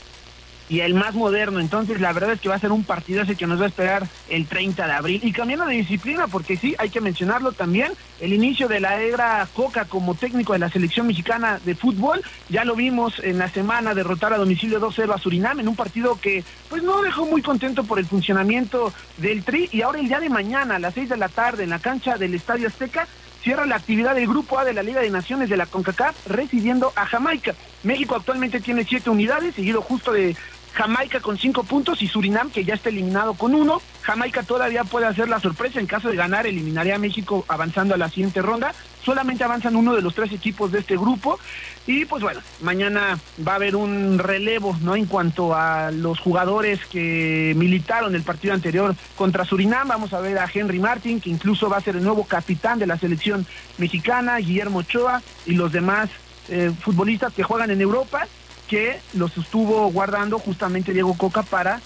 [0.72, 1.60] Y el más moderno.
[1.60, 3.68] Entonces, la verdad es que va a ser un partido ese que nos va a
[3.68, 5.20] esperar el 30 de abril.
[5.22, 9.46] Y cambiando de disciplina, porque sí, hay que mencionarlo también, el inicio de la era
[9.52, 13.92] Coca como técnico de la selección mexicana de fútbol, ya lo vimos en la semana
[13.92, 17.84] derrotar a domicilio 2-0 a Surinam en un partido que pues no dejó muy contento
[17.84, 21.16] por el funcionamiento del Tri y ahora el día de mañana a las 6 de
[21.18, 23.06] la tarde en la cancha del Estadio Azteca
[23.42, 26.92] cierra la actividad del Grupo A de la Liga de Naciones de la CONCACAF recibiendo
[26.94, 27.54] a Jamaica.
[27.82, 30.36] México actualmente tiene siete unidades, seguido justo de
[30.74, 33.82] Jamaica con cinco puntos y Surinam que ya está eliminado con uno.
[34.02, 37.98] Jamaica todavía puede hacer la sorpresa en caso de ganar, eliminaría a México avanzando a
[37.98, 38.74] la siguiente ronda.
[39.04, 41.38] Solamente avanzan uno de los tres equipos de este grupo.
[41.86, 44.96] Y pues bueno, mañana va a haber un relevo, ¿no?
[44.96, 50.38] En cuanto a los jugadores que militaron el partido anterior contra Surinam, vamos a ver
[50.38, 53.46] a Henry Martin, que incluso va a ser el nuevo capitán de la selección
[53.78, 56.08] mexicana, Guillermo Ochoa y los demás
[56.48, 58.26] eh, futbolistas que juegan en Europa
[58.72, 61.82] que los estuvo guardando justamente Diego Coca para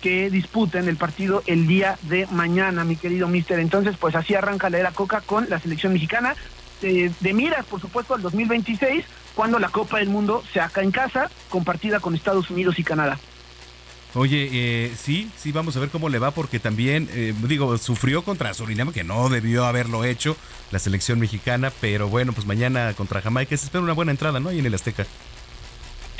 [0.00, 3.58] que disputen el partido el día de mañana, mi querido mister.
[3.58, 6.34] Entonces, pues así arranca la era Coca con la selección mexicana.
[6.80, 9.04] Eh, de miras, por supuesto, al 2026,
[9.34, 13.18] cuando la Copa del Mundo se haga en casa, compartida con Estados Unidos y Canadá.
[14.14, 18.24] Oye, eh, sí, sí, vamos a ver cómo le va, porque también, eh, digo, sufrió
[18.24, 20.38] contra Surinam, que no debió haberlo hecho
[20.70, 24.48] la selección mexicana, pero bueno, pues mañana contra Jamaica se espera una buena entrada, ¿no?
[24.48, 25.06] Ahí en el Azteca.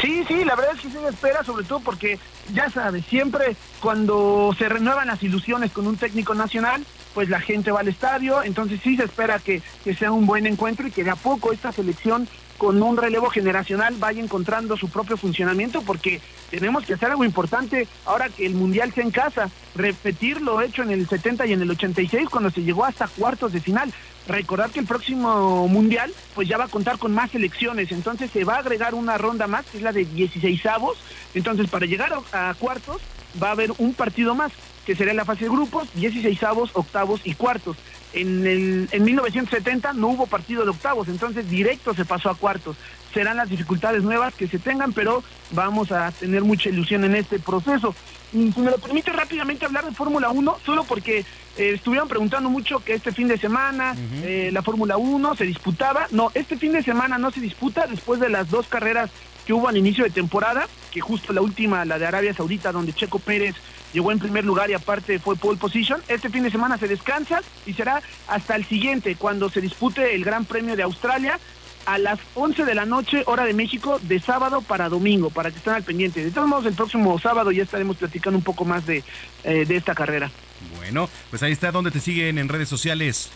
[0.01, 2.19] Sí, sí, la verdad es que se espera, sobre todo porque,
[2.55, 7.71] ya sabes, siempre cuando se renuevan las ilusiones con un técnico nacional, pues la gente
[7.71, 11.05] va al estadio, entonces sí se espera que, que sea un buen encuentro y que
[11.05, 12.29] de a poco esta selección
[12.61, 16.21] con un relevo generacional vaya encontrando su propio funcionamiento porque
[16.51, 20.83] tenemos que hacer algo importante ahora que el Mundial sea en casa, repetir lo hecho
[20.83, 23.91] en el 70 y en el 86 cuando se llegó hasta cuartos de final.
[24.29, 28.45] Recordar que el próximo Mundial pues ya va a contar con más selecciones, entonces se
[28.45, 30.99] va a agregar una ronda más, que es la de 16 avos,
[31.33, 33.01] entonces para llegar a cuartos
[33.43, 34.53] va a haber un partido más,
[34.87, 37.77] que será en la fase de grupos, 16 avos, octavos y cuartos.
[38.13, 42.77] En, el, en 1970 no hubo partido de octavos, entonces directo se pasó a cuartos.
[43.15, 47.39] Serán las dificultades nuevas que se tengan, pero vamos a tener mucha ilusión en este
[47.39, 47.95] proceso.
[48.33, 51.25] Si me lo permite rápidamente hablar de Fórmula 1, solo porque
[51.57, 56.07] eh, estuvieron preguntando mucho que este fin de semana eh, la Fórmula 1 se disputaba.
[56.13, 59.11] No, este fin de semana no se disputa después de las dos carreras
[59.45, 62.93] que hubo al inicio de temporada, que justo la última, la de Arabia Saudita, donde
[62.93, 63.57] Checo Pérez
[63.93, 66.01] llegó en primer lugar y aparte fue pole position.
[66.09, 70.25] Este fin de semana se descansa y será hasta el siguiente, cuando se dispute el
[70.25, 71.39] Gran Premio de Australia
[71.87, 75.59] a las 11 de la noche, hora de México, de sábado para domingo, para que
[75.59, 76.23] estén al pendiente.
[76.23, 79.03] De todos modos, el próximo sábado ya estaremos platicando un poco más de,
[79.45, 80.31] eh, de esta carrera.
[80.77, 83.31] Bueno, pues ahí está, ¿dónde te siguen en redes sociales?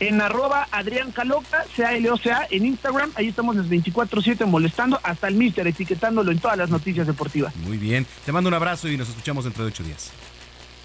[0.00, 5.66] En arroba Adrián Caloca, C-A-L-O-C-A, en Instagram, ahí estamos las 24-7 molestando hasta el mister,
[5.66, 7.54] etiquetándolo en todas las noticias deportivas.
[7.56, 10.10] Muy bien, te mando un abrazo y nos escuchamos dentro de ocho días.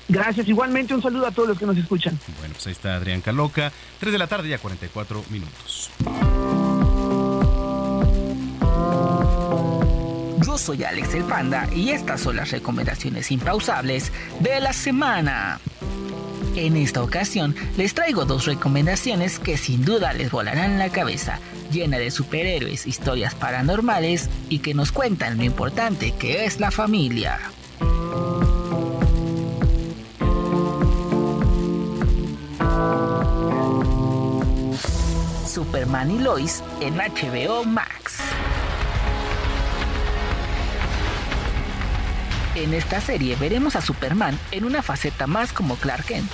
[0.09, 2.19] Gracias, igualmente un saludo a todos los que nos escuchan.
[2.39, 5.91] Bueno, pues ahí está Adrián Caloca, 3 de la tarde ya 44 minutos.
[10.45, 15.59] Yo soy Alex el Panda y estas son las recomendaciones impausables de la semana.
[16.55, 21.39] En esta ocasión les traigo dos recomendaciones que sin duda les volarán la cabeza,
[21.71, 27.39] llena de superhéroes, historias paranormales y que nos cuentan lo importante que es la familia.
[35.47, 38.19] Superman y Lois en HBO Max.
[42.55, 46.29] En esta serie veremos a Superman en una faceta más como Clark Kent,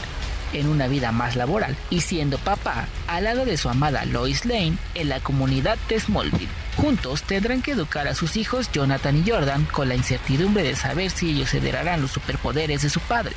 [0.51, 4.77] en una vida más laboral y siendo papá al lado de su amada Lois Lane
[4.95, 6.49] en la comunidad de Smallville.
[6.75, 11.09] Juntos tendrán que educar a sus hijos Jonathan y Jordan con la incertidumbre de saber
[11.09, 13.33] si ellos heredarán los superpoderes de su padre.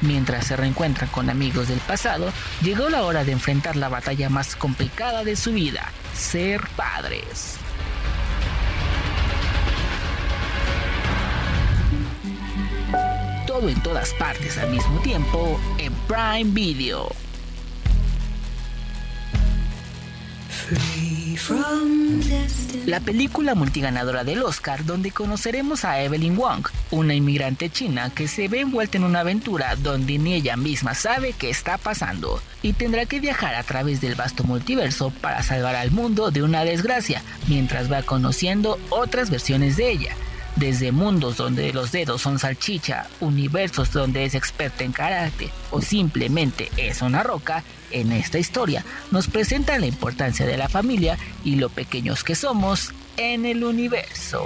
[0.00, 4.56] Mientras se reencuentran con amigos del pasado, llegó la hora de enfrentar la batalla más
[4.56, 7.58] complicada de su vida, ser padres.
[13.56, 17.08] Todo en todas partes al mismo tiempo en Prime Video.
[22.84, 28.48] La película multiganadora del Oscar donde conoceremos a Evelyn Wong, una inmigrante china que se
[28.48, 33.06] ve envuelta en una aventura donde ni ella misma sabe qué está pasando y tendrá
[33.06, 37.90] que viajar a través del vasto multiverso para salvar al mundo de una desgracia mientras
[37.90, 40.14] va conociendo otras versiones de ella
[40.56, 46.70] desde mundos donde los dedos son salchicha, universos donde es experta en karate o simplemente
[46.76, 51.68] es una roca, en esta historia nos presentan la importancia de la familia y lo
[51.68, 54.44] pequeños que somos en el universo.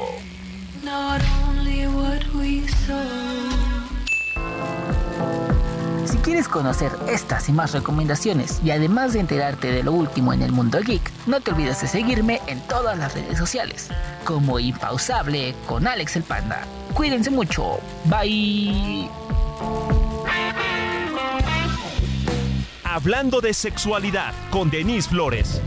[6.10, 10.42] Si quieres conocer estas y más recomendaciones y además de enterarte de lo último en
[10.42, 13.88] el mundo geek, no te olvides de seguirme en todas las redes sociales,
[14.24, 16.66] como Impausable con Alex el Panda.
[16.94, 17.78] Cuídense mucho.
[18.06, 19.08] Bye.
[22.82, 25.62] Hablando de sexualidad con Denise Flores.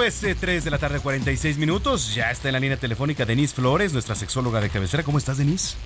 [0.00, 2.14] Pues 3 de la tarde, 46 minutos.
[2.14, 5.02] Ya está en la línea telefónica Denise Flores, nuestra sexóloga de cabecera.
[5.02, 5.76] ¿Cómo estás, Denise?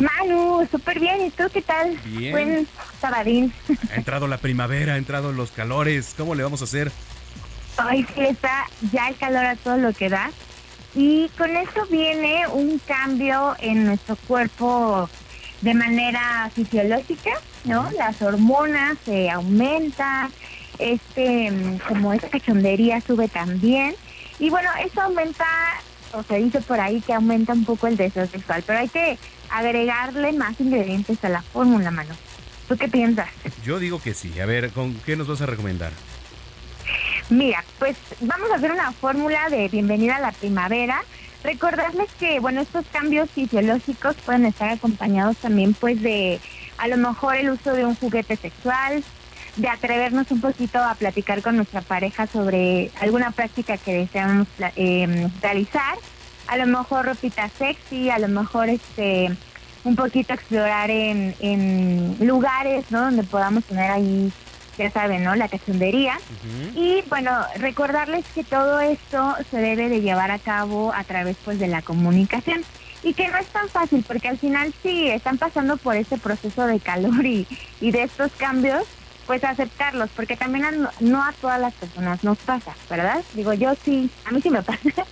[0.00, 1.24] Manu, súper bien.
[1.24, 1.96] ¿Y tú qué tal?
[1.98, 2.32] Bien.
[2.32, 2.68] Buen
[3.00, 3.52] sabadín.
[3.92, 6.14] Ha entrado la primavera, ha entrado los calores.
[6.16, 6.90] ¿Cómo le vamos a hacer?
[7.88, 10.32] Hoy sí está ya el calor a todo lo que da.
[10.96, 15.08] Y con eso viene un cambio en nuestro cuerpo
[15.60, 17.30] de manera fisiológica,
[17.62, 17.88] ¿no?
[17.92, 20.32] Las hormonas se aumentan,
[20.78, 23.94] este, mm, como esta cachondería sube también.
[24.38, 25.46] Y bueno, eso aumenta,
[26.12, 29.18] o se dice por ahí que aumenta un poco el deseo sexual, pero hay que
[29.50, 32.14] agregarle más ingredientes a la fórmula, mano.
[32.68, 33.28] ¿Tú qué piensas?
[33.64, 34.38] Yo digo que sí.
[34.40, 35.90] A ver, ¿con qué nos vas a recomendar?
[37.30, 41.02] Mira, pues vamos a hacer una fórmula de bienvenida a la primavera.
[41.44, 46.40] Recordarles que, bueno, estos cambios fisiológicos pueden estar acompañados también, pues, de
[46.78, 49.04] a lo mejor el uso de un juguete sexual,
[49.56, 54.46] de atrevernos un poquito a platicar con nuestra pareja sobre alguna práctica que deseamos
[54.76, 55.96] eh, realizar.
[56.46, 59.30] A lo mejor ropita sexy, a lo mejor este
[59.84, 63.02] un poquito explorar en, en lugares, ¿no?
[63.02, 64.32] Donde podamos tener ahí,
[64.76, 65.34] ya saben, ¿no?
[65.34, 66.18] La cachondería.
[66.74, 71.58] Y bueno, recordarles que todo esto se debe de llevar a cabo a través pues
[71.58, 72.62] de la comunicación
[73.02, 76.66] y que no es tan fácil porque al final sí están pasando por este proceso
[76.66, 77.46] de calor y,
[77.80, 78.84] y de estos cambios,
[79.28, 83.22] pues aceptarlos porque también no a todas las personas nos pasa, ¿verdad?
[83.34, 85.04] Digo, yo sí, a mí sí me pasa.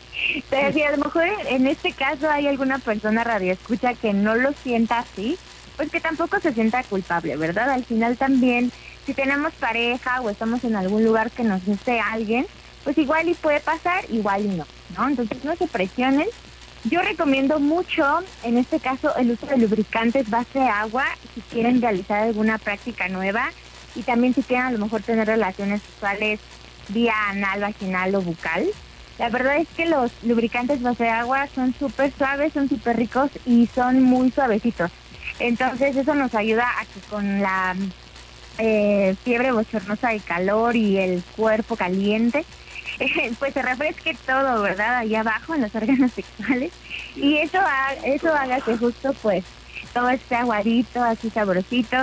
[0.49, 4.55] Pero si a lo mejor en este caso hay alguna persona radioescucha que no lo
[4.55, 5.39] sienta así,
[5.77, 7.69] pues que tampoco se sienta culpable, ¿verdad?
[7.71, 8.73] Al final también,
[9.05, 12.47] si tenemos pareja o estamos en algún lugar que nos guste alguien,
[12.85, 14.67] pues igual y puede pasar, igual y no,
[14.97, 15.09] ¿no?
[15.09, 16.27] Entonces no se presionen.
[16.85, 21.83] Yo recomiendo mucho, en este caso, el uso de lubricantes base de agua si quieren
[21.83, 23.51] realizar alguna práctica nueva
[23.97, 26.41] y también si quieren a lo mejor tener relaciones sexuales
[26.89, 28.65] vía anal, vaginal o bucal.
[29.19, 33.31] La verdad es que los lubricantes base de agua son súper suaves, son súper ricos
[33.47, 34.91] y son muy suavecitos.
[35.39, 37.75] Entonces eso nos ayuda a que con la
[38.59, 42.45] eh, fiebre bochornosa de calor y el cuerpo caliente,
[43.39, 44.99] pues se refresque todo, ¿verdad?
[44.99, 46.73] Allá abajo en los órganos sexuales.
[47.17, 49.45] Y eso, ha- eso haga que justo pues
[49.93, 51.97] todo esté aguadito, así sabrosito.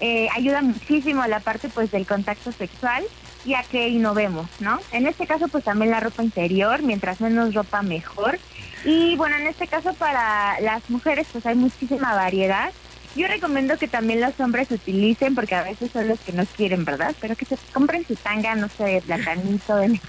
[0.00, 3.04] Eh, ayuda muchísimo a la parte pues del contacto sexual
[3.44, 4.78] y a que innovemos, ¿no?
[4.92, 8.38] En este caso pues también la ropa interior, mientras menos ropa mejor.
[8.84, 12.72] Y bueno, en este caso para las mujeres pues hay muchísima variedad.
[13.14, 16.84] Yo recomiendo que también los hombres utilicen, porque a veces son los que no quieren,
[16.84, 17.14] ¿verdad?
[17.18, 19.88] Pero que se compren su tanga, no sé, de platanito, de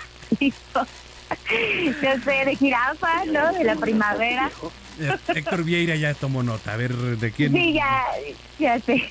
[2.01, 3.53] no sé, de jirafa, ¿no?
[3.53, 4.51] De la primavera.
[4.99, 6.73] Eh, Héctor Vieira ya tomó nota.
[6.73, 7.53] A ver, ¿de quién?
[7.53, 8.03] Sí, ya,
[8.59, 9.09] ya sé.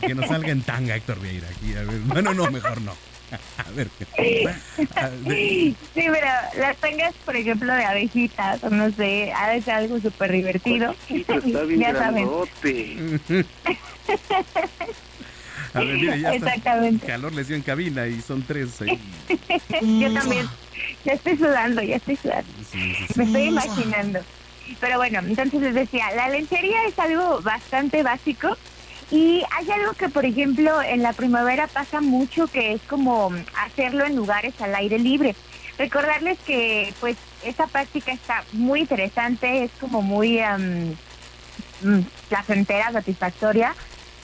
[0.00, 1.48] Que nos salga en tanga, Héctor Vieira.
[1.48, 1.98] Aquí, a ver.
[2.00, 2.92] Bueno, no, mejor no.
[3.56, 3.88] A ver.
[4.96, 6.26] a ver, Sí, pero
[6.58, 10.94] las tangas, por ejemplo, de abejitas, o no sé, ha de ser algo súper divertido.
[11.08, 12.26] Está bien ya saben.
[12.26, 13.20] grandote.
[15.74, 16.48] A ver, mira, ya está.
[16.48, 17.06] Exactamente.
[17.06, 19.00] Calor les dio en cabina y son tres ahí.
[20.00, 20.46] Yo también.
[21.04, 22.50] Ya estoy sudando, ya estoy sudando.
[23.16, 24.20] Me estoy imaginando.
[24.80, 28.56] Pero bueno, entonces les decía, la lencería es algo bastante básico
[29.12, 34.06] y hay algo que, por ejemplo, en la primavera pasa mucho, que es como hacerlo
[34.06, 35.36] en lugares al aire libre.
[35.76, 40.96] Recordarles que, pues, esta práctica está muy interesante, es como muy am,
[41.82, 43.74] mm, placentera, satisfactoria,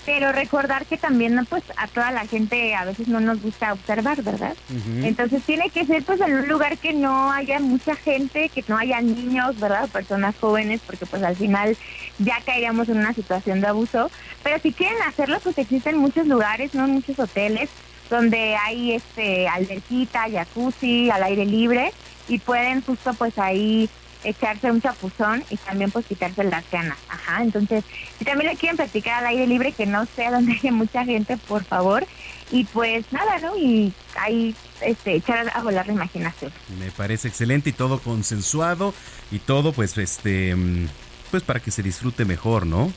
[0.09, 4.22] pero recordar que también, pues, a toda la gente a veces no nos gusta observar,
[4.22, 4.56] ¿verdad?
[5.02, 8.78] Entonces tiene que ser pues en un lugar que no haya mucha gente, que no
[8.78, 9.86] haya niños, ¿verdad?
[9.90, 11.76] Personas jóvenes, porque pues al final
[12.18, 14.10] ya caeríamos en una situación de abuso.
[14.43, 16.89] Pero si quieren hacerlo, pues existen muchos lugares, ¿no?
[16.89, 17.68] Muchos hoteles
[18.09, 21.93] donde hay este alberquita, jacuzzi, al aire libre
[22.28, 23.90] y pueden justo pues ahí
[24.24, 26.98] echarse un chapuzón y también pues quitarse las ganas.
[27.08, 27.84] Ajá, entonces
[28.18, 31.36] si también le quieren practicar al aire libre que no sea donde haya mucha gente,
[31.36, 32.06] por favor.
[32.50, 33.56] Y pues nada, ¿no?
[33.56, 36.50] Y ahí este, echar a volar la imaginación.
[36.78, 38.94] Me parece excelente y todo consensuado
[39.30, 40.54] y todo, pues, este.
[40.56, 40.88] mm,
[41.30, 42.90] pues para que se disfrute mejor, ¿no?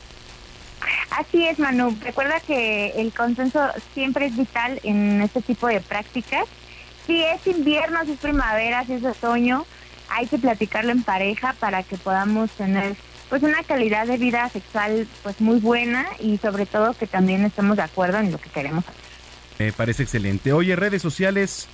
[1.11, 1.95] Así es, Manu.
[2.01, 3.59] Recuerda que el consenso
[3.93, 6.45] siempre es vital en este tipo de prácticas.
[7.05, 9.65] Si es invierno, si es primavera, si es otoño,
[10.11, 12.95] hay que platicarlo en pareja para que podamos tener
[13.29, 17.77] pues una calidad de vida sexual pues muy buena y sobre todo que también estemos
[17.77, 19.01] de acuerdo en lo que queremos hacer.
[19.57, 20.51] Me parece excelente.
[20.53, 21.67] Oye, redes sociales.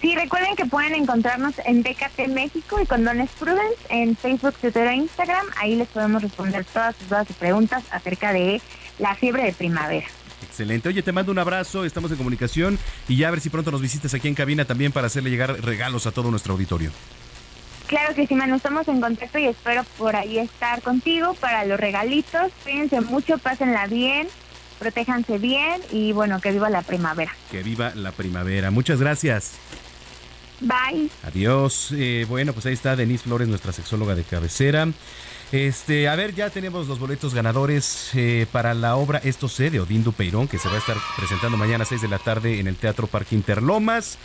[0.00, 4.86] Sí, recuerden que pueden encontrarnos en DKT México y con Dones Prudence en Facebook, Twitter
[4.88, 5.46] e Instagram.
[5.58, 8.60] Ahí les podemos responder todas sus dudas y preguntas acerca de
[8.98, 10.06] la fiebre de primavera.
[10.50, 10.88] Excelente.
[10.88, 12.78] Oye, te mando un abrazo, estamos en comunicación
[13.08, 15.64] y ya a ver si pronto nos visites aquí en cabina también para hacerle llegar
[15.64, 16.90] regalos a todo nuestro auditorio.
[17.86, 21.78] Claro que sí, Manu, estamos en contacto y espero por ahí estar contigo para los
[21.78, 22.52] regalitos.
[22.64, 24.28] Cuídense mucho, pásenla bien,
[24.78, 27.32] protéjanse bien y bueno, que viva la primavera.
[27.50, 28.70] Que viva la primavera.
[28.70, 29.52] Muchas gracias.
[30.60, 31.10] Bye.
[31.22, 31.92] Adiós.
[31.96, 34.88] Eh, bueno, pues ahí está Denise Flores, nuestra sexóloga de cabecera.
[35.52, 39.80] Este, a ver, ya tenemos los boletos ganadores eh, para la obra Esto sé de
[39.80, 42.68] Odín Peirón, que se va a estar presentando mañana a 6 de la tarde en
[42.68, 44.18] el Teatro Parque Interlomas.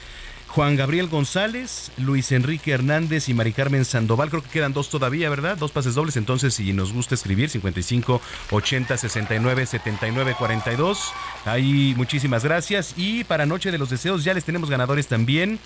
[0.56, 4.30] Juan Gabriel González, Luis Enrique Hernández y Mari Carmen Sandoval.
[4.30, 5.58] Creo que quedan dos todavía, ¿verdad?
[5.58, 6.16] Dos pases dobles.
[6.16, 8.22] Entonces, si nos gusta escribir, 55
[8.52, 11.12] 80 69 79 42.
[11.44, 12.94] Ahí muchísimas gracias.
[12.96, 15.60] Y para Noche de los Deseos ya les tenemos ganadores también.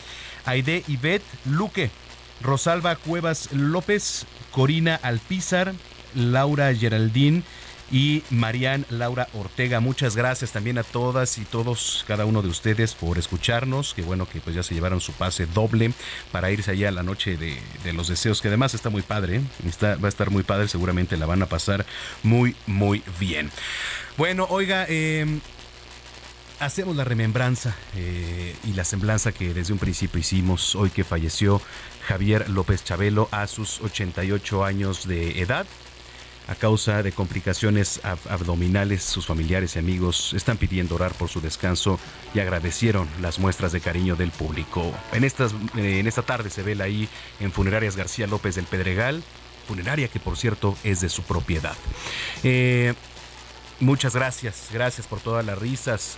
[0.46, 1.92] Aide Ivette Luque,
[2.42, 5.74] Rosalba Cuevas López, Corina Alpizar,
[6.16, 7.44] Laura Geraldín
[7.92, 9.80] y Marian Laura Ortega.
[9.80, 13.94] Muchas gracias también a todas y todos, cada uno de ustedes por escucharnos.
[13.94, 15.94] Qué bueno que pues ya se llevaron su pase doble
[16.32, 17.60] para irse allá a la noche de,
[17.94, 19.42] los deseos, que además está muy padre, ¿eh?
[19.68, 21.86] está, va a estar muy padre, seguramente la van a pasar
[22.24, 23.52] muy, muy bien.
[24.18, 25.40] Bueno, oiga, eh,
[26.60, 31.62] hacemos la remembranza eh, y la semblanza que desde un principio hicimos hoy que falleció
[32.08, 35.66] Javier López Chabelo a sus 88 años de edad.
[36.48, 42.00] A causa de complicaciones abdominales, sus familiares y amigos están pidiendo orar por su descanso
[42.34, 44.92] y agradecieron las muestras de cariño del público.
[45.14, 47.08] En, estas, en esta tarde se ve ahí
[47.40, 49.22] en Funerarias García López del Pedregal,
[49.68, 51.76] funeraria que por cierto es de su propiedad.
[52.42, 52.96] Eh,
[53.80, 56.18] muchas gracias, gracias por todas las risas,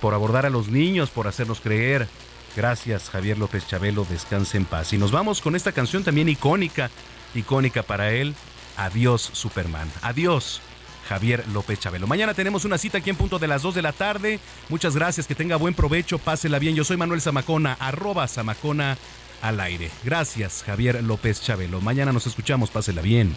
[0.00, 2.08] por abordar a los niños, por hacernos creer.
[2.56, 4.92] Gracias Javier López Chabelo, descanse en paz.
[4.92, 6.90] Y nos vamos con esta canción también icónica,
[7.34, 8.34] icónica para él,
[8.76, 9.90] Adiós Superman.
[10.02, 10.60] Adiós.
[11.08, 12.06] Javier López Chabelo.
[12.06, 14.38] Mañana tenemos una cita aquí en punto de las 2 de la tarde.
[14.68, 16.76] Muchas gracias, que tenga buen provecho, pásela bien.
[16.76, 18.96] Yo soy Manuel Zamacona, arroba Zamacona
[19.42, 19.90] al aire.
[20.04, 21.80] Gracias, Javier López Chabelo.
[21.80, 23.34] Mañana nos escuchamos, pásela bien.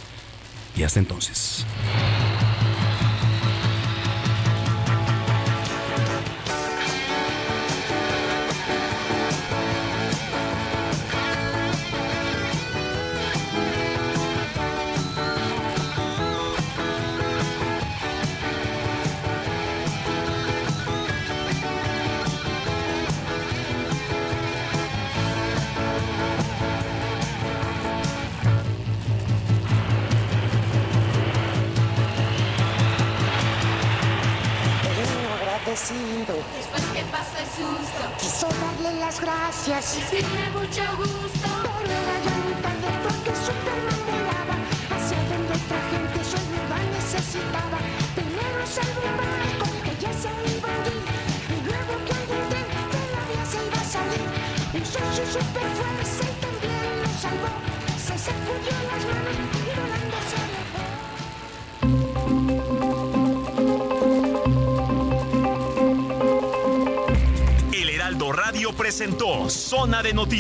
[0.76, 1.65] Y hasta entonces.